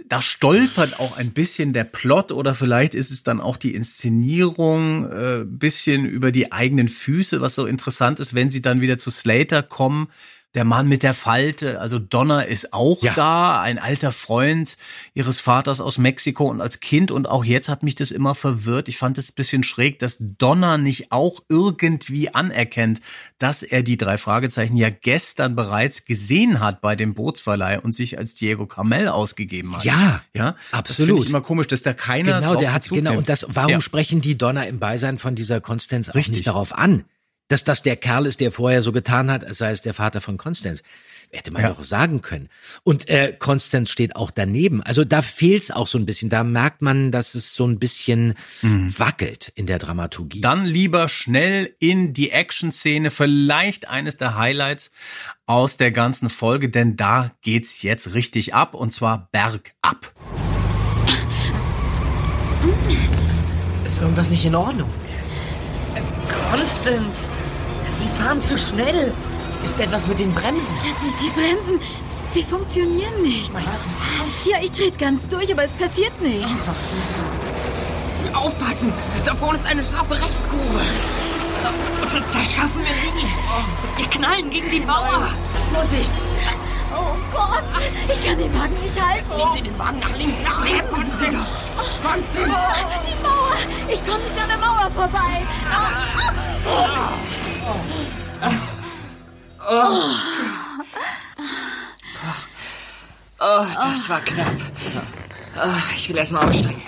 da 0.08 0.20
stolpert 0.20 0.98
auch 0.98 1.16
ein 1.16 1.32
bisschen 1.32 1.72
der 1.72 1.84
Plot 1.84 2.32
oder 2.32 2.54
vielleicht 2.54 2.94
ist 2.94 3.10
es 3.10 3.22
dann 3.22 3.40
auch 3.40 3.56
die 3.56 3.74
Inszenierung 3.74 5.10
äh, 5.10 5.44
bisschen 5.44 6.04
über 6.04 6.32
die 6.32 6.52
eigenen 6.52 6.88
Füße, 6.88 7.40
was 7.40 7.54
so 7.54 7.66
interessant 7.66 8.20
ist, 8.20 8.34
wenn 8.34 8.50
sie 8.50 8.62
dann 8.62 8.80
wieder 8.80 8.98
zu 8.98 9.10
Slater 9.10 9.62
kommen. 9.62 10.08
Der 10.54 10.64
Mann 10.64 10.86
mit 10.86 11.02
der 11.02 11.14
Falte, 11.14 11.80
also 11.80 11.98
Donner 11.98 12.46
ist 12.46 12.74
auch 12.74 13.02
Ja. 13.02 13.14
da, 13.14 13.60
ein 13.62 13.78
alter 13.78 14.12
Freund 14.12 14.76
ihres 15.14 15.40
Vaters 15.40 15.80
aus 15.80 15.96
Mexiko 15.96 16.46
und 16.46 16.60
als 16.60 16.80
Kind 16.80 17.10
und 17.10 17.26
auch 17.26 17.42
jetzt 17.42 17.70
hat 17.70 17.82
mich 17.82 17.94
das 17.94 18.10
immer 18.10 18.34
verwirrt. 18.34 18.88
Ich 18.90 18.98
fand 18.98 19.16
es 19.16 19.30
ein 19.30 19.34
bisschen 19.34 19.62
schräg, 19.64 19.98
dass 19.98 20.18
Donner 20.20 20.76
nicht 20.76 21.10
auch 21.10 21.40
irgendwie 21.48 22.34
anerkennt, 22.34 23.00
dass 23.38 23.62
er 23.62 23.82
die 23.82 23.96
drei 23.96 24.18
Fragezeichen 24.18 24.76
ja 24.76 24.90
gestern 24.90 25.56
bereits 25.56 26.04
gesehen 26.04 26.60
hat 26.60 26.82
bei 26.82 26.96
dem 26.96 27.14
Bootsverleih 27.14 27.80
und 27.80 27.94
sich 27.94 28.18
als 28.18 28.34
Diego 28.34 28.66
Carmel 28.66 29.08
ausgegeben 29.08 29.74
hat. 29.74 29.84
Ja, 29.84 30.20
ja, 30.34 30.54
Das 30.70 30.80
absolut. 30.80 31.08
finde 31.08 31.22
ich 31.22 31.28
immer 31.30 31.40
komisch, 31.40 31.68
dass 31.68 31.80
da 31.80 31.94
keiner 31.94 32.40
Genau, 32.40 32.56
der 32.56 32.74
hat 32.74 32.86
genau 32.90 33.16
und 33.16 33.30
das. 33.30 33.46
Warum 33.48 33.70
Ja. 33.72 33.80
sprechen 33.80 34.20
die 34.20 34.36
Donner 34.36 34.66
im 34.66 34.78
Beisein 34.78 35.16
von 35.16 35.34
dieser 35.34 35.62
Konstanz 35.62 36.10
auch 36.10 36.14
Richtig. 36.14 36.34
nicht 36.34 36.46
darauf 36.46 36.74
an, 36.76 37.04
dass 37.52 37.64
das 37.64 37.82
der 37.82 37.96
Kerl 37.96 38.26
ist, 38.26 38.40
der 38.40 38.50
vorher 38.52 38.82
so 38.82 38.90
getan 38.92 39.30
hat, 39.30 39.44
als 39.44 39.58
sei 39.58 39.70
es 39.70 39.82
der 39.82 39.94
Vater 39.94 40.20
von 40.20 40.36
Konstanz? 40.38 40.82
Hätte 41.34 41.50
man 41.50 41.62
Ja. 41.62 41.70
doch 41.70 41.82
sagen 41.82 42.20
können. 42.20 42.50
Und 42.82 43.08
äh, 43.08 43.34
Konstanz 43.38 43.88
steht 43.88 44.16
auch 44.16 44.30
daneben. 44.30 44.82
Also 44.82 45.02
da 45.04 45.22
fehlt's 45.22 45.70
auch 45.70 45.86
so 45.86 45.96
ein 45.96 46.04
bisschen. 46.04 46.28
Da 46.28 46.44
merkt 46.44 46.82
man, 46.82 47.10
dass 47.10 47.34
es 47.34 47.54
so 47.54 47.66
ein 47.66 47.78
bisschen 47.78 48.34
Mhm. 48.60 48.98
wackelt 48.98 49.50
in 49.54 49.64
der 49.66 49.78
Dramaturgie. 49.78 50.42
Dann 50.42 50.66
lieber 50.66 51.08
schnell 51.08 51.74
in 51.78 52.12
die 52.12 52.32
Action-Szene, 52.32 53.10
vielleicht 53.10 53.88
eines 53.88 54.18
der 54.18 54.36
Highlights 54.36 54.90
aus 55.46 55.78
der 55.78 55.90
ganzen 55.90 56.28
Folge, 56.28 56.68
denn 56.68 56.96
da 56.96 57.30
geht's 57.40 57.80
jetzt 57.82 58.12
richtig 58.12 58.52
ab 58.54 58.74
und 58.74 58.92
zwar 58.92 59.28
bergab. 59.32 60.12
Ist 63.86 64.00
irgendwas 64.00 64.28
nicht 64.30 64.44
in 64.44 64.54
Ordnung? 64.54 64.90
Constance, 66.50 67.28
Sie 67.98 68.08
fahren 68.20 68.42
zu 68.42 68.58
schnell. 68.58 69.12
Ist 69.62 69.78
etwas 69.78 70.08
mit 70.08 70.18
den 70.18 70.34
Bremsen? 70.34 70.74
Ja, 70.84 70.92
die, 71.00 71.24
die 71.24 71.30
Bremsen, 71.30 71.80
sie 72.32 72.42
funktionieren 72.42 73.22
nicht. 73.22 73.52
Was? 73.54 74.44
Ja, 74.44 74.58
ich 74.60 74.72
trete 74.72 74.98
ganz 74.98 75.28
durch, 75.28 75.52
aber 75.52 75.62
es 75.62 75.72
passiert 75.72 76.20
nichts. 76.20 76.56
Aufpassen! 78.32 78.92
Da 79.24 79.36
vorne 79.36 79.58
ist 79.58 79.66
eine 79.66 79.84
scharfe 79.84 80.14
Rechtskurve. 80.14 80.80
Das, 82.02 82.14
das 82.32 82.52
schaffen 82.52 82.80
wir 82.80 83.22
nie. 83.22 83.28
Wir 83.96 84.06
knallen 84.10 84.50
gegen 84.50 84.68
die 84.70 84.80
Mauer. 84.80 85.28
Vorsicht! 85.72 86.12
Oh 88.12 88.18
ich 88.18 88.26
kann 88.26 88.38
den 88.38 88.54
Wagen 88.54 88.78
nicht 88.82 89.00
halten. 89.00 89.30
Ziehen 89.30 89.48
Sie 89.54 89.62
den 89.62 89.78
Wagen 89.78 89.98
nach 89.98 90.16
links, 90.16 90.36
nach 90.44 90.64
links, 90.64 90.88
Konstanz! 90.90 91.38
Konstanz! 92.02 92.52
Oh, 92.52 93.06
die 93.06 93.22
Mauer! 93.22 93.56
Ich 93.88 94.06
komme 94.06 94.24
nicht 94.24 94.38
an 94.38 94.48
der 94.48 94.58
Mauer 94.58 94.90
vorbei. 94.90 95.42
Oh, 103.40 103.66
das 103.74 104.08
war 104.08 104.20
knapp. 104.20 104.46
Oh, 105.56 105.68
ich 105.96 106.08
will 106.08 106.18
erst 106.18 106.32
mal 106.32 106.48
aussteigen. 106.48 106.82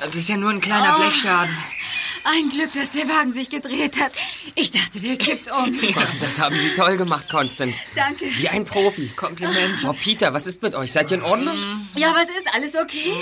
Das 0.00 0.14
ist 0.14 0.28
ja 0.28 0.36
nur 0.36 0.50
ein 0.50 0.60
kleiner 0.60 0.96
Oh. 0.96 1.00
Blechschaden. 1.00 1.56
Ein 2.28 2.48
Glück, 2.48 2.72
dass 2.72 2.90
der 2.90 3.08
Wagen 3.08 3.30
sich 3.30 3.48
gedreht 3.50 4.00
hat. 4.00 4.10
Ich 4.56 4.72
dachte, 4.72 4.98
der 4.98 5.16
kippt 5.16 5.48
um. 5.50 5.78
Das 6.20 6.40
haben 6.40 6.58
Sie 6.58 6.74
toll 6.74 6.96
gemacht, 6.96 7.28
Konstanz. 7.28 7.80
Danke. 7.94 8.24
Wie 8.36 8.48
ein 8.48 8.64
Profi. 8.64 9.08
Kompliment. 9.14 9.76
Frau 9.80 9.92
Peter, 9.92 10.34
was 10.34 10.46
ist 10.48 10.60
mit 10.62 10.74
euch? 10.74 10.92
Seid 10.92 11.10
ihr 11.12 11.18
in 11.18 11.22
Ordnung? 11.22 11.86
Ja, 11.94 12.14
was 12.14 12.28
ist? 12.28 12.52
Alles 12.52 12.74
okay? 12.74 13.12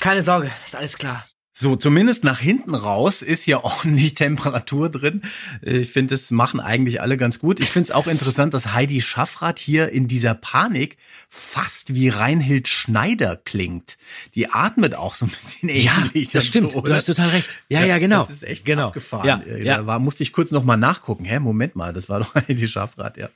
Keine 0.00 0.22
Sorge, 0.22 0.50
ist 0.64 0.74
alles 0.74 0.96
klar. 0.96 1.26
So, 1.58 1.74
zumindest 1.74 2.22
nach 2.22 2.38
hinten 2.38 2.74
raus 2.74 3.22
ist 3.22 3.44
hier 3.44 3.64
ordentlich 3.64 4.12
Temperatur 4.12 4.90
drin. 4.90 5.22
Äh, 5.62 5.78
Ich 5.78 5.90
finde, 5.90 6.14
das 6.14 6.30
machen 6.30 6.60
eigentlich 6.60 7.00
alle 7.00 7.16
ganz 7.16 7.38
gut. 7.38 7.60
Ich 7.60 7.70
finde 7.70 7.84
es 7.84 7.90
auch 7.92 8.06
interessant, 8.06 8.52
dass 8.52 8.74
Heidi 8.74 9.00
Schaffrath 9.00 9.58
hier 9.58 9.88
in 9.88 10.06
dieser 10.06 10.34
Panik 10.34 10.98
fast 11.30 11.94
wie 11.94 12.10
Reinhild 12.10 12.68
Schneider 12.68 13.36
klingt. 13.42 13.96
Die 14.34 14.50
atmet 14.50 14.94
auch 14.94 15.14
so 15.14 15.24
ein 15.24 15.30
bisschen 15.30 15.70
Ja, 15.70 15.92
ähnlich. 16.14 16.28
das 16.28 16.44
und 16.44 16.48
stimmt. 16.48 16.72
So, 16.72 16.82
Du 16.82 16.92
hast 16.94 17.04
total 17.04 17.30
recht. 17.30 17.48
Ja, 17.70 17.84
ja, 17.86 17.96
genau. 17.96 18.18
Das 18.18 18.28
ist 18.30 18.44
echt 18.44 18.66
Genau. 18.66 18.88
abgefahren. 18.88 19.26
Ja, 19.26 19.40
Äh, 19.46 19.64
ja. 19.64 19.78
Da 19.78 19.86
war, 19.86 19.98
musste 19.98 20.24
ich 20.24 20.32
kurz 20.34 20.50
noch 20.50 20.62
mal 20.62 20.76
nachgucken. 20.76 21.24
Hä, 21.24 21.38
Moment 21.38 21.74
mal, 21.74 21.94
das 21.94 22.10
war 22.10 22.20
doch 22.20 22.34
Heidi 22.48 22.68
Schaffrath, 22.68 23.16
ja. 23.16 23.30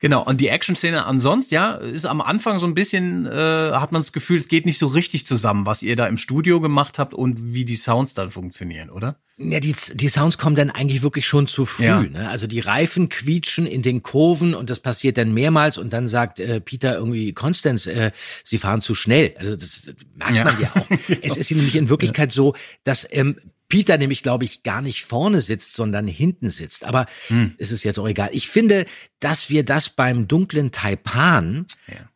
Genau, 0.00 0.24
und 0.24 0.40
die 0.40 0.48
Action-Szene 0.48 1.04
ansonsten, 1.04 1.54
ja, 1.54 1.72
ist 1.74 2.04
am 2.06 2.20
Anfang 2.20 2.58
so 2.58 2.66
ein 2.66 2.74
bisschen, 2.74 3.26
äh, 3.26 3.30
hat 3.72 3.92
man 3.92 4.00
das 4.02 4.12
Gefühl, 4.12 4.38
es 4.38 4.48
geht 4.48 4.66
nicht 4.66 4.78
so 4.78 4.86
richtig 4.86 5.26
zusammen, 5.26 5.66
was 5.66 5.82
ihr 5.82 5.96
da 5.96 6.06
im 6.06 6.18
Studio 6.18 6.60
gemacht 6.60 6.98
habt 6.98 7.14
und 7.14 7.54
wie 7.54 7.64
die 7.64 7.76
Sounds 7.76 8.14
dann 8.14 8.30
funktionieren, 8.30 8.90
oder? 8.90 9.16
Ja, 9.38 9.60
die, 9.60 9.74
die 9.94 10.08
Sounds 10.08 10.38
kommen 10.38 10.56
dann 10.56 10.70
eigentlich 10.70 11.02
wirklich 11.02 11.26
schon 11.26 11.46
zu 11.46 11.66
früh. 11.66 11.84
Ja. 11.84 12.00
Ne? 12.02 12.28
Also 12.30 12.46
die 12.46 12.60
Reifen 12.60 13.10
quietschen 13.10 13.66
in 13.66 13.82
den 13.82 14.02
Kurven 14.02 14.54
und 14.54 14.70
das 14.70 14.80
passiert 14.80 15.18
dann 15.18 15.34
mehrmals 15.34 15.76
und 15.76 15.92
dann 15.92 16.08
sagt 16.08 16.40
äh, 16.40 16.58
Peter 16.60 16.94
irgendwie, 16.96 17.34
Konstanz, 17.34 17.86
äh, 17.86 18.12
sie 18.44 18.56
fahren 18.56 18.80
zu 18.80 18.94
schnell. 18.94 19.34
Also 19.38 19.56
das, 19.56 19.92
merkt 20.14 20.34
Ja. 20.34 20.44
man 20.44 20.60
ja 20.60 20.70
auch. 20.74 20.86
Es 21.22 21.36
ist 21.36 21.50
nämlich 21.50 21.76
in 21.76 21.90
Wirklichkeit 21.90 22.32
so, 22.32 22.54
dass 22.84 23.06
ähm, 23.10 23.36
Peter 23.68 23.98
nämlich, 23.98 24.22
glaube 24.22 24.44
ich, 24.44 24.62
gar 24.62 24.80
nicht 24.80 25.04
vorne 25.04 25.40
sitzt, 25.40 25.74
sondern 25.74 26.06
hinten 26.06 26.50
sitzt. 26.50 26.84
Aber 26.84 27.06
Hm. 27.28 27.54
es 27.58 27.72
ist 27.72 27.82
jetzt 27.84 27.98
auch 27.98 28.06
egal. 28.08 28.30
Ich 28.32 28.48
finde, 28.48 28.86
dass 29.20 29.50
wir 29.50 29.64
das 29.64 29.88
beim 29.88 30.28
dunklen 30.28 30.70
Taipan 30.72 31.66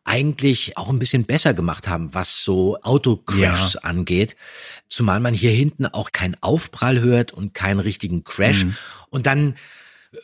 eigentlich 0.03 0.77
auch 0.77 0.89
ein 0.89 0.99
bisschen 0.99 1.25
besser 1.25 1.53
gemacht 1.53 1.87
haben, 1.87 2.13
was 2.13 2.43
so 2.43 2.77
Autocrashs 2.81 3.73
Ja. 3.75 3.81
angeht. 3.81 4.35
Zumal 4.89 5.19
man 5.19 5.33
hier 5.33 5.51
hinten 5.51 5.85
auch 5.85 6.11
keinen 6.11 6.35
Aufprall 6.41 6.99
hört 7.01 7.31
und 7.33 7.53
keinen 7.53 7.79
richtigen 7.79 8.23
Crash. 8.23 8.65
Mhm. 8.65 8.75
Und 9.09 9.25
dann 9.27 9.55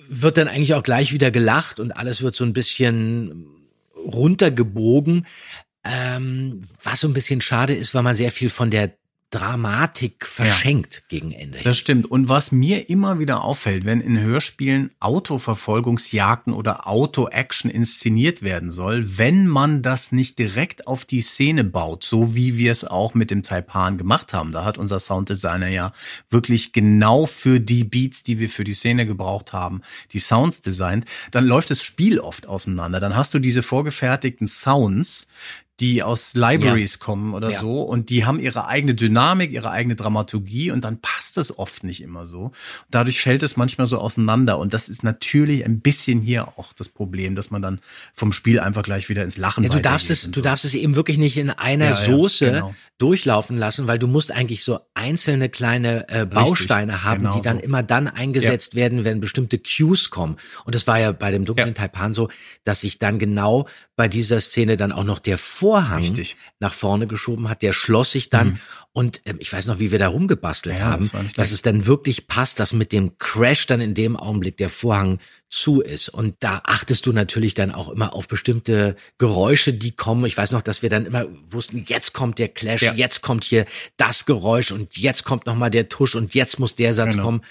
wird 0.10 0.38
dann 0.38 0.48
eigentlich 0.48 0.74
auch 0.74 0.84
gleich 0.84 1.14
wieder 1.14 1.32
gelacht 1.32 1.80
und 1.80 1.92
alles 1.92 2.22
wird 2.22 2.36
so 2.36 2.44
ein 2.44 2.54
bisschen 2.54 3.48
runtergebogen. 3.96 5.26
Ähm, 5.84 6.62
was 6.84 7.00
so 7.00 7.08
ein 7.08 7.14
bisschen 7.14 7.40
schade 7.40 7.74
ist, 7.74 7.94
weil 7.94 8.04
man 8.04 8.16
sehr 8.16 8.32
viel 8.32 8.50
von 8.50 8.70
der 8.70 8.94
Dramatik 9.30 10.26
verschenkt 10.26 11.04
gegen 11.10 11.34
Ende. 11.34 11.60
Das 11.62 11.78
stimmt. 11.78 12.10
Und 12.10 12.30
was 12.30 12.54
mir 12.54 12.90
immer 12.90 13.20
wieder 13.20 13.44
auffällt, 13.44 13.84
wenn 13.84 14.00
in 14.00 14.18
Hörspielen 14.18 14.92
Autoverfolgungsjagden 15.02 16.54
oder 16.54 16.88
Auto-Action 16.88 17.70
inszeniert 17.70 18.42
werden 18.42 18.72
soll, 18.72 19.18
wenn 19.18 19.46
man 19.46 19.82
das 19.82 20.14
nicht 20.14 20.40
direkt 20.40 20.88
auf 20.88 21.04
die 21.04 21.20
Szene 21.20 21.66
baut, 21.66 22.06
so 22.06 22.36
wie 22.36 22.58
wir 22.58 22.72
es 22.72 22.86
auch 22.86 23.16
mit 23.16 23.30
dem 23.30 23.44
Taipan 23.44 23.98
gemacht 23.98 24.32
haben. 24.32 24.54
Da 24.54 24.64
hat 24.64 24.78
unser 24.78 25.00
Sounddesigner 25.00 25.68
ja 25.68 25.92
wirklich 26.30 26.72
genau 26.72 27.26
für 27.26 27.60
die 27.60 27.84
Beats, 27.84 28.24
die 28.24 28.40
wir 28.40 28.50
für 28.50 28.64
die 28.64 28.74
Szene 28.74 29.06
gebraucht 29.06 29.52
haben, 29.52 29.82
die 30.14 30.20
Sounds 30.20 30.62
designt. 30.62 31.04
Dann 31.32 31.46
läuft 31.46 31.70
das 31.70 31.84
Spiel 31.84 32.22
oft 32.22 32.48
auseinander. 32.48 33.02
Dann 33.02 33.18
hast 33.18 33.34
du 33.34 33.40
diese 33.40 33.62
vorgefertigten 33.62 34.48
Sounds, 34.48 35.28
die 35.80 36.02
aus 36.02 36.34
Libraries 36.34 36.98
kommen 37.00 37.34
oder 37.36 37.52
Ja. 37.52 37.60
so 37.60 37.82
und 37.84 38.10
die 38.10 38.26
haben 38.26 38.40
ihre 38.40 38.68
eigene 38.68 38.96
Dynamik, 38.96 39.52
ihre 39.52 39.70
eigene 39.70 39.96
Dramaturgie 39.96 40.72
und 40.72 40.82
dann 40.84 41.00
passt 41.02 41.38
es 41.38 41.58
oft 41.60 41.84
nicht 41.84 42.02
immer 42.02 42.26
so. 42.26 42.52
Dadurch 42.90 43.22
fällt 43.22 43.44
es 43.44 43.58
manchmal 43.58 43.86
so 43.86 44.00
auseinander 44.00 44.58
und 44.58 44.74
das 44.74 44.90
ist 44.90 45.04
natürlich 45.04 45.64
ein 45.66 45.80
bisschen 45.82 46.20
hier 46.22 46.48
auch 46.58 46.74
das 46.74 46.90
Problem, 46.90 47.36
dass 47.36 47.52
man 47.52 47.62
dann 47.62 47.80
vom 48.14 48.32
Spiel 48.34 48.60
einfach 48.60 48.82
gleich 48.82 49.08
wieder 49.10 49.24
ins 49.24 49.38
Lachen 49.38 49.64
Ja, 49.64 49.70
du 49.70 49.80
darfst 49.80 50.10
es, 50.10 50.26
und 50.26 50.36
du 50.36 50.40
so. 50.40 50.44
darfst 50.44 50.66
es 50.66 50.74
eben 50.74 50.96
wirklich 50.96 51.18
nicht 51.20 51.38
in 51.38 51.52
einer 51.52 51.86
Ja, 51.86 51.92
ja, 51.92 51.96
Soße 52.06 52.52
genau. 52.52 52.76
durchlaufen 52.98 53.58
lassen, 53.58 53.86
weil 53.88 54.00
du 54.00 54.08
musst 54.08 54.32
eigentlich 54.32 54.64
so 54.64 54.80
einzelne 54.96 55.50
kleine 55.50 56.10
äh, 56.10 56.26
Bausteine 56.26 57.04
haben, 57.04 57.20
genau 57.20 57.36
die 57.36 57.42
dann 57.42 57.58
so. 57.58 57.64
immer 57.64 57.84
dann 57.84 58.08
eingesetzt 58.08 58.74
werden, 58.74 59.06
wenn 59.06 59.20
bestimmte 59.20 59.60
Cues 59.60 60.10
kommen. 60.10 60.38
Und 60.66 60.74
das 60.74 60.88
war 60.88 61.00
ja 61.00 61.12
bei 61.12 61.30
dem 61.30 61.46
dunklen 61.46 61.76
Taipan 61.76 62.16
so, 62.16 62.30
dass 62.64 62.82
sich 62.82 62.98
dann 62.98 63.20
genau 63.20 63.68
bei 63.98 64.08
dieser 64.08 64.39
Szene 64.39 64.78
dann 64.78 64.91
auch 64.93 65.04
noch 65.04 65.18
der 65.20 65.38
Vorhang 65.39 66.02
Richtig. 66.04 66.38
nach 66.60 66.74
vorne 66.74 67.08
geschoben 67.08 67.50
hat. 67.50 67.64
Der 67.64 67.74
schloss 67.74 68.12
sich 68.12 68.30
dann 68.30 68.60
und 68.93 69.22
ähm, 69.26 69.38
ich 69.39 69.52
weiß 69.52 69.66
noch, 69.66 69.80
wie 69.80 69.91
wir 69.91 69.98
da 70.00 70.08
rumgebastelt 70.08 70.78
Ja, 70.78 70.86
haben, 70.86 71.10
das 71.12 71.34
dass 71.34 71.52
es 71.52 71.62
dann 71.64 71.88
wirklich 71.88 72.28
passt, 72.28 72.60
dass 72.60 72.74
mit 72.74 72.91
dem 72.91 73.18
Crash 73.18 73.66
dann 73.66 73.82
in 73.82 73.95
dem 73.95 74.16
Augenblick 74.16 74.56
der 74.58 74.70
Vorhang 74.70 75.20
zu 75.50 75.82
ist. 75.82 76.10
Und 76.10 76.36
da 76.41 76.62
achtest 76.66 77.06
du 77.08 77.12
natürlich 77.12 77.56
dann 77.56 77.72
auch 77.72 77.89
immer 77.89 78.14
auf 78.14 78.28
bestimmte 78.28 78.95
Geräusche, 79.18 79.74
die 79.74 79.91
kommen. 79.95 80.26
Ich 80.26 80.38
weiß 80.38 80.52
noch, 80.52 80.62
dass 80.62 80.84
wir 80.84 80.89
dann 80.89 81.06
immer 81.08 81.26
wussten, 81.50 81.84
jetzt 81.88 82.14
kommt 82.14 82.38
der 82.38 82.50
Clash, 82.50 82.84
Ja. 82.84 82.93
jetzt 82.93 83.22
kommt 83.22 83.45
hier 83.45 83.66
das 83.98 84.26
Geräusch 84.26 84.72
und 84.72 84.95
jetzt 84.98 85.24
kommt 85.24 85.48
nochmal 85.48 85.72
der 85.72 85.89
Tusch 85.89 86.16
und 86.16 86.36
jetzt 86.36 86.60
muss 86.60 86.76
der 86.76 86.93
Satz 86.93 87.14
Genau. 87.14 87.24
kommen. 87.26 87.41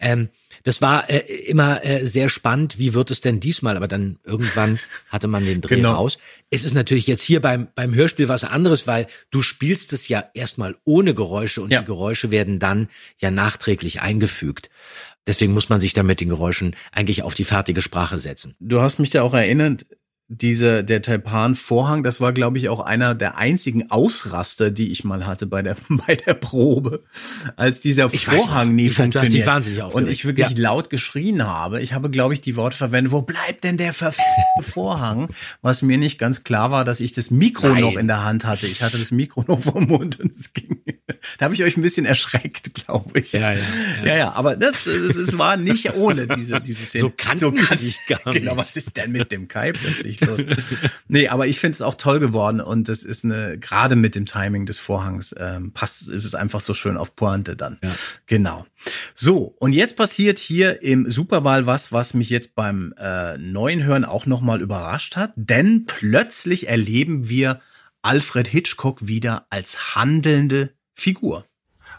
Ähm, 0.00 0.30
das 0.64 0.80
war 0.80 1.08
äh, 1.10 1.18
immer 1.46 1.84
äh, 1.84 2.06
sehr 2.06 2.28
spannend. 2.28 2.78
Wie 2.78 2.94
wird 2.94 3.10
es 3.10 3.20
denn 3.20 3.40
diesmal? 3.40 3.76
Aber 3.76 3.88
dann 3.88 4.18
irgendwann 4.24 4.78
hatte 5.08 5.28
man 5.28 5.44
den 5.44 5.60
Dreh 5.60 5.76
Genau. 5.76 5.94
raus. 5.94 6.18
Es 6.50 6.64
ist 6.64 6.74
natürlich 6.74 7.06
jetzt 7.06 7.22
hier 7.22 7.40
beim, 7.40 7.68
beim 7.74 7.94
Hörspiel 7.94 8.28
was 8.28 8.44
anderes, 8.44 8.86
weil 8.86 9.06
du 9.30 9.42
spielst 9.42 9.92
es 9.92 10.08
ja 10.08 10.24
erstmal 10.34 10.76
ohne 10.84 11.14
Geräusche 11.14 11.62
und 11.62 11.70
Ja. 11.72 11.80
die 11.80 11.86
Geräusche 11.86 12.30
werden 12.30 12.58
dann 12.58 12.88
ja 13.18 13.30
nachträglich 13.30 14.00
eingefügt. 14.02 14.70
Deswegen 15.26 15.52
muss 15.52 15.68
man 15.68 15.80
sich 15.80 15.92
dann 15.94 16.06
mit 16.06 16.20
den 16.20 16.28
Geräuschen 16.28 16.74
eigentlich 16.90 17.22
auf 17.22 17.34
die 17.34 17.44
fertige 17.44 17.80
Sprache 17.80 18.18
setzen. 18.18 18.56
Du 18.58 18.80
hast 18.80 18.98
mich 18.98 19.10
da 19.10 19.22
auch 19.22 19.34
erinnert, 19.34 19.86
diese, 20.40 20.82
der 20.84 21.02
Taipan-Vorhang, 21.02 22.02
das 22.02 22.20
war, 22.20 22.32
glaube 22.32 22.58
ich, 22.58 22.68
auch 22.68 22.80
einer 22.80 23.14
der 23.14 23.36
einzigen 23.36 23.90
Ausraster, 23.90 24.70
die 24.70 24.90
ich 24.92 25.04
mal 25.04 25.26
hatte 25.26 25.46
bei 25.46 25.62
der, 25.62 25.76
bei 25.88 26.14
der 26.16 26.34
Probe, 26.34 27.04
als 27.56 27.80
dieser 27.80 28.12
Ich 28.12 28.26
Vorhang 28.26 28.68
noch. 28.68 28.74
nie 28.74 28.86
Ich 28.86 28.94
funktioniert. 28.94 29.46
wahnsinnig 29.46 29.82
und 29.82 30.08
ich 30.08 30.24
wirklich 30.24 30.50
Ja. 30.50 30.56
laut 30.58 30.90
geschrien 30.90 31.44
habe. 31.46 31.82
Ich 31.82 31.92
habe, 31.92 32.08
glaube 32.10 32.34
ich, 32.34 32.40
die 32.40 32.56
Worte 32.56 32.76
verwendet, 32.76 33.12
wo 33.12 33.22
bleibt 33.22 33.64
denn 33.64 33.76
der 33.76 33.92
verfickte 33.92 34.22
Vorhang? 34.62 35.28
Was 35.60 35.82
mir 35.82 35.98
nicht 35.98 36.18
ganz 36.18 36.44
klar 36.44 36.70
war, 36.70 36.84
dass 36.84 37.00
ich 37.00 37.12
das 37.12 37.30
Mikro 37.30 37.68
Nein. 37.68 37.80
noch 37.82 37.96
in 37.96 38.06
der 38.06 38.24
Hand 38.24 38.44
hatte. 38.44 38.66
Ich 38.66 38.82
hatte 38.82 38.98
das 38.98 39.10
Mikro 39.10 39.44
noch 39.46 39.60
vom 39.60 39.86
Mund 39.86 40.18
und 40.20 40.32
es 40.32 40.52
ging. 40.52 40.80
Da 41.38 41.44
habe 41.44 41.54
ich 41.54 41.62
euch 41.62 41.76
ein 41.76 41.82
bisschen 41.82 42.04
erschreckt, 42.04 42.74
glaube 42.74 43.20
ich. 43.20 43.32
Ja, 43.32 43.52
ja, 43.52 43.58
ja. 44.04 44.16
ja, 44.16 44.32
aber 44.32 44.56
das, 44.56 44.86
es, 44.86 45.38
war 45.38 45.56
nicht 45.56 45.94
ohne 45.94 46.26
diese, 46.26 46.60
diese 46.60 46.84
Szene. 46.84 47.02
So 47.02 47.12
kannten 47.16 47.56
wir 47.56 47.76
dich 47.76 47.96
gar 48.08 48.32
Genau, 48.32 48.54
nicht. 48.54 48.56
was 48.56 48.76
ist 48.76 48.96
denn 48.96 49.12
mit 49.12 49.30
dem 49.30 49.46
Kai 49.46 49.72
plötzlich 49.72 50.18
los? 50.26 50.40
nee, 51.08 51.28
aber 51.28 51.46
ich 51.46 51.60
finde 51.60 51.74
es 51.74 51.82
auch 51.82 51.94
toll 51.94 52.20
geworden 52.20 52.60
und 52.60 52.88
das 52.88 53.02
ist 53.02 53.24
eine, 53.24 53.58
gerade 53.58 53.96
mit 53.96 54.14
dem 54.14 54.26
Timing 54.26 54.66
des 54.66 54.78
Vorhangs, 54.78 55.34
ähm, 55.38 55.72
passt, 55.72 56.08
ist 56.08 56.24
es 56.24 56.34
einfach 56.34 56.60
so 56.60 56.74
schön 56.74 56.96
auf 56.96 57.14
Pointe 57.16 57.56
dann. 57.56 57.78
Ja. 57.82 57.94
Genau. 58.26 58.66
So, 59.14 59.54
und 59.58 59.72
jetzt 59.72 59.96
passiert 59.96 60.38
hier 60.38 60.82
im 60.82 61.10
Superwahl 61.10 61.66
was, 61.66 61.92
was 61.92 62.14
mich 62.14 62.30
jetzt 62.30 62.54
beim 62.54 62.94
äh, 62.98 63.36
neuen 63.38 63.84
Hören 63.84 64.04
auch 64.04 64.26
nochmal 64.26 64.60
überrascht 64.60 65.16
hat, 65.16 65.32
denn 65.36 65.86
plötzlich 65.86 66.68
erleben 66.68 67.28
wir 67.28 67.60
Alfred 68.02 68.48
Hitchcock 68.48 69.06
wieder 69.06 69.46
als 69.50 69.94
handelnde 69.94 70.74
Figur. 70.94 71.46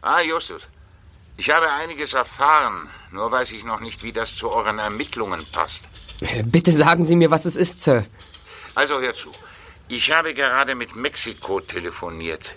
Ah, 0.02 0.22
Justus. 0.22 0.64
Ich 1.38 1.50
habe 1.50 1.72
einiges 1.82 2.14
erfahren, 2.14 2.90
nur 3.12 3.32
weiß 3.32 3.52
ich 3.54 3.64
noch 3.64 3.80
nicht, 3.80 4.04
wie 4.04 4.12
das 4.12 4.36
zu 4.36 4.52
euren 4.52 4.80
Ermittlungen 4.80 5.44
passt. 5.52 5.82
Bitte 6.46 6.72
sagen 6.72 7.06
Sie 7.06 7.16
mir, 7.16 7.32
was 7.32 7.46
es 7.46 7.56
ist, 7.56 7.82
Sir. 7.82 8.06
Also 8.76 9.00
hör 9.00 9.14
zu. 9.14 9.32
Ich 9.88 10.12
habe 10.12 10.34
gerade 10.34 10.76
mit 10.76 10.96
Mexiko 10.96 11.60
telefoniert. 11.60 12.56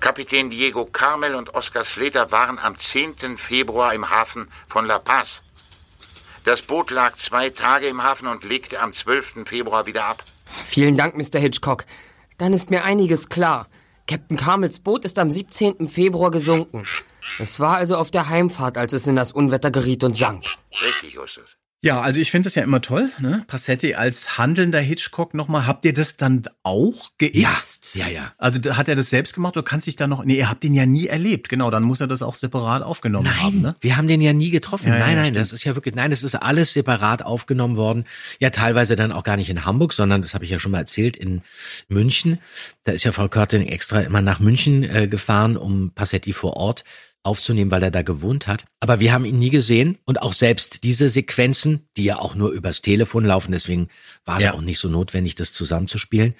Kapitän 0.00 0.48
Diego 0.48 0.86
Carmel 0.86 1.34
und 1.34 1.54
Oscar 1.54 1.84
Slater 1.84 2.30
waren 2.30 2.58
am 2.58 2.78
10. 2.78 3.36
Februar 3.36 3.92
im 3.92 4.08
Hafen 4.08 4.48
von 4.68 4.86
La 4.86 4.98
Paz. 4.98 5.42
Das 6.44 6.62
Boot 6.62 6.90
lag 6.90 7.16
zwei 7.16 7.50
Tage 7.50 7.86
im 7.86 8.02
Hafen 8.02 8.26
und 8.26 8.44
legte 8.44 8.80
am 8.80 8.94
12. 8.94 9.44
Februar 9.44 9.84
wieder 9.86 10.06
ab. 10.06 10.24
Vielen 10.66 10.96
Dank, 10.96 11.16
Mr. 11.16 11.38
Hitchcock. 11.38 11.84
Dann 12.38 12.54
ist 12.54 12.70
mir 12.70 12.84
einiges 12.84 13.28
klar. 13.28 13.68
Captain 14.06 14.38
Carmels 14.38 14.80
Boot 14.80 15.04
ist 15.04 15.18
am 15.18 15.30
17. 15.30 15.88
Februar 15.88 16.30
gesunken. 16.30 16.86
Es 17.38 17.60
war 17.60 17.76
also 17.76 17.96
auf 17.96 18.10
der 18.10 18.30
Heimfahrt, 18.30 18.78
als 18.78 18.94
es 18.94 19.06
in 19.06 19.16
das 19.16 19.32
Unwetter 19.32 19.70
geriet 19.70 20.02
und 20.02 20.16
sank. 20.16 20.44
Richtig, 20.82 21.12
Justus. 21.14 21.59
Ja, 21.82 22.02
also 22.02 22.20
ich 22.20 22.30
finde 22.30 22.44
das 22.44 22.54
ja 22.56 22.62
immer 22.62 22.82
toll, 22.82 23.10
ne? 23.20 23.42
Passetti 23.46 23.94
als 23.94 24.36
handelnder 24.36 24.80
Hitchcock 24.80 25.32
nochmal. 25.32 25.66
Habt 25.66 25.86
ihr 25.86 25.94
das 25.94 26.18
dann 26.18 26.42
auch 26.62 27.08
geixt? 27.16 27.94
Ja, 27.94 28.06
ja, 28.06 28.12
ja. 28.12 28.32
Also 28.36 28.60
hat 28.76 28.88
er 28.88 28.96
das 28.96 29.08
selbst 29.08 29.32
gemacht 29.32 29.56
oder 29.56 29.64
kannst 29.64 29.86
dich 29.86 29.96
da 29.96 30.06
noch. 30.06 30.22
Nee, 30.22 30.36
ihr 30.36 30.50
habt 30.50 30.62
den 30.62 30.74
ja 30.74 30.84
nie 30.84 31.06
erlebt, 31.06 31.48
genau. 31.48 31.70
Dann 31.70 31.82
muss 31.82 32.02
er 32.02 32.06
das 32.06 32.20
auch 32.20 32.34
separat 32.34 32.82
aufgenommen 32.82 33.24
Nein, 33.24 33.42
haben, 33.42 33.60
ne? 33.62 33.76
wir 33.80 33.96
haben 33.96 34.08
den 34.08 34.20
ja 34.20 34.34
nie 34.34 34.50
getroffen. 34.50 34.88
Ja, 34.88 34.98
nein, 34.98 35.00
ja, 35.00 35.14
nein, 35.14 35.24
stimmt. 35.24 35.36
das 35.38 35.52
ist 35.54 35.64
ja 35.64 35.74
wirklich, 35.74 35.94
nein, 35.94 36.10
das 36.10 36.22
ist 36.22 36.34
alles 36.34 36.74
separat 36.74 37.22
aufgenommen 37.22 37.76
worden. 37.76 38.04
Ja, 38.40 38.50
teilweise 38.50 38.94
dann 38.94 39.10
auch 39.10 39.24
gar 39.24 39.38
nicht 39.38 39.48
in 39.48 39.64
Hamburg, 39.64 39.94
sondern, 39.94 40.20
das 40.20 40.34
habe 40.34 40.44
ich 40.44 40.50
ja 40.50 40.58
schon 40.58 40.72
mal 40.72 40.80
erzählt, 40.80 41.16
in 41.16 41.40
München. 41.88 42.40
Da 42.84 42.92
ist 42.92 43.04
ja 43.04 43.12
Frau 43.12 43.28
Körting 43.28 43.66
extra 43.66 44.00
immer 44.00 44.20
nach 44.20 44.38
München 44.38 44.82
äh, 44.82 45.08
gefahren, 45.08 45.56
um 45.56 45.92
Passetti 45.94 46.34
vor 46.34 46.58
Ort 46.58 46.84
aufzunehmen, 47.22 47.70
weil 47.70 47.82
er 47.82 47.90
da 47.90 48.02
gewohnt 48.02 48.46
hat. 48.46 48.64
Aber 48.80 49.00
wir 49.00 49.12
haben 49.12 49.24
ihn 49.24 49.38
nie 49.38 49.50
gesehen 49.50 49.98
und 50.04 50.22
auch 50.22 50.32
selbst 50.32 50.84
diese 50.84 51.08
Sequenzen, 51.08 51.88
die 51.96 52.04
ja 52.04 52.18
auch 52.18 52.34
nur 52.34 52.50
übers 52.50 52.80
Telefon 52.82 53.24
laufen, 53.24 53.52
deswegen 53.52 53.88
war 54.24 54.38
es 54.38 54.44
Ja. 54.44 54.54
auch 54.54 54.62
nicht 54.62 54.78
so 54.78 54.88
notwendig, 54.88 55.34
das 55.34 55.52
zusammenzuspielen. 55.52 56.34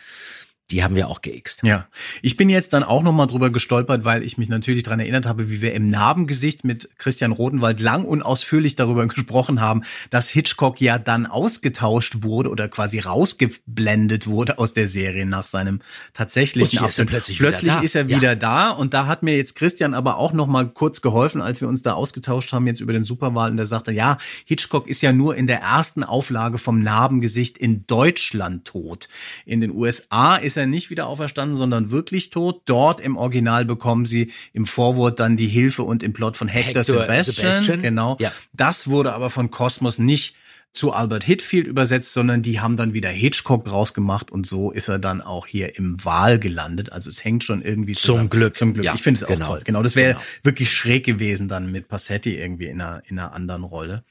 Die 0.70 0.82
haben 0.84 0.94
wir 0.94 1.08
auch 1.08 1.22
geixt. 1.22 1.60
Ja, 1.62 1.86
ich 2.22 2.36
bin 2.36 2.48
jetzt 2.48 2.72
dann 2.72 2.82
auch 2.82 3.02
nochmal 3.02 3.26
drüber 3.26 3.50
gestolpert, 3.50 4.04
weil 4.04 4.22
ich 4.22 4.38
mich 4.38 4.48
natürlich 4.48 4.82
dran 4.82 5.00
erinnert 5.00 5.26
habe, 5.26 5.50
wie 5.50 5.60
wir 5.62 5.72
im 5.74 5.90
Narbengesicht 5.90 6.64
mit 6.64 6.88
Christian 6.98 7.32
Rodenwald 7.32 7.80
lang 7.80 8.04
und 8.04 8.22
ausführlich 8.22 8.76
darüber 8.76 9.06
gesprochen 9.08 9.60
haben, 9.60 9.82
dass 10.10 10.28
Hitchcock 10.28 10.80
ja 10.80 10.98
dann 10.98 11.26
ausgetauscht 11.26 12.22
wurde 12.22 12.50
oder 12.50 12.68
quasi 12.68 12.98
rausgeblendet 13.00 14.26
wurde 14.26 14.58
aus 14.58 14.72
der 14.74 14.88
Serie 14.88 15.26
nach 15.26 15.46
seinem 15.46 15.80
tatsächlichen 16.14 16.78
Und 16.78 16.82
er 16.82 16.86
Abschnitt. 16.86 17.08
plötzlich 17.38 17.38
da. 17.72 17.80
ist 17.80 17.94
er 17.94 18.06
Ja. 18.08 18.16
wieder 18.16 18.36
da 18.36 18.70
und 18.70 18.94
da 18.94 19.06
hat 19.06 19.22
mir 19.22 19.36
jetzt 19.36 19.56
Christian 19.56 19.94
aber 19.94 20.16
auch 20.18 20.32
nochmal 20.32 20.68
kurz 20.68 21.00
geholfen, 21.02 21.40
als 21.40 21.60
wir 21.60 21.68
uns 21.68 21.82
da 21.82 21.92
ausgetauscht 21.94 22.52
haben 22.52 22.66
jetzt 22.66 22.80
über 22.80 22.92
den 22.92 23.04
Superwahl 23.04 23.50
und 23.50 23.56
der 23.56 23.66
sagte, 23.66 23.92
ja, 23.92 24.18
Hitchcock 24.44 24.86
ist 24.88 25.02
ja 25.02 25.12
nur 25.12 25.34
in 25.36 25.46
der 25.46 25.60
ersten 25.60 26.04
Auflage 26.04 26.58
vom 26.58 26.80
Narbengesicht 26.82 27.58
in 27.58 27.86
Deutschland 27.86 28.64
tot. 28.64 29.08
In 29.44 29.60
den 29.60 29.70
USA 29.70 30.36
ist 30.36 30.56
er 30.56 30.59
nicht 30.66 30.90
wieder 30.90 31.06
auferstanden, 31.06 31.56
sondern 31.56 31.90
wirklich 31.90 32.30
tot. 32.30 32.62
Dort 32.64 33.00
im 33.00 33.16
Original 33.16 33.64
bekommen 33.64 34.06
sie 34.06 34.32
im 34.52 34.66
Vorwort 34.66 35.20
dann 35.20 35.36
die 35.36 35.48
Hilfe 35.48 35.82
und 35.82 36.02
im 36.02 36.12
Plot 36.12 36.36
von 36.36 36.48
Hector, 36.48 36.82
Hector 36.82 37.00
Sebastian. 37.02 37.34
Sebastian. 37.52 37.82
Genau. 37.82 38.16
Ja. 38.20 38.32
Das 38.52 38.88
wurde 38.88 39.12
aber 39.12 39.30
von 39.30 39.50
Cosmos 39.50 39.98
nicht 39.98 40.34
zu 40.72 40.92
Albert 40.92 41.24
Hitfield 41.24 41.66
übersetzt, 41.66 42.12
sondern 42.12 42.42
die 42.42 42.61
haben 42.61 42.76
dann 42.76 42.92
wieder 42.94 43.08
Hitchcock 43.08 43.64
draus 43.64 43.92
gemacht 43.92 44.30
und 44.30 44.46
so 44.46 44.70
ist 44.70 44.86
er 44.86 45.00
dann 45.00 45.20
auch 45.20 45.46
hier 45.48 45.76
im 45.76 46.04
Wahl 46.04 46.38
gelandet. 46.38 46.92
Also 46.92 47.08
es 47.08 47.24
hängt 47.24 47.42
schon 47.42 47.61
irgendwie 47.61 47.94
Zum 47.94 48.12
zusammen. 48.14 48.30
Glück. 48.30 48.54
Zum 48.54 48.74
Glück. 48.74 48.84
Ja, 48.86 48.94
ich 48.94 49.02
finde 49.02 49.18
es 49.18 49.24
auch 49.24 49.28
genau. 49.28 49.46
toll. 49.46 49.62
Genau, 49.64 49.82
das 49.82 49.96
wäre 49.96 50.12
Genau. 50.14 50.24
wirklich 50.44 50.72
schräg 50.72 51.04
gewesen 51.04 51.48
dann 51.48 51.72
mit 51.72 51.88
Passetti 51.88 52.36
irgendwie 52.36 52.66
in 52.66 52.80
einer, 52.80 53.02
in 53.08 53.18
einer 53.18 53.32
anderen 53.32 53.64
Rolle. 53.64 54.04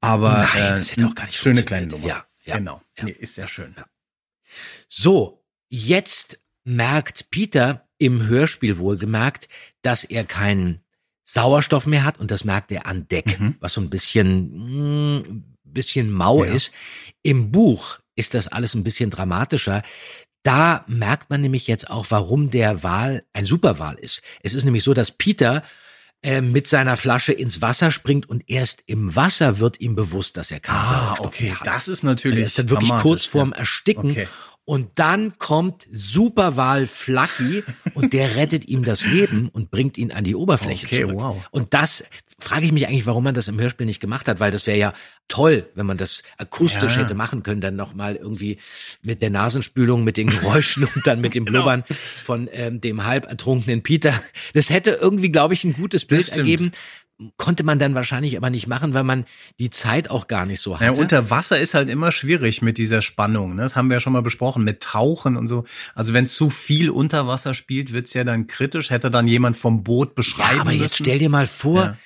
Aber 0.00 0.48
Nein, 0.54 0.72
äh, 0.72 0.76
das 0.78 0.92
hätte 0.92 1.06
auch 1.06 1.14
gar 1.14 1.26
nicht 1.26 1.36
schöne 1.38 1.62
kleine. 1.64 1.88
Nummer. 1.88 2.06
Ja, 2.06 2.24
ja, 2.46 2.56
genau. 2.56 2.80
Nee, 3.02 3.10
ist 3.18 3.34
sehr 3.34 3.46
schön. 3.46 3.74
So, 4.88 5.39
jetzt 5.70 6.38
merkt 6.64 7.30
Peter 7.30 7.88
im 7.98 8.26
Hörspiel 8.26 8.78
wohlgemerkt, 8.78 9.48
dass 9.82 10.04
er 10.04 10.24
keinen 10.24 10.80
Sauerstoff 11.24 11.86
mehr 11.86 12.04
hat 12.04 12.18
und 12.18 12.30
das 12.30 12.44
merkt 12.44 12.72
er 12.72 12.86
an 12.86 13.06
Deck, 13.08 13.38
was 13.60 13.74
so 13.74 13.80
ein 13.80 13.88
bisschen, 13.90 15.18
mh, 15.18 15.42
bisschen 15.64 16.10
mau 16.10 16.44
Ja. 16.44 16.52
ist. 16.52 16.72
Im 17.22 17.52
Buch 17.52 18.00
ist 18.16 18.34
das 18.34 18.48
alles 18.48 18.74
ein 18.74 18.82
bisschen 18.84 19.10
dramatischer. 19.10 19.82
Da 20.42 20.84
merkt 20.88 21.30
man 21.30 21.40
nämlich 21.42 21.66
jetzt 21.66 21.88
auch, 21.90 22.06
warum 22.10 22.50
der 22.50 22.82
Wal 22.82 23.24
ein 23.32 23.44
Superwal 23.44 23.94
ist. 23.96 24.22
Es 24.42 24.54
ist 24.54 24.64
nämlich 24.64 24.82
so, 24.82 24.94
dass 24.94 25.10
Peter 25.12 25.62
äh, 26.22 26.40
mit 26.40 26.66
seiner 26.66 26.96
Flasche 26.96 27.32
ins 27.32 27.62
Wasser 27.62 27.92
springt 27.92 28.28
und 28.28 28.42
erst 28.48 28.82
im 28.86 29.14
Wasser 29.14 29.58
wird 29.58 29.80
ihm 29.80 29.94
bewusst, 29.94 30.36
dass 30.36 30.50
er 30.50 30.60
keinen 30.60 30.76
Ah, 30.76 30.86
Sauerstoff 31.06 31.26
okay, 31.26 31.52
hat. 31.54 31.66
das 31.66 31.88
ist 31.88 32.02
natürlich 32.02 32.40
Er 32.40 32.46
ist 32.46 32.58
dann 32.58 32.70
wirklich 32.70 32.90
kurz 32.98 33.24
vorm 33.26 33.50
ja. 33.52 33.58
Ersticken. 33.58 34.10
Okay. 34.10 34.28
Und 34.64 34.90
dann 34.96 35.36
kommt 35.38 35.86
Superwal 35.92 36.86
Flucky 36.86 37.64
und 37.94 38.12
der 38.12 38.36
rettet 38.36 38.68
ihm 38.68 38.84
das 38.84 39.04
Leben 39.04 39.48
und 39.48 39.70
bringt 39.70 39.98
ihn 39.98 40.12
an 40.12 40.22
die 40.22 40.36
Oberfläche 40.36 40.86
Okay, 40.86 41.00
zurück. 41.02 41.16
wow. 41.16 41.36
Und 41.50 41.74
das 41.74 42.04
frage 42.38 42.66
ich 42.66 42.72
mich 42.72 42.86
eigentlich, 42.86 43.04
warum 43.06 43.24
man 43.24 43.34
das 43.34 43.48
im 43.48 43.58
Hörspiel 43.60 43.86
nicht 43.86 43.98
gemacht 44.00 44.28
hat, 44.28 44.38
weil 44.38 44.50
das 44.52 44.66
wäre 44.68 44.78
ja 44.78 44.92
toll, 45.28 45.68
wenn 45.74 45.86
man 45.86 45.96
das 45.98 46.22
akustisch 46.38 46.94
Ja. 46.96 47.02
hätte 47.02 47.14
machen 47.14 47.42
können, 47.42 47.60
dann 47.60 47.74
nochmal 47.76 48.16
irgendwie 48.16 48.58
mit 49.02 49.22
der 49.22 49.30
Nasenspülung, 49.30 50.04
mit 50.04 50.16
den 50.16 50.28
Geräuschen 50.28 50.84
und 50.84 51.06
dann 51.06 51.20
mit 51.20 51.34
dem 51.34 51.44
Genau. 51.50 51.62
Blubbern 51.62 51.84
von 51.88 52.48
ähm, 52.52 52.80
dem 52.80 53.04
halb 53.04 53.26
ertrunkenen 53.26 53.82
Peter. 53.82 54.14
Das 54.54 54.70
hätte 54.70 54.90
irgendwie, 55.00 55.30
glaube 55.30 55.54
ich, 55.54 55.64
ein 55.64 55.72
gutes 55.72 56.04
Bild 56.04 56.28
ergeben. 56.28 56.72
Konnte 57.36 57.64
man 57.64 57.78
dann 57.78 57.94
wahrscheinlich 57.94 58.36
aber 58.36 58.48
nicht 58.48 58.66
machen, 58.66 58.94
weil 58.94 59.04
man 59.04 59.26
die 59.58 59.68
Zeit 59.68 60.08
auch 60.10 60.26
gar 60.26 60.46
nicht 60.46 60.60
so 60.60 60.76
hatte. 60.78 60.90
Naja, 60.90 61.00
unter 61.02 61.28
Wasser 61.30 61.58
ist 61.60 61.74
halt 61.74 61.90
immer 61.90 62.12
schwierig 62.12 62.62
mit 62.62 62.78
dieser 62.78 63.02
Spannung. 63.02 63.56
Ne? 63.56 63.62
Das 63.62 63.76
haben 63.76 63.88
wir 63.90 63.96
ja 63.96 64.00
schon 64.00 64.14
mal 64.14 64.22
besprochen, 64.22 64.64
mit 64.64 64.82
Tauchen 64.82 65.36
und 65.36 65.46
so. 65.46 65.64
Also 65.94 66.14
wenn 66.14 66.26
zu 66.26 66.48
viel 66.48 66.88
unter 66.88 67.26
Wasser 67.26 67.52
spielt, 67.52 67.92
wird's 67.92 68.14
ja 68.14 68.24
dann 68.24 68.46
kritisch. 68.46 68.88
Hätte 68.90 69.10
dann 69.10 69.28
jemand 69.28 69.56
vom 69.58 69.84
Boot 69.84 70.14
beschreiben 70.14 70.54
Ja, 70.56 70.60
aber 70.62 70.72
jetzt 70.72 70.82
müssen. 70.82 71.04
stell 71.04 71.18
dir 71.18 71.28
mal 71.28 71.46
vor, 71.46 71.84
Ja. 71.84 71.96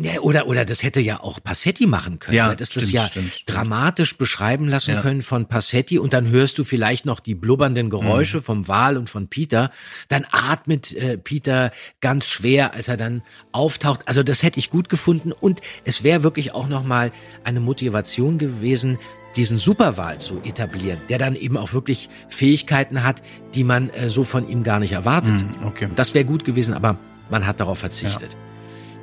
Ja. 0.00 0.20
oder, 0.20 0.46
oder 0.46 0.64
das 0.64 0.82
hätte 0.82 1.00
ja 1.00 1.20
auch 1.20 1.42
Passetti 1.42 1.86
machen 1.86 2.18
können. 2.18 2.36
Ja, 2.36 2.48
Ja, 2.48 2.54
das 2.54 2.70
das 2.70 2.82
stimmt, 2.84 2.92
ja 2.92 3.06
stimmt, 3.08 3.32
stimmt. 3.32 3.56
dramatisch 3.56 4.16
beschreiben 4.16 4.66
lassen 4.68 4.94
Ja. 4.94 5.00
können 5.02 5.22
von 5.22 5.46
Passetti 5.46 5.98
und 5.98 6.12
dann 6.12 6.28
hörst 6.28 6.58
du 6.58 6.64
vielleicht 6.64 7.04
noch 7.06 7.20
die 7.20 7.34
blubbernden 7.34 7.90
Geräusche 7.90 8.38
Mhm. 8.38 8.42
vom 8.42 8.68
Wal 8.68 8.96
und 8.96 9.08
von 9.10 9.28
Peter. 9.28 9.70
Dann 10.08 10.26
atmet 10.30 10.92
äh, 10.92 11.18
Peter 11.18 11.70
ganz 12.00 12.26
schwer, 12.26 12.74
als 12.74 12.88
er 12.88 12.96
dann 12.96 13.22
auftaucht. 13.52 14.00
Also 14.06 14.22
das 14.22 14.42
hätte 14.42 14.58
ich 14.58 14.70
gut 14.70 14.88
gefunden 14.88 15.32
und 15.32 15.60
es 15.84 16.02
wäre 16.02 16.22
wirklich 16.22 16.52
auch 16.54 16.68
noch 16.68 16.84
mal 16.84 17.12
eine 17.44 17.60
Motivation 17.60 18.38
gewesen, 18.38 18.98
diesen 19.36 19.58
Superwal 19.58 20.18
zu 20.18 20.40
etablieren, 20.44 20.98
der 21.08 21.18
dann 21.18 21.36
eben 21.36 21.56
auch 21.56 21.72
wirklich 21.72 22.08
Fähigkeiten 22.28 23.04
hat, 23.04 23.22
die 23.54 23.62
man 23.62 23.90
äh, 23.90 24.10
so 24.10 24.24
von 24.24 24.48
ihm 24.48 24.64
gar 24.64 24.80
nicht 24.80 24.92
erwartet. 24.92 25.34
Mhm, 25.34 25.66
okay. 25.66 25.88
Das 25.94 26.14
wäre 26.14 26.24
gut 26.24 26.44
gewesen, 26.44 26.74
aber 26.74 26.98
man 27.30 27.46
hat 27.46 27.60
darauf 27.60 27.78
verzichtet. 27.78 28.36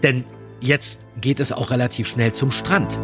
Denn 0.04 0.26
jetzt 0.62 1.02
geht 1.20 1.40
es 1.40 1.52
auch 1.52 1.72
relativ 1.72 2.08
schnell 2.08 2.34
zum 2.34 2.52
Strand. 2.52 3.00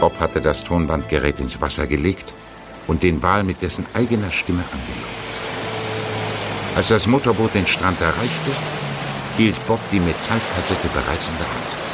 Bob 0.00 0.18
hatte 0.20 0.40
das 0.40 0.62
Tonbandgerät 0.62 1.40
ins 1.40 1.60
Wasser 1.60 1.86
gelegt 1.86 2.32
und 2.86 3.02
den 3.02 3.22
Wal 3.22 3.42
mit 3.42 3.62
dessen 3.62 3.84
eigener 3.94 4.30
Stimme 4.30 4.62
angelockt. 4.72 5.18
Als 6.76 6.88
das 6.88 7.06
Motorboot 7.06 7.54
den 7.54 7.66
Strand 7.66 8.00
erreichte, 8.00 8.50
hielt 9.36 9.66
Bob 9.66 9.80
die 9.90 10.00
Metallkassette 10.00 10.88
bereits 10.94 11.26
in 11.28 11.34
der 11.38 11.46
Hand. 11.46 11.88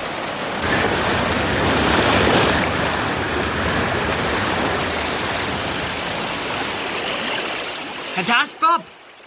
Da 8.28 8.42
ist 8.42 8.60
Bob. 8.60 8.84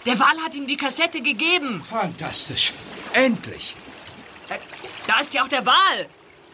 Der 0.08 0.18
Wal 0.18 0.38
hat 0.42 0.54
ihm 0.54 0.66
die 0.66 0.78
Kassette 0.78 1.20
gegeben. 1.20 1.82
Fantastisch. 1.82 2.72
Endlich. 3.12 3.76
Da 5.06 5.20
ist 5.20 5.34
ja 5.34 5.44
auch 5.44 5.48
der 5.48 5.66
Wal. 5.66 5.98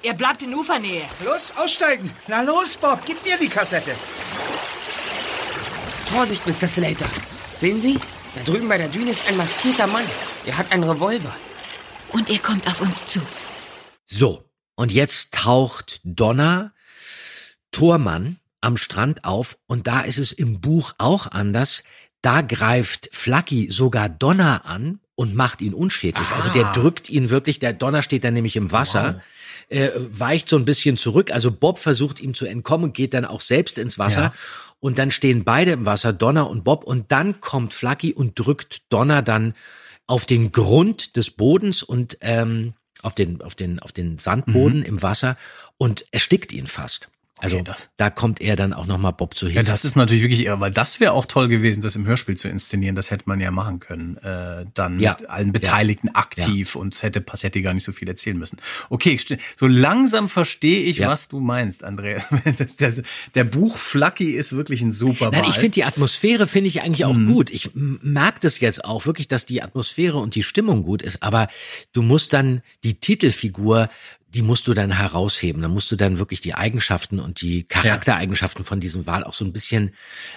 Er 0.03 0.15
bleibt 0.15 0.43
in 0.43 0.53
Ufernähe. 0.53 1.05
Los, 1.25 1.53
aussteigen. 1.57 2.11
Na 2.27 2.41
los, 2.43 2.77
Bob, 2.77 3.03
gib 3.07 3.25
mir 3.25 3.39
die 3.39 3.49
Kassette. 3.49 3.95
Vorsicht, 6.07 6.45
Mr. 6.49 6.67
Slater. 6.67 7.07
Sehen 7.55 7.81
Sie? 7.81 8.01
Da 8.35 8.43
drüben 8.43 8.69
bei 8.69 8.77
der 8.77 8.89
Düne 8.89 9.13
ist 9.13 9.29
ein 9.29 9.37
maskierter 9.37 9.87
Mann. 9.87 10.05
Er 10.45 10.59
hat 10.59 10.73
einen 10.73 10.83
Revolver. 10.83 11.37
Und 12.11 12.31
er 12.31 12.41
kommt 12.41 12.67
auf 12.67 12.81
uns 12.81 13.05
zu. 13.05 13.21
So, 14.05 14.43
und 14.75 14.91
jetzt 14.91 15.33
taucht 15.33 16.01
Donna 16.03 16.73
Tormann 17.71 18.41
am 18.61 18.77
Strand 18.77 19.25
auf 19.25 19.59
und 19.67 19.87
da 19.87 20.01
ist 20.01 20.19
es 20.19 20.33
im 20.33 20.61
Buch 20.61 20.95
auch 20.99 21.29
anders. 21.31 21.85
Da 22.25 22.41
greift 22.41 23.11
Flucky 23.13 23.71
sogar 23.71 24.09
Donna 24.09 24.63
an 24.65 24.99
und 25.15 25.35
macht 25.35 25.61
ihn 25.61 25.75
unschädlich. 25.75 26.27
Also 26.31 26.49
der 26.49 26.73
drückt 26.73 27.11
ihn 27.11 27.29
wirklich, 27.29 27.59
der 27.59 27.75
Donner 27.75 28.01
steht 28.01 28.25
dann 28.25 28.33
nämlich 28.33 28.57
im 28.57 28.73
Wasser, 28.73 29.21
äh, 29.69 29.91
weicht 29.95 30.49
so 30.49 30.57
ein 30.57 30.65
bisschen 30.65 30.97
zurück. 30.97 31.31
Also 31.31 31.51
Bob 31.51 31.79
versucht 31.79 32.21
ihm 32.21 32.33
zu 32.33 32.47
entkommen 32.47 32.85
und 32.85 32.95
geht 32.95 33.13
dann 33.13 33.27
auch 33.27 33.43
selbst 33.43 33.77
ins 33.77 33.99
Wasser. 33.99 34.23
Ja. 34.23 34.35
Und 34.81 34.99
dann 34.99 35.11
stehen 35.11 35.45
beide 35.45 35.73
im 35.73 35.85
Wasser, 35.85 36.15
Donner 36.15 36.49
und 36.49 36.65
Bob. 36.65 36.85
Und 36.85 37.13
dann 37.13 37.43
kommt 37.43 37.75
Flucky 37.75 38.15
und 38.15 38.39
drückt 38.39 38.83
Donner 38.89 39.21
dann 39.21 39.55
auf 40.07 40.25
den 40.25 40.51
Grund 40.51 41.17
des 41.17 41.31
Bodens 41.31 41.83
und 41.83 42.17
ähm, 42.23 42.73
auf 43.03 43.15
den, 43.15 43.43
auf 43.43 43.55
den, 43.55 43.81
auf 43.81 43.93
den 43.93 44.19
Sandboden 44.19 44.83
im 44.83 45.03
Wasser 45.03 45.37
und 45.77 46.07
erstickt 46.11 46.55
ihn 46.55 46.69
fast. 46.69 47.11
Also 47.41 47.63
da 47.97 48.11
kommt 48.11 48.41
er 48.41 48.55
dann 48.55 48.73
auch 48.73 48.87
nochmal 48.87 49.13
Bob 49.13 49.37
zu 49.37 49.47
Ja, 49.47 49.55
Hilfe. 49.55 49.71
das 49.73 49.85
ist 49.85 49.97
natürlich 49.97 50.23
wirklich 50.23 50.45
irre, 50.47 50.61
weil 50.61 50.71
das 50.71 51.01
wäre 51.01 51.13
auch 51.13 51.27
toll 51.27 51.49
gewesen, 51.49 51.83
das 51.83 51.97
im 51.97 52.07
Hörspiel 52.07 52.37
zu 52.37 52.49
inszenieren. 52.49 52.95
Das 52.95 53.11
hätte 53.11 53.25
man 53.27 53.41
ja 53.41 53.51
machen 53.51 53.81
können. 53.81 54.17
Äh, 54.19 54.67
dann 54.73 55.01
Ja. 55.01 55.17
mit 55.19 55.29
allen 55.29 55.53
Beteiligten 55.53 56.11
aktiv 56.15 56.77
und 56.77 57.03
hätte 57.03 57.21
Passetti 57.21 57.61
gar 57.61 57.75
nicht 57.75 57.83
so 57.85 57.91
viel 57.93 58.09
erzählen 58.09 58.39
müssen. 58.39 58.59
Okay, 58.89 59.19
so 59.57 59.67
langsam 59.67 60.29
verstehe 60.29 60.85
ich, 60.85 60.99
Ja. 60.99 61.09
was 61.09 61.27
du 61.29 61.41
meinst, 61.41 61.83
Andrea. 61.83 62.23
Das, 62.57 62.77
der, 62.77 62.95
der 63.35 63.45
Buch 63.45 63.77
Flucky 63.79 64.31
ist 64.31 64.53
wirklich 64.53 64.81
ein 64.83 64.93
super 64.93 65.31
Nein, 65.33 65.45
ich 65.49 65.55
finde 65.55 65.71
die 65.71 65.85
Atmosphäre 65.85 66.47
finde 66.47 66.69
ich 66.69 66.83
eigentlich 66.83 67.05
auch 67.05 67.15
Mhm. 67.15 67.33
gut. 67.33 67.51
Ich 67.51 67.71
merke 67.75 68.39
das 68.41 68.61
jetzt 68.61 68.85
auch 68.85 69.07
wirklich, 69.07 69.27
dass 69.27 69.45
die 69.45 69.61
Atmosphäre 69.61 70.19
und 70.19 70.37
die 70.37 70.45
Stimmung 70.45 70.85
gut 70.85 71.03
ist. 71.03 71.21
Aber 71.23 71.49
du 71.93 72.03
musst 72.03 72.33
dann 72.33 72.63
die 72.85 72.95
Titelfigur, 72.95 73.89
die 74.35 74.43
musst 74.43 74.67
du 74.67 74.75
dann 74.75 74.91
herausheben. 74.91 75.63
Da 75.63 75.69
musst 75.69 75.91
du 75.93 75.97
dann 75.97 76.19
wirklich 76.19 76.41
die 76.41 76.55
Eigenschaften 76.55 77.21
und 77.21 77.41
die 77.41 77.63
Charaktereigenschaften 77.65 78.65
von 78.65 78.81
diesem 78.81 79.07
Wal 79.07 79.25
auch 79.25 79.33
so 79.33 79.45
ein 79.45 79.53
bisschen 79.53 79.95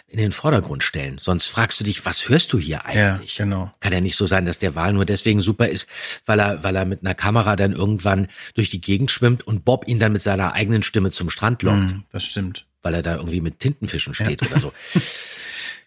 in 0.08 0.20
den 0.20 0.32
Vordergrund 0.32 0.84
stellen. 0.84 1.18
Sonst 1.18 1.48
fragst 1.48 1.80
du 1.80 1.84
dich, 1.84 2.06
was 2.06 2.30
hörst 2.30 2.54
du 2.54 2.60
hier 2.60 2.86
eigentlich? 2.86 3.38
Ja, 3.38 3.45
genau. 3.45 3.72
Kann 3.80 3.93
ja 3.93 4.02
nicht 4.02 4.16
so 4.16 4.28
sein, 4.28 4.45
dass 4.45 4.60
der 4.60 4.76
Wal 4.76 4.93
nur 4.93 5.06
deswegen 5.06 5.41
super 5.41 5.68
ist, 5.68 5.88
weil 6.26 6.39
er, 6.39 6.64
weil 6.64 6.76
er 6.76 6.86
mit 6.86 7.02
einer 7.02 7.16
Kamera 7.16 7.56
dann 7.56 7.74
irgendwann 7.74 8.28
durch 8.54 8.70
die 8.70 8.82
Gegend 8.82 9.10
schwimmt 9.12 9.45
und 9.48 9.66
Bob 9.66 9.88
ihn 9.88 10.00
dann 10.00 10.12
mit 10.14 10.22
seiner 10.22 10.54
eigenen 10.54 10.84
Stimme 10.84 11.12
zum 11.12 11.30
Strand 11.30 11.64
lockt, 11.64 11.78
Mhm, 11.78 12.04
das 12.12 12.24
stimmt. 12.24 12.66
weil 12.84 12.93
er 12.93 13.02
da 13.02 13.16
irgendwie 13.16 13.41
mit 13.41 13.60
Tintenfischen 13.60 14.14
steht 14.14 14.45
oder 14.50 14.60
so. 14.60 14.74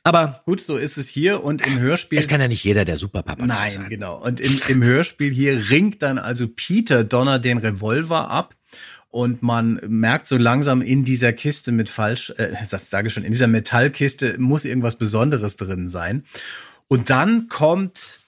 Aber 0.03 0.43
gut, 0.47 0.63
so 0.63 0.77
ist 0.77 0.97
es 0.97 1.09
hier 1.09 1.45
und 1.45 1.67
im 1.67 1.79
Hörspiel. 1.79 2.19
Es 2.19 2.29
kann 2.29 2.41
ja 2.41 2.49
nicht 2.49 2.65
jeder 2.65 2.85
der 2.85 2.97
Superpapa 2.97 3.45
Nein, 3.45 3.71
sein. 3.71 3.89
genau. 3.91 4.17
Und 4.17 4.41
im, 4.41 4.59
im 4.69 4.83
Hörspiel 4.83 5.33
hier 5.33 5.71
ringt 5.71 6.03
dann 6.03 6.19
also 6.19 6.49
Peter 6.49 7.05
Donner 7.05 7.39
den 7.39 7.59
Revolver 7.59 8.31
ab. 8.31 8.55
Und 9.09 9.43
man 9.43 9.81
merkt 9.89 10.29
so 10.29 10.37
langsam 10.37 10.83
in 10.83 11.05
dieser 11.05 11.33
Kiste 11.33 11.73
mit 11.73 11.91
falsch, 11.91 12.33
äh, 12.37 12.55
Satz 12.65 12.91
sage 12.91 13.11
schon, 13.11 13.25
in 13.25 13.33
dieser 13.33 13.49
Metallkiste 13.49 14.37
muss 14.39 14.65
irgendwas 14.65 14.97
Besonderes 14.97 15.57
drin 15.57 15.89
sein. 15.91 16.25
Und 16.87 17.11
dann 17.11 17.49
kommt 17.49 18.20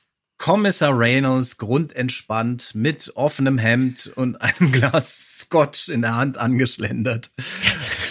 Kommissar 0.43 0.99
Reynolds 0.99 1.57
grundentspannt 1.57 2.74
mit 2.74 3.12
offenem 3.14 3.59
Hemd 3.59 4.11
und 4.16 4.34
einem 4.43 4.72
Glas 4.72 5.38
Scotch 5.38 5.88
in 5.88 6.03
der 6.03 6.16
Hand 6.16 6.36
angeschlendert 6.36 7.30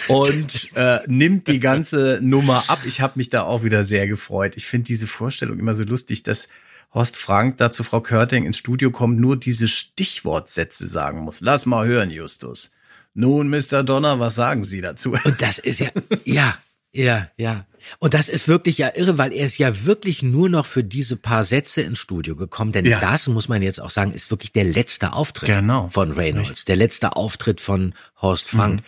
und 0.08 0.74
äh, 0.74 1.00
nimmt 1.06 1.46
die 1.46 1.60
ganze 1.60 2.20
Nummer 2.22 2.64
ab. 2.68 2.78
Ich 2.86 3.02
habe 3.02 3.18
mich 3.18 3.28
da 3.28 3.42
auch 3.42 3.64
wieder 3.64 3.84
sehr 3.84 4.08
gefreut. 4.08 4.54
Ich 4.56 4.64
finde 4.64 4.86
diese 4.86 5.06
Vorstellung 5.06 5.58
immer 5.58 5.74
so 5.74 5.84
lustig, 5.84 6.22
dass 6.22 6.48
Horst 6.94 7.18
Frank 7.18 7.58
da 7.58 7.70
zu 7.70 7.84
Frau 7.84 8.00
Körting 8.00 8.46
ins 8.46 8.56
Studio 8.56 8.90
kommt, 8.90 9.20
nur 9.20 9.36
diese 9.36 9.68
Stichwortsätze 9.68 10.88
sagen 10.88 11.18
muss. 11.20 11.42
Lass 11.42 11.66
mal 11.66 11.86
hören, 11.86 12.10
Justus. 12.10 12.72
Nun, 13.12 13.50
Mr. 13.50 13.82
Donner, 13.82 14.20
was 14.20 14.36
sagen 14.36 14.64
Sie 14.64 14.80
dazu? 14.80 15.12
Und 15.22 15.42
das 15.42 15.58
ist 15.58 15.80
ja, 15.80 15.90
ja, 16.24 16.56
ja, 16.92 17.30
ja. 17.36 17.66
Und 17.98 18.14
das 18.14 18.28
ist 18.28 18.48
wirklich 18.48 18.78
ja 18.78 18.90
irre, 18.94 19.18
weil 19.18 19.32
er 19.32 19.46
ist 19.46 19.58
ja 19.58 19.84
wirklich 19.84 20.22
nur 20.22 20.48
noch 20.48 20.66
für 20.66 20.84
diese 20.84 21.16
paar 21.16 21.44
Sätze 21.44 21.82
ins 21.82 21.98
Studio 21.98 22.36
gekommen. 22.36 22.72
Denn 22.72 22.84
Ja. 22.86 23.00
das, 23.00 23.26
muss 23.28 23.48
man 23.48 23.62
jetzt 23.62 23.80
auch 23.80 23.90
sagen, 23.90 24.12
ist 24.12 24.30
wirklich 24.30 24.52
der 24.52 24.64
letzte 24.64 25.12
Auftritt 25.12 25.48
Genau. 25.48 25.88
von 25.90 26.10
Reynolds. 26.12 26.64
Der 26.64 26.76
letzte 26.76 27.16
Auftritt 27.16 27.60
von 27.60 27.94
Horst 28.20 28.48
Frank. 28.50 28.80
Mhm. 28.80 28.84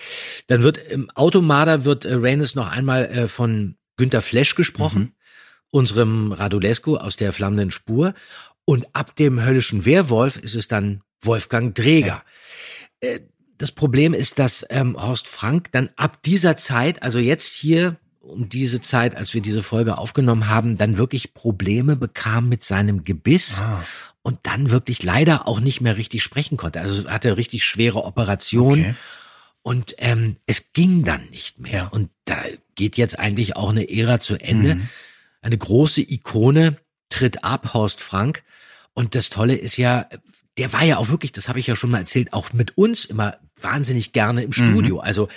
Dann 0.49 0.63
wird 0.63 0.79
im 0.79 1.11
Automarder 1.11 1.85
wird 1.85 2.05
äh, 2.05 2.15
Reynolds 2.15 2.55
noch 2.55 2.71
einmal 2.71 3.07
äh, 3.07 3.29
von 3.29 3.77
Günter 3.97 4.23
Flesch 4.23 4.55
gesprochen, 4.55 5.01
Mhm. 5.03 5.13
unserem 5.71 6.33
Radulescu 6.33 6.97
aus 6.97 7.17
der 7.17 7.33
flammenden 7.33 7.71
Spur. 7.71 8.15
Und 8.65 8.87
ab 8.95 9.15
dem 9.17 9.43
höllischen 9.45 9.85
Werwolf 9.85 10.37
ist 10.37 10.55
es 10.55 10.69
dann 10.69 11.03
Wolfgang 11.21 11.75
Dreger. 11.75 12.23
Äh, 13.01 13.21
das 13.59 13.71
Problem 13.71 14.15
ist, 14.15 14.39
dass 14.41 14.67
ähm, 14.69 14.97
Horst 15.01 15.29
Frank 15.29 15.71
dann 15.73 15.91
ab 15.97 16.23
dieser 16.25 16.57
Zeit, 16.57 17.03
also 17.03 17.19
jetzt 17.21 17.53
hier 17.55 17.97
um 18.27 18.49
diese 18.49 18.81
Zeit, 18.81 19.15
als 19.17 19.35
wir 19.35 19.41
diese 19.43 19.63
Folge 19.63 19.99
aufgenommen 19.99 20.49
haben, 20.49 20.77
dann 20.79 20.97
wirklich 20.97 21.35
Probleme 21.35 21.97
bekam 21.97 22.49
mit 22.49 22.65
seinem 22.65 23.05
Gebiss 23.05 23.61
Ah. 23.61 23.85
und 24.23 24.39
dann 24.45 24.71
wirklich 24.71 25.03
leider 25.03 25.47
auch 25.47 25.61
nicht 25.61 25.81
mehr 25.81 25.97
richtig 25.97 26.23
sprechen 26.23 26.57
konnte. 26.57 26.81
Also 26.81 27.09
hatte 27.09 27.37
richtig 27.37 27.65
schwere 27.65 28.05
Operation 28.05 28.81
Okay. 28.81 28.95
und 29.63 29.95
ähm, 29.99 30.37
es 30.47 30.73
ging 30.73 31.05
dann 31.05 31.27
nicht 31.31 31.59
mehr. 31.61 31.73
Ja. 31.73 31.87
Und 31.89 32.11
da 32.25 32.37
geht 32.75 32.97
jetzt 32.97 33.19
eigentlich 33.19 33.57
auch 33.57 33.71
eine 33.71 33.89
Ära 33.89 34.19
zu 34.21 34.37
Ende. 34.37 34.77
Mhm. 34.77 34.89
Eine 35.43 35.59
große 35.59 36.01
Ikone 36.01 36.77
tritt 37.11 37.45
ab, 37.45 37.75
Horst 37.75 38.01
Frank. 38.01 38.43
Und 38.95 39.15
das 39.15 39.29
Tolle 39.31 39.55
ist 39.55 39.77
ja, 39.77 40.07
der 40.57 40.73
war 40.73 40.85
ja 40.85 40.97
auch 40.97 41.09
wirklich, 41.11 41.33
das 41.33 41.49
habe 41.49 41.61
ich 41.61 41.67
ja 41.67 41.77
schon 41.77 41.91
mal 41.91 41.99
erzählt, 41.99 42.33
auch 42.33 42.53
mit 42.53 42.79
uns 42.79 43.05
immer 43.05 43.37
wahnsinnig 43.61 44.13
gerne 44.13 44.43
im 44.43 44.53
Studio. 44.53 45.01
Also 45.01 45.29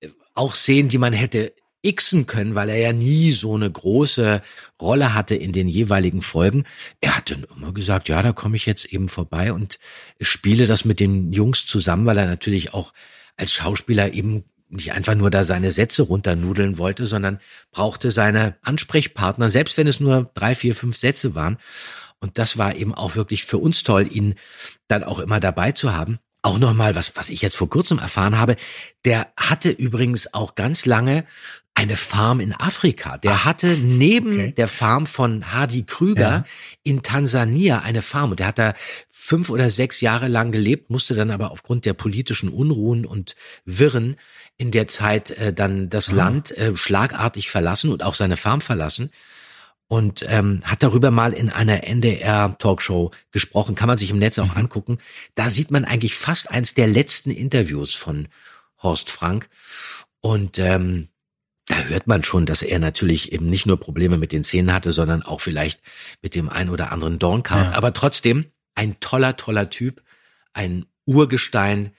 äh, 0.00 0.08
auch 0.34 0.54
Szenen, 0.54 0.88
die 0.88 0.98
man 0.98 1.12
hätte 1.12 1.52
xen 1.82 2.26
können, 2.26 2.54
weil 2.54 2.68
er 2.68 2.78
ja 2.78 2.92
nie 2.92 3.32
so 3.32 3.54
eine 3.54 3.70
große 3.70 4.42
Rolle 4.80 5.14
hatte 5.14 5.34
in 5.34 5.52
den 5.52 5.68
jeweiligen 5.68 6.22
Folgen. 6.22 6.64
Er 7.00 7.16
hat 7.16 7.30
dann 7.30 7.44
immer 7.56 7.72
gesagt, 7.72 8.08
ja, 8.08 8.22
da 8.22 8.32
komme 8.32 8.56
ich 8.56 8.66
jetzt 8.66 8.86
eben 8.86 9.08
vorbei 9.08 9.52
und 9.52 9.78
spiele 10.20 10.66
das 10.66 10.84
mit 10.84 11.00
den 11.00 11.32
Jungs 11.32 11.66
zusammen, 11.66 12.06
weil 12.06 12.18
er 12.18 12.26
natürlich 12.26 12.72
auch 12.74 12.92
als 13.36 13.52
Schauspieler 13.52 14.12
eben 14.12 14.44
nicht 14.72 14.92
einfach 14.92 15.14
nur 15.14 15.30
da 15.30 15.44
seine 15.44 15.70
Sätze 15.70 16.02
runternudeln 16.02 16.78
wollte, 16.78 17.06
sondern 17.06 17.40
brauchte 17.70 18.10
seine 18.10 18.56
Ansprechpartner, 18.62 19.50
selbst 19.50 19.76
wenn 19.76 19.86
es 19.86 20.00
nur 20.00 20.30
drei, 20.34 20.54
vier, 20.54 20.74
fünf 20.74 20.96
Sätze 20.96 21.34
waren. 21.34 21.58
Und 22.20 22.38
das 22.38 22.56
war 22.56 22.76
eben 22.76 22.94
auch 22.94 23.16
wirklich 23.16 23.44
für 23.44 23.58
uns 23.58 23.82
toll, 23.82 24.08
ihn 24.10 24.36
dann 24.88 25.04
auch 25.04 25.18
immer 25.18 25.40
dabei 25.40 25.72
zu 25.72 25.92
haben. 25.92 26.18
Auch 26.40 26.58
nochmal, 26.58 26.94
was, 26.94 27.16
was 27.16 27.30
ich 27.30 27.42
jetzt 27.42 27.56
vor 27.56 27.68
kurzem 27.68 27.98
erfahren 27.98 28.38
habe, 28.38 28.56
der 29.04 29.32
hatte 29.36 29.70
übrigens 29.70 30.32
auch 30.32 30.54
ganz 30.54 30.86
lange 30.86 31.24
eine 31.74 31.96
Farm 31.96 32.40
in 32.40 32.52
Afrika. 32.52 33.18
Der 33.18 33.44
hatte 33.44 33.66
neben 33.78 34.32
okay. 34.34 34.52
der 34.52 34.68
Farm 34.68 35.06
von 35.06 35.52
Hardy 35.52 35.84
Krüger 35.84 36.20
Ja. 36.30 36.44
in 36.82 37.02
Tansania 37.02 37.80
eine 37.80 38.02
Farm. 38.02 38.30
Und 38.30 38.40
der 38.40 38.48
hat 38.48 38.58
da 38.58 38.74
fünf 39.08 39.48
oder 39.48 39.70
sechs 39.70 40.00
Jahre 40.00 40.28
lang 40.28 40.52
gelebt, 40.52 40.90
musste 40.90 41.14
dann 41.14 41.30
aber 41.30 41.50
aufgrund 41.50 41.86
der 41.86 41.94
politischen 41.94 42.48
Unruhen 42.48 43.06
und 43.06 43.36
Wirren 43.64 44.16
in 44.58 44.70
der 44.70 44.86
Zeit 44.88 45.30
äh, 45.32 45.52
dann 45.52 45.88
das 45.88 46.10
Ah. 46.10 46.14
Land 46.14 46.56
äh, 46.58 46.74
schlagartig 46.76 47.48
verlassen 47.48 47.90
und 47.90 48.02
auch 48.02 48.14
seine 48.14 48.36
Farm 48.36 48.60
verlassen 48.60 49.10
und 49.88 50.24
ähm, 50.28 50.60
hat 50.64 50.82
darüber 50.82 51.10
mal 51.10 51.32
in 51.32 51.50
einer 51.50 51.84
NDR-Talkshow 51.84 53.10
gesprochen, 53.30 53.74
kann 53.74 53.88
man 53.88 53.98
sich 53.98 54.10
im 54.10 54.18
Netz 54.18 54.38
auch 54.38 54.56
angucken. 54.56 54.98
Da 55.34 55.48
sieht 55.50 55.70
man 55.70 55.84
eigentlich 55.84 56.14
fast 56.16 56.50
eins 56.50 56.74
der 56.74 56.86
letzten 56.86 57.30
Interviews 57.30 57.94
von 57.94 58.28
Horst 58.82 59.10
Frank 59.10 59.48
und 60.20 60.58
ähm, 60.58 61.08
da 61.72 61.84
hört 61.84 62.06
man 62.06 62.22
schon, 62.22 62.44
dass 62.44 62.62
er 62.62 62.78
natürlich 62.78 63.32
eben 63.32 63.48
nicht 63.48 63.66
nur 63.66 63.78
Probleme 63.78 64.18
mit 64.18 64.32
den 64.32 64.44
Zähnen 64.44 64.74
hatte, 64.74 64.92
sondern 64.92 65.22
auch 65.22 65.40
vielleicht 65.40 65.80
mit 66.20 66.34
dem 66.34 66.48
ein 66.48 66.68
oder 66.68 66.92
anderen 66.92 67.18
Dornkraut. 67.18 67.64
Ja. 67.64 67.72
Aber 67.72 67.92
trotzdem 67.92 68.46
ein 68.74 69.00
toller, 69.00 69.36
toller 69.36 69.70
Typ, 69.70 70.02
ein 70.52 70.84
Urgestein 71.06 71.92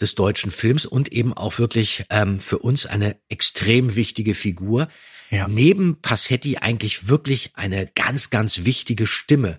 des 0.00 0.14
deutschen 0.14 0.52
Films 0.52 0.86
und 0.86 1.10
eben 1.10 1.34
auch 1.34 1.58
wirklich 1.58 2.04
ähm, 2.10 2.38
für 2.38 2.58
uns 2.58 2.86
eine 2.86 3.16
extrem 3.28 3.96
wichtige 3.96 4.34
Figur. 4.34 4.88
Ja. 5.30 5.48
Neben 5.48 6.00
Passetti 6.00 6.58
eigentlich 6.58 7.08
wirklich 7.08 7.50
eine 7.54 7.86
ganz, 7.94 8.30
ganz 8.30 8.64
wichtige 8.64 9.06
Stimme 9.06 9.58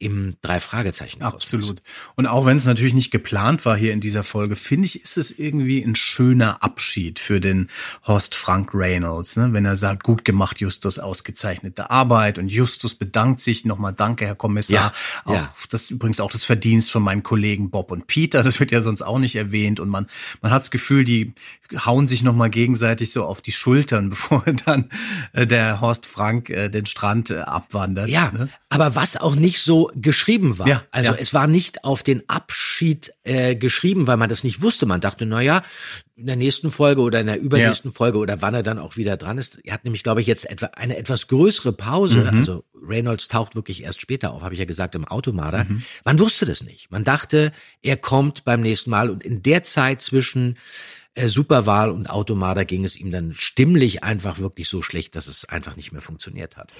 im 0.00 0.36
drei 0.40 0.60
Fragezeichen. 0.60 1.22
Absolut. 1.22 1.82
Und 2.16 2.26
auch 2.26 2.46
wenn 2.46 2.56
es 2.56 2.64
natürlich 2.64 2.94
nicht 2.94 3.10
geplant 3.10 3.66
war 3.66 3.76
hier 3.76 3.92
in 3.92 4.00
dieser 4.00 4.24
Folge, 4.24 4.56
finde 4.56 4.86
ich, 4.86 5.02
ist 5.02 5.18
es 5.18 5.30
irgendwie 5.30 5.82
ein 5.82 5.94
schöner 5.94 6.62
Abschied 6.62 7.18
für 7.18 7.38
den 7.38 7.68
Horst 8.06 8.34
Frank 8.34 8.70
Reynolds, 8.72 9.36
ne? 9.36 9.52
wenn 9.52 9.66
er 9.66 9.76
sagt, 9.76 10.02
gut 10.02 10.24
gemacht, 10.24 10.58
Justus, 10.58 10.98
ausgezeichnete 10.98 11.90
Arbeit. 11.90 12.38
Und 12.38 12.48
Justus 12.48 12.94
bedankt 12.94 13.40
sich 13.40 13.66
nochmal, 13.66 13.92
danke, 13.92 14.24
Herr 14.24 14.34
Kommissar. 14.34 14.74
Ja, 14.74 14.92
auch 15.26 15.34
ja. 15.34 15.54
das 15.68 15.82
ist 15.82 15.90
übrigens 15.90 16.20
auch 16.20 16.30
das 16.30 16.44
Verdienst 16.44 16.90
von 16.90 17.02
meinen 17.02 17.22
Kollegen 17.22 17.68
Bob 17.68 17.90
und 17.90 18.06
Peter. 18.06 18.42
Das 18.42 18.58
wird 18.58 18.70
ja 18.70 18.80
sonst 18.80 19.02
auch 19.02 19.18
nicht 19.18 19.36
erwähnt. 19.36 19.80
Und 19.80 19.90
man, 19.90 20.06
man 20.40 20.50
hat 20.50 20.62
das 20.62 20.70
Gefühl, 20.70 21.04
die 21.04 21.34
hauen 21.84 22.08
sich 22.08 22.22
nochmal 22.22 22.48
gegenseitig 22.48 23.12
so 23.12 23.24
auf 23.26 23.42
die 23.42 23.52
Schultern, 23.52 24.08
bevor 24.10 24.42
dann 24.64 24.88
äh, 25.34 25.46
der 25.46 25.82
Horst 25.82 26.06
Frank 26.06 26.48
äh, 26.48 26.70
den 26.70 26.86
Strand 26.86 27.30
äh, 27.30 27.40
abwandert. 27.40 28.08
Ja, 28.08 28.32
ne? 28.32 28.48
aber 28.70 28.94
was 28.94 29.18
auch 29.18 29.34
nicht 29.34 29.60
so 29.60 29.89
geschrieben 29.94 30.58
war. 30.58 30.68
Ja, 30.68 30.84
also 30.90 31.12
ja. 31.12 31.16
es 31.18 31.34
war 31.34 31.46
nicht 31.46 31.84
auf 31.84 32.02
den 32.02 32.28
Abschied 32.28 33.12
äh, 33.24 33.54
geschrieben, 33.54 34.06
weil 34.06 34.16
man 34.16 34.28
das 34.28 34.44
nicht 34.44 34.62
wusste. 34.62 34.86
Man 34.86 35.00
dachte, 35.00 35.26
na 35.26 35.40
ja, 35.40 35.62
in 36.16 36.26
der 36.26 36.36
nächsten 36.36 36.70
Folge 36.70 37.00
oder 37.00 37.20
in 37.20 37.26
der 37.26 37.40
übernächsten 37.40 37.92
Folge 37.92 38.18
oder 38.18 38.42
wann 38.42 38.54
er 38.54 38.62
dann 38.62 38.78
auch 38.78 38.96
wieder 38.96 39.16
dran 39.16 39.38
ist. 39.38 39.58
Er 39.64 39.74
hat 39.74 39.84
nämlich, 39.84 40.02
glaube 40.02 40.20
ich, 40.20 40.26
jetzt 40.26 40.48
etwa 40.48 40.66
eine 40.66 40.96
etwas 40.96 41.28
größere 41.28 41.72
Pause. 41.72 42.20
Mhm. 42.30 42.38
Also 42.38 42.64
Reynolds 42.74 43.28
taucht 43.28 43.54
wirklich 43.54 43.82
erst 43.82 44.00
später 44.00 44.32
auf, 44.32 44.42
habe 44.42 44.54
ich 44.54 44.60
ja 44.60 44.66
gesagt, 44.66 44.94
im 44.94 45.06
Automarder. 45.06 45.64
Mhm. 45.64 45.82
Man 46.04 46.18
wusste 46.18 46.46
das 46.46 46.62
nicht. 46.62 46.90
Man 46.90 47.04
dachte, 47.04 47.52
er 47.82 47.96
kommt 47.96 48.44
beim 48.44 48.60
nächsten 48.60 48.90
Mal 48.90 49.10
und 49.10 49.24
in 49.24 49.42
der 49.42 49.62
Zeit 49.62 50.02
zwischen 50.02 50.58
äh, 51.14 51.28
Superwahl 51.28 51.90
und 51.90 52.08
Automarder 52.08 52.64
ging 52.64 52.84
es 52.84 52.96
ihm 52.96 53.10
dann 53.10 53.32
stimmlich 53.34 54.04
einfach 54.04 54.38
wirklich 54.38 54.68
so 54.68 54.82
schlecht, 54.82 55.16
dass 55.16 55.26
es 55.26 55.44
einfach 55.44 55.76
nicht 55.76 55.92
mehr 55.92 56.02
funktioniert 56.02 56.56
hat. 56.56 56.72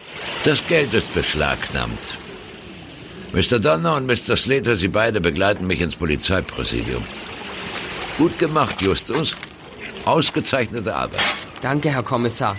Das 0.44 0.66
Geld 0.66 0.94
ist 0.94 1.12
beschlagnahmt. 1.14 2.18
Mr. 3.32 3.60
Donner 3.60 3.94
und 3.96 4.06
Mr. 4.06 4.36
Slater, 4.36 4.76
Sie 4.76 4.88
beide 4.88 5.20
begleiten 5.20 5.66
mich 5.66 5.80
ins 5.80 5.96
Polizeipräsidium. 5.96 7.04
Gut 8.18 8.38
gemacht, 8.38 8.82
Justus. 8.82 9.34
Ausgezeichnete 10.04 10.94
Arbeit. 10.94 11.20
Danke, 11.60 11.90
Herr 11.90 12.02
Kommissar. 12.02 12.56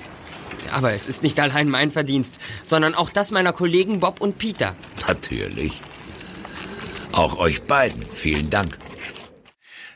Aber 0.71 0.93
es 0.93 1.07
ist 1.07 1.23
nicht 1.23 1.39
allein 1.39 1.69
mein 1.69 1.91
Verdienst, 1.91 2.39
sondern 2.63 2.95
auch 2.95 3.09
das 3.09 3.31
meiner 3.31 3.51
Kollegen 3.51 3.99
Bob 3.99 4.21
und 4.21 4.37
Peter. 4.37 4.75
Natürlich. 5.07 5.81
Auch 7.11 7.37
euch 7.37 7.61
beiden. 7.63 8.05
Vielen 8.13 8.49
Dank. 8.49 8.77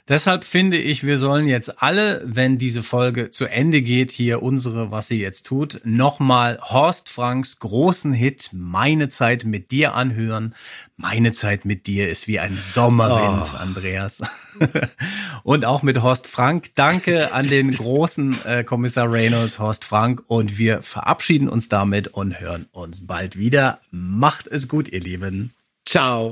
Deshalb 0.07 0.43
finde 0.43 0.77
ich, 0.77 1.03
wir 1.03 1.17
sollen 1.17 1.47
jetzt 1.47 1.81
alle, 1.81 2.21
wenn 2.25 2.59
diese 2.59 2.83
Folge 2.83 3.31
zu 3.31 3.45
Ende 3.45 3.81
geht, 3.81 4.11
hier 4.11 4.43
unsere, 4.43 4.91
was 4.91 5.07
sie 5.07 5.19
jetzt 5.19 5.47
tut, 5.47 5.81
nochmal 5.83 6.59
Horst 6.61 7.09
Franks 7.09 7.57
großen 7.57 8.13
Hit 8.13 8.49
Meine 8.53 9.07
Zeit 9.09 9.45
mit 9.45 9.71
dir 9.71 9.95
anhören. 9.95 10.53
Meine 10.95 11.31
Zeit 11.31 11.65
mit 11.65 11.87
dir 11.87 12.07
ist 12.07 12.27
wie 12.27 12.39
ein 12.39 12.59
Sommerwind, 12.59 13.49
Oh. 13.53 13.57
Andreas. 13.57 14.21
und 15.43 15.65
auch 15.65 15.81
mit 15.81 15.99
Horst 16.03 16.27
Frank. 16.27 16.69
Danke 16.75 17.33
an 17.33 17.47
den 17.47 17.71
großen 17.71 18.45
äh, 18.45 18.63
Kommissar 18.63 19.11
Reynolds, 19.11 19.57
Horst 19.57 19.85
Frank. 19.85 20.23
Und 20.27 20.59
wir 20.59 20.83
verabschieden 20.83 21.49
uns 21.49 21.67
damit 21.67 22.09
und 22.09 22.39
hören 22.39 22.67
uns 22.71 23.07
bald 23.07 23.37
wieder. 23.37 23.79
Macht 23.89 24.45
es 24.45 24.67
gut, 24.67 24.87
ihr 24.87 25.01
Lieben. 25.01 25.55
Ciao. 25.83 26.31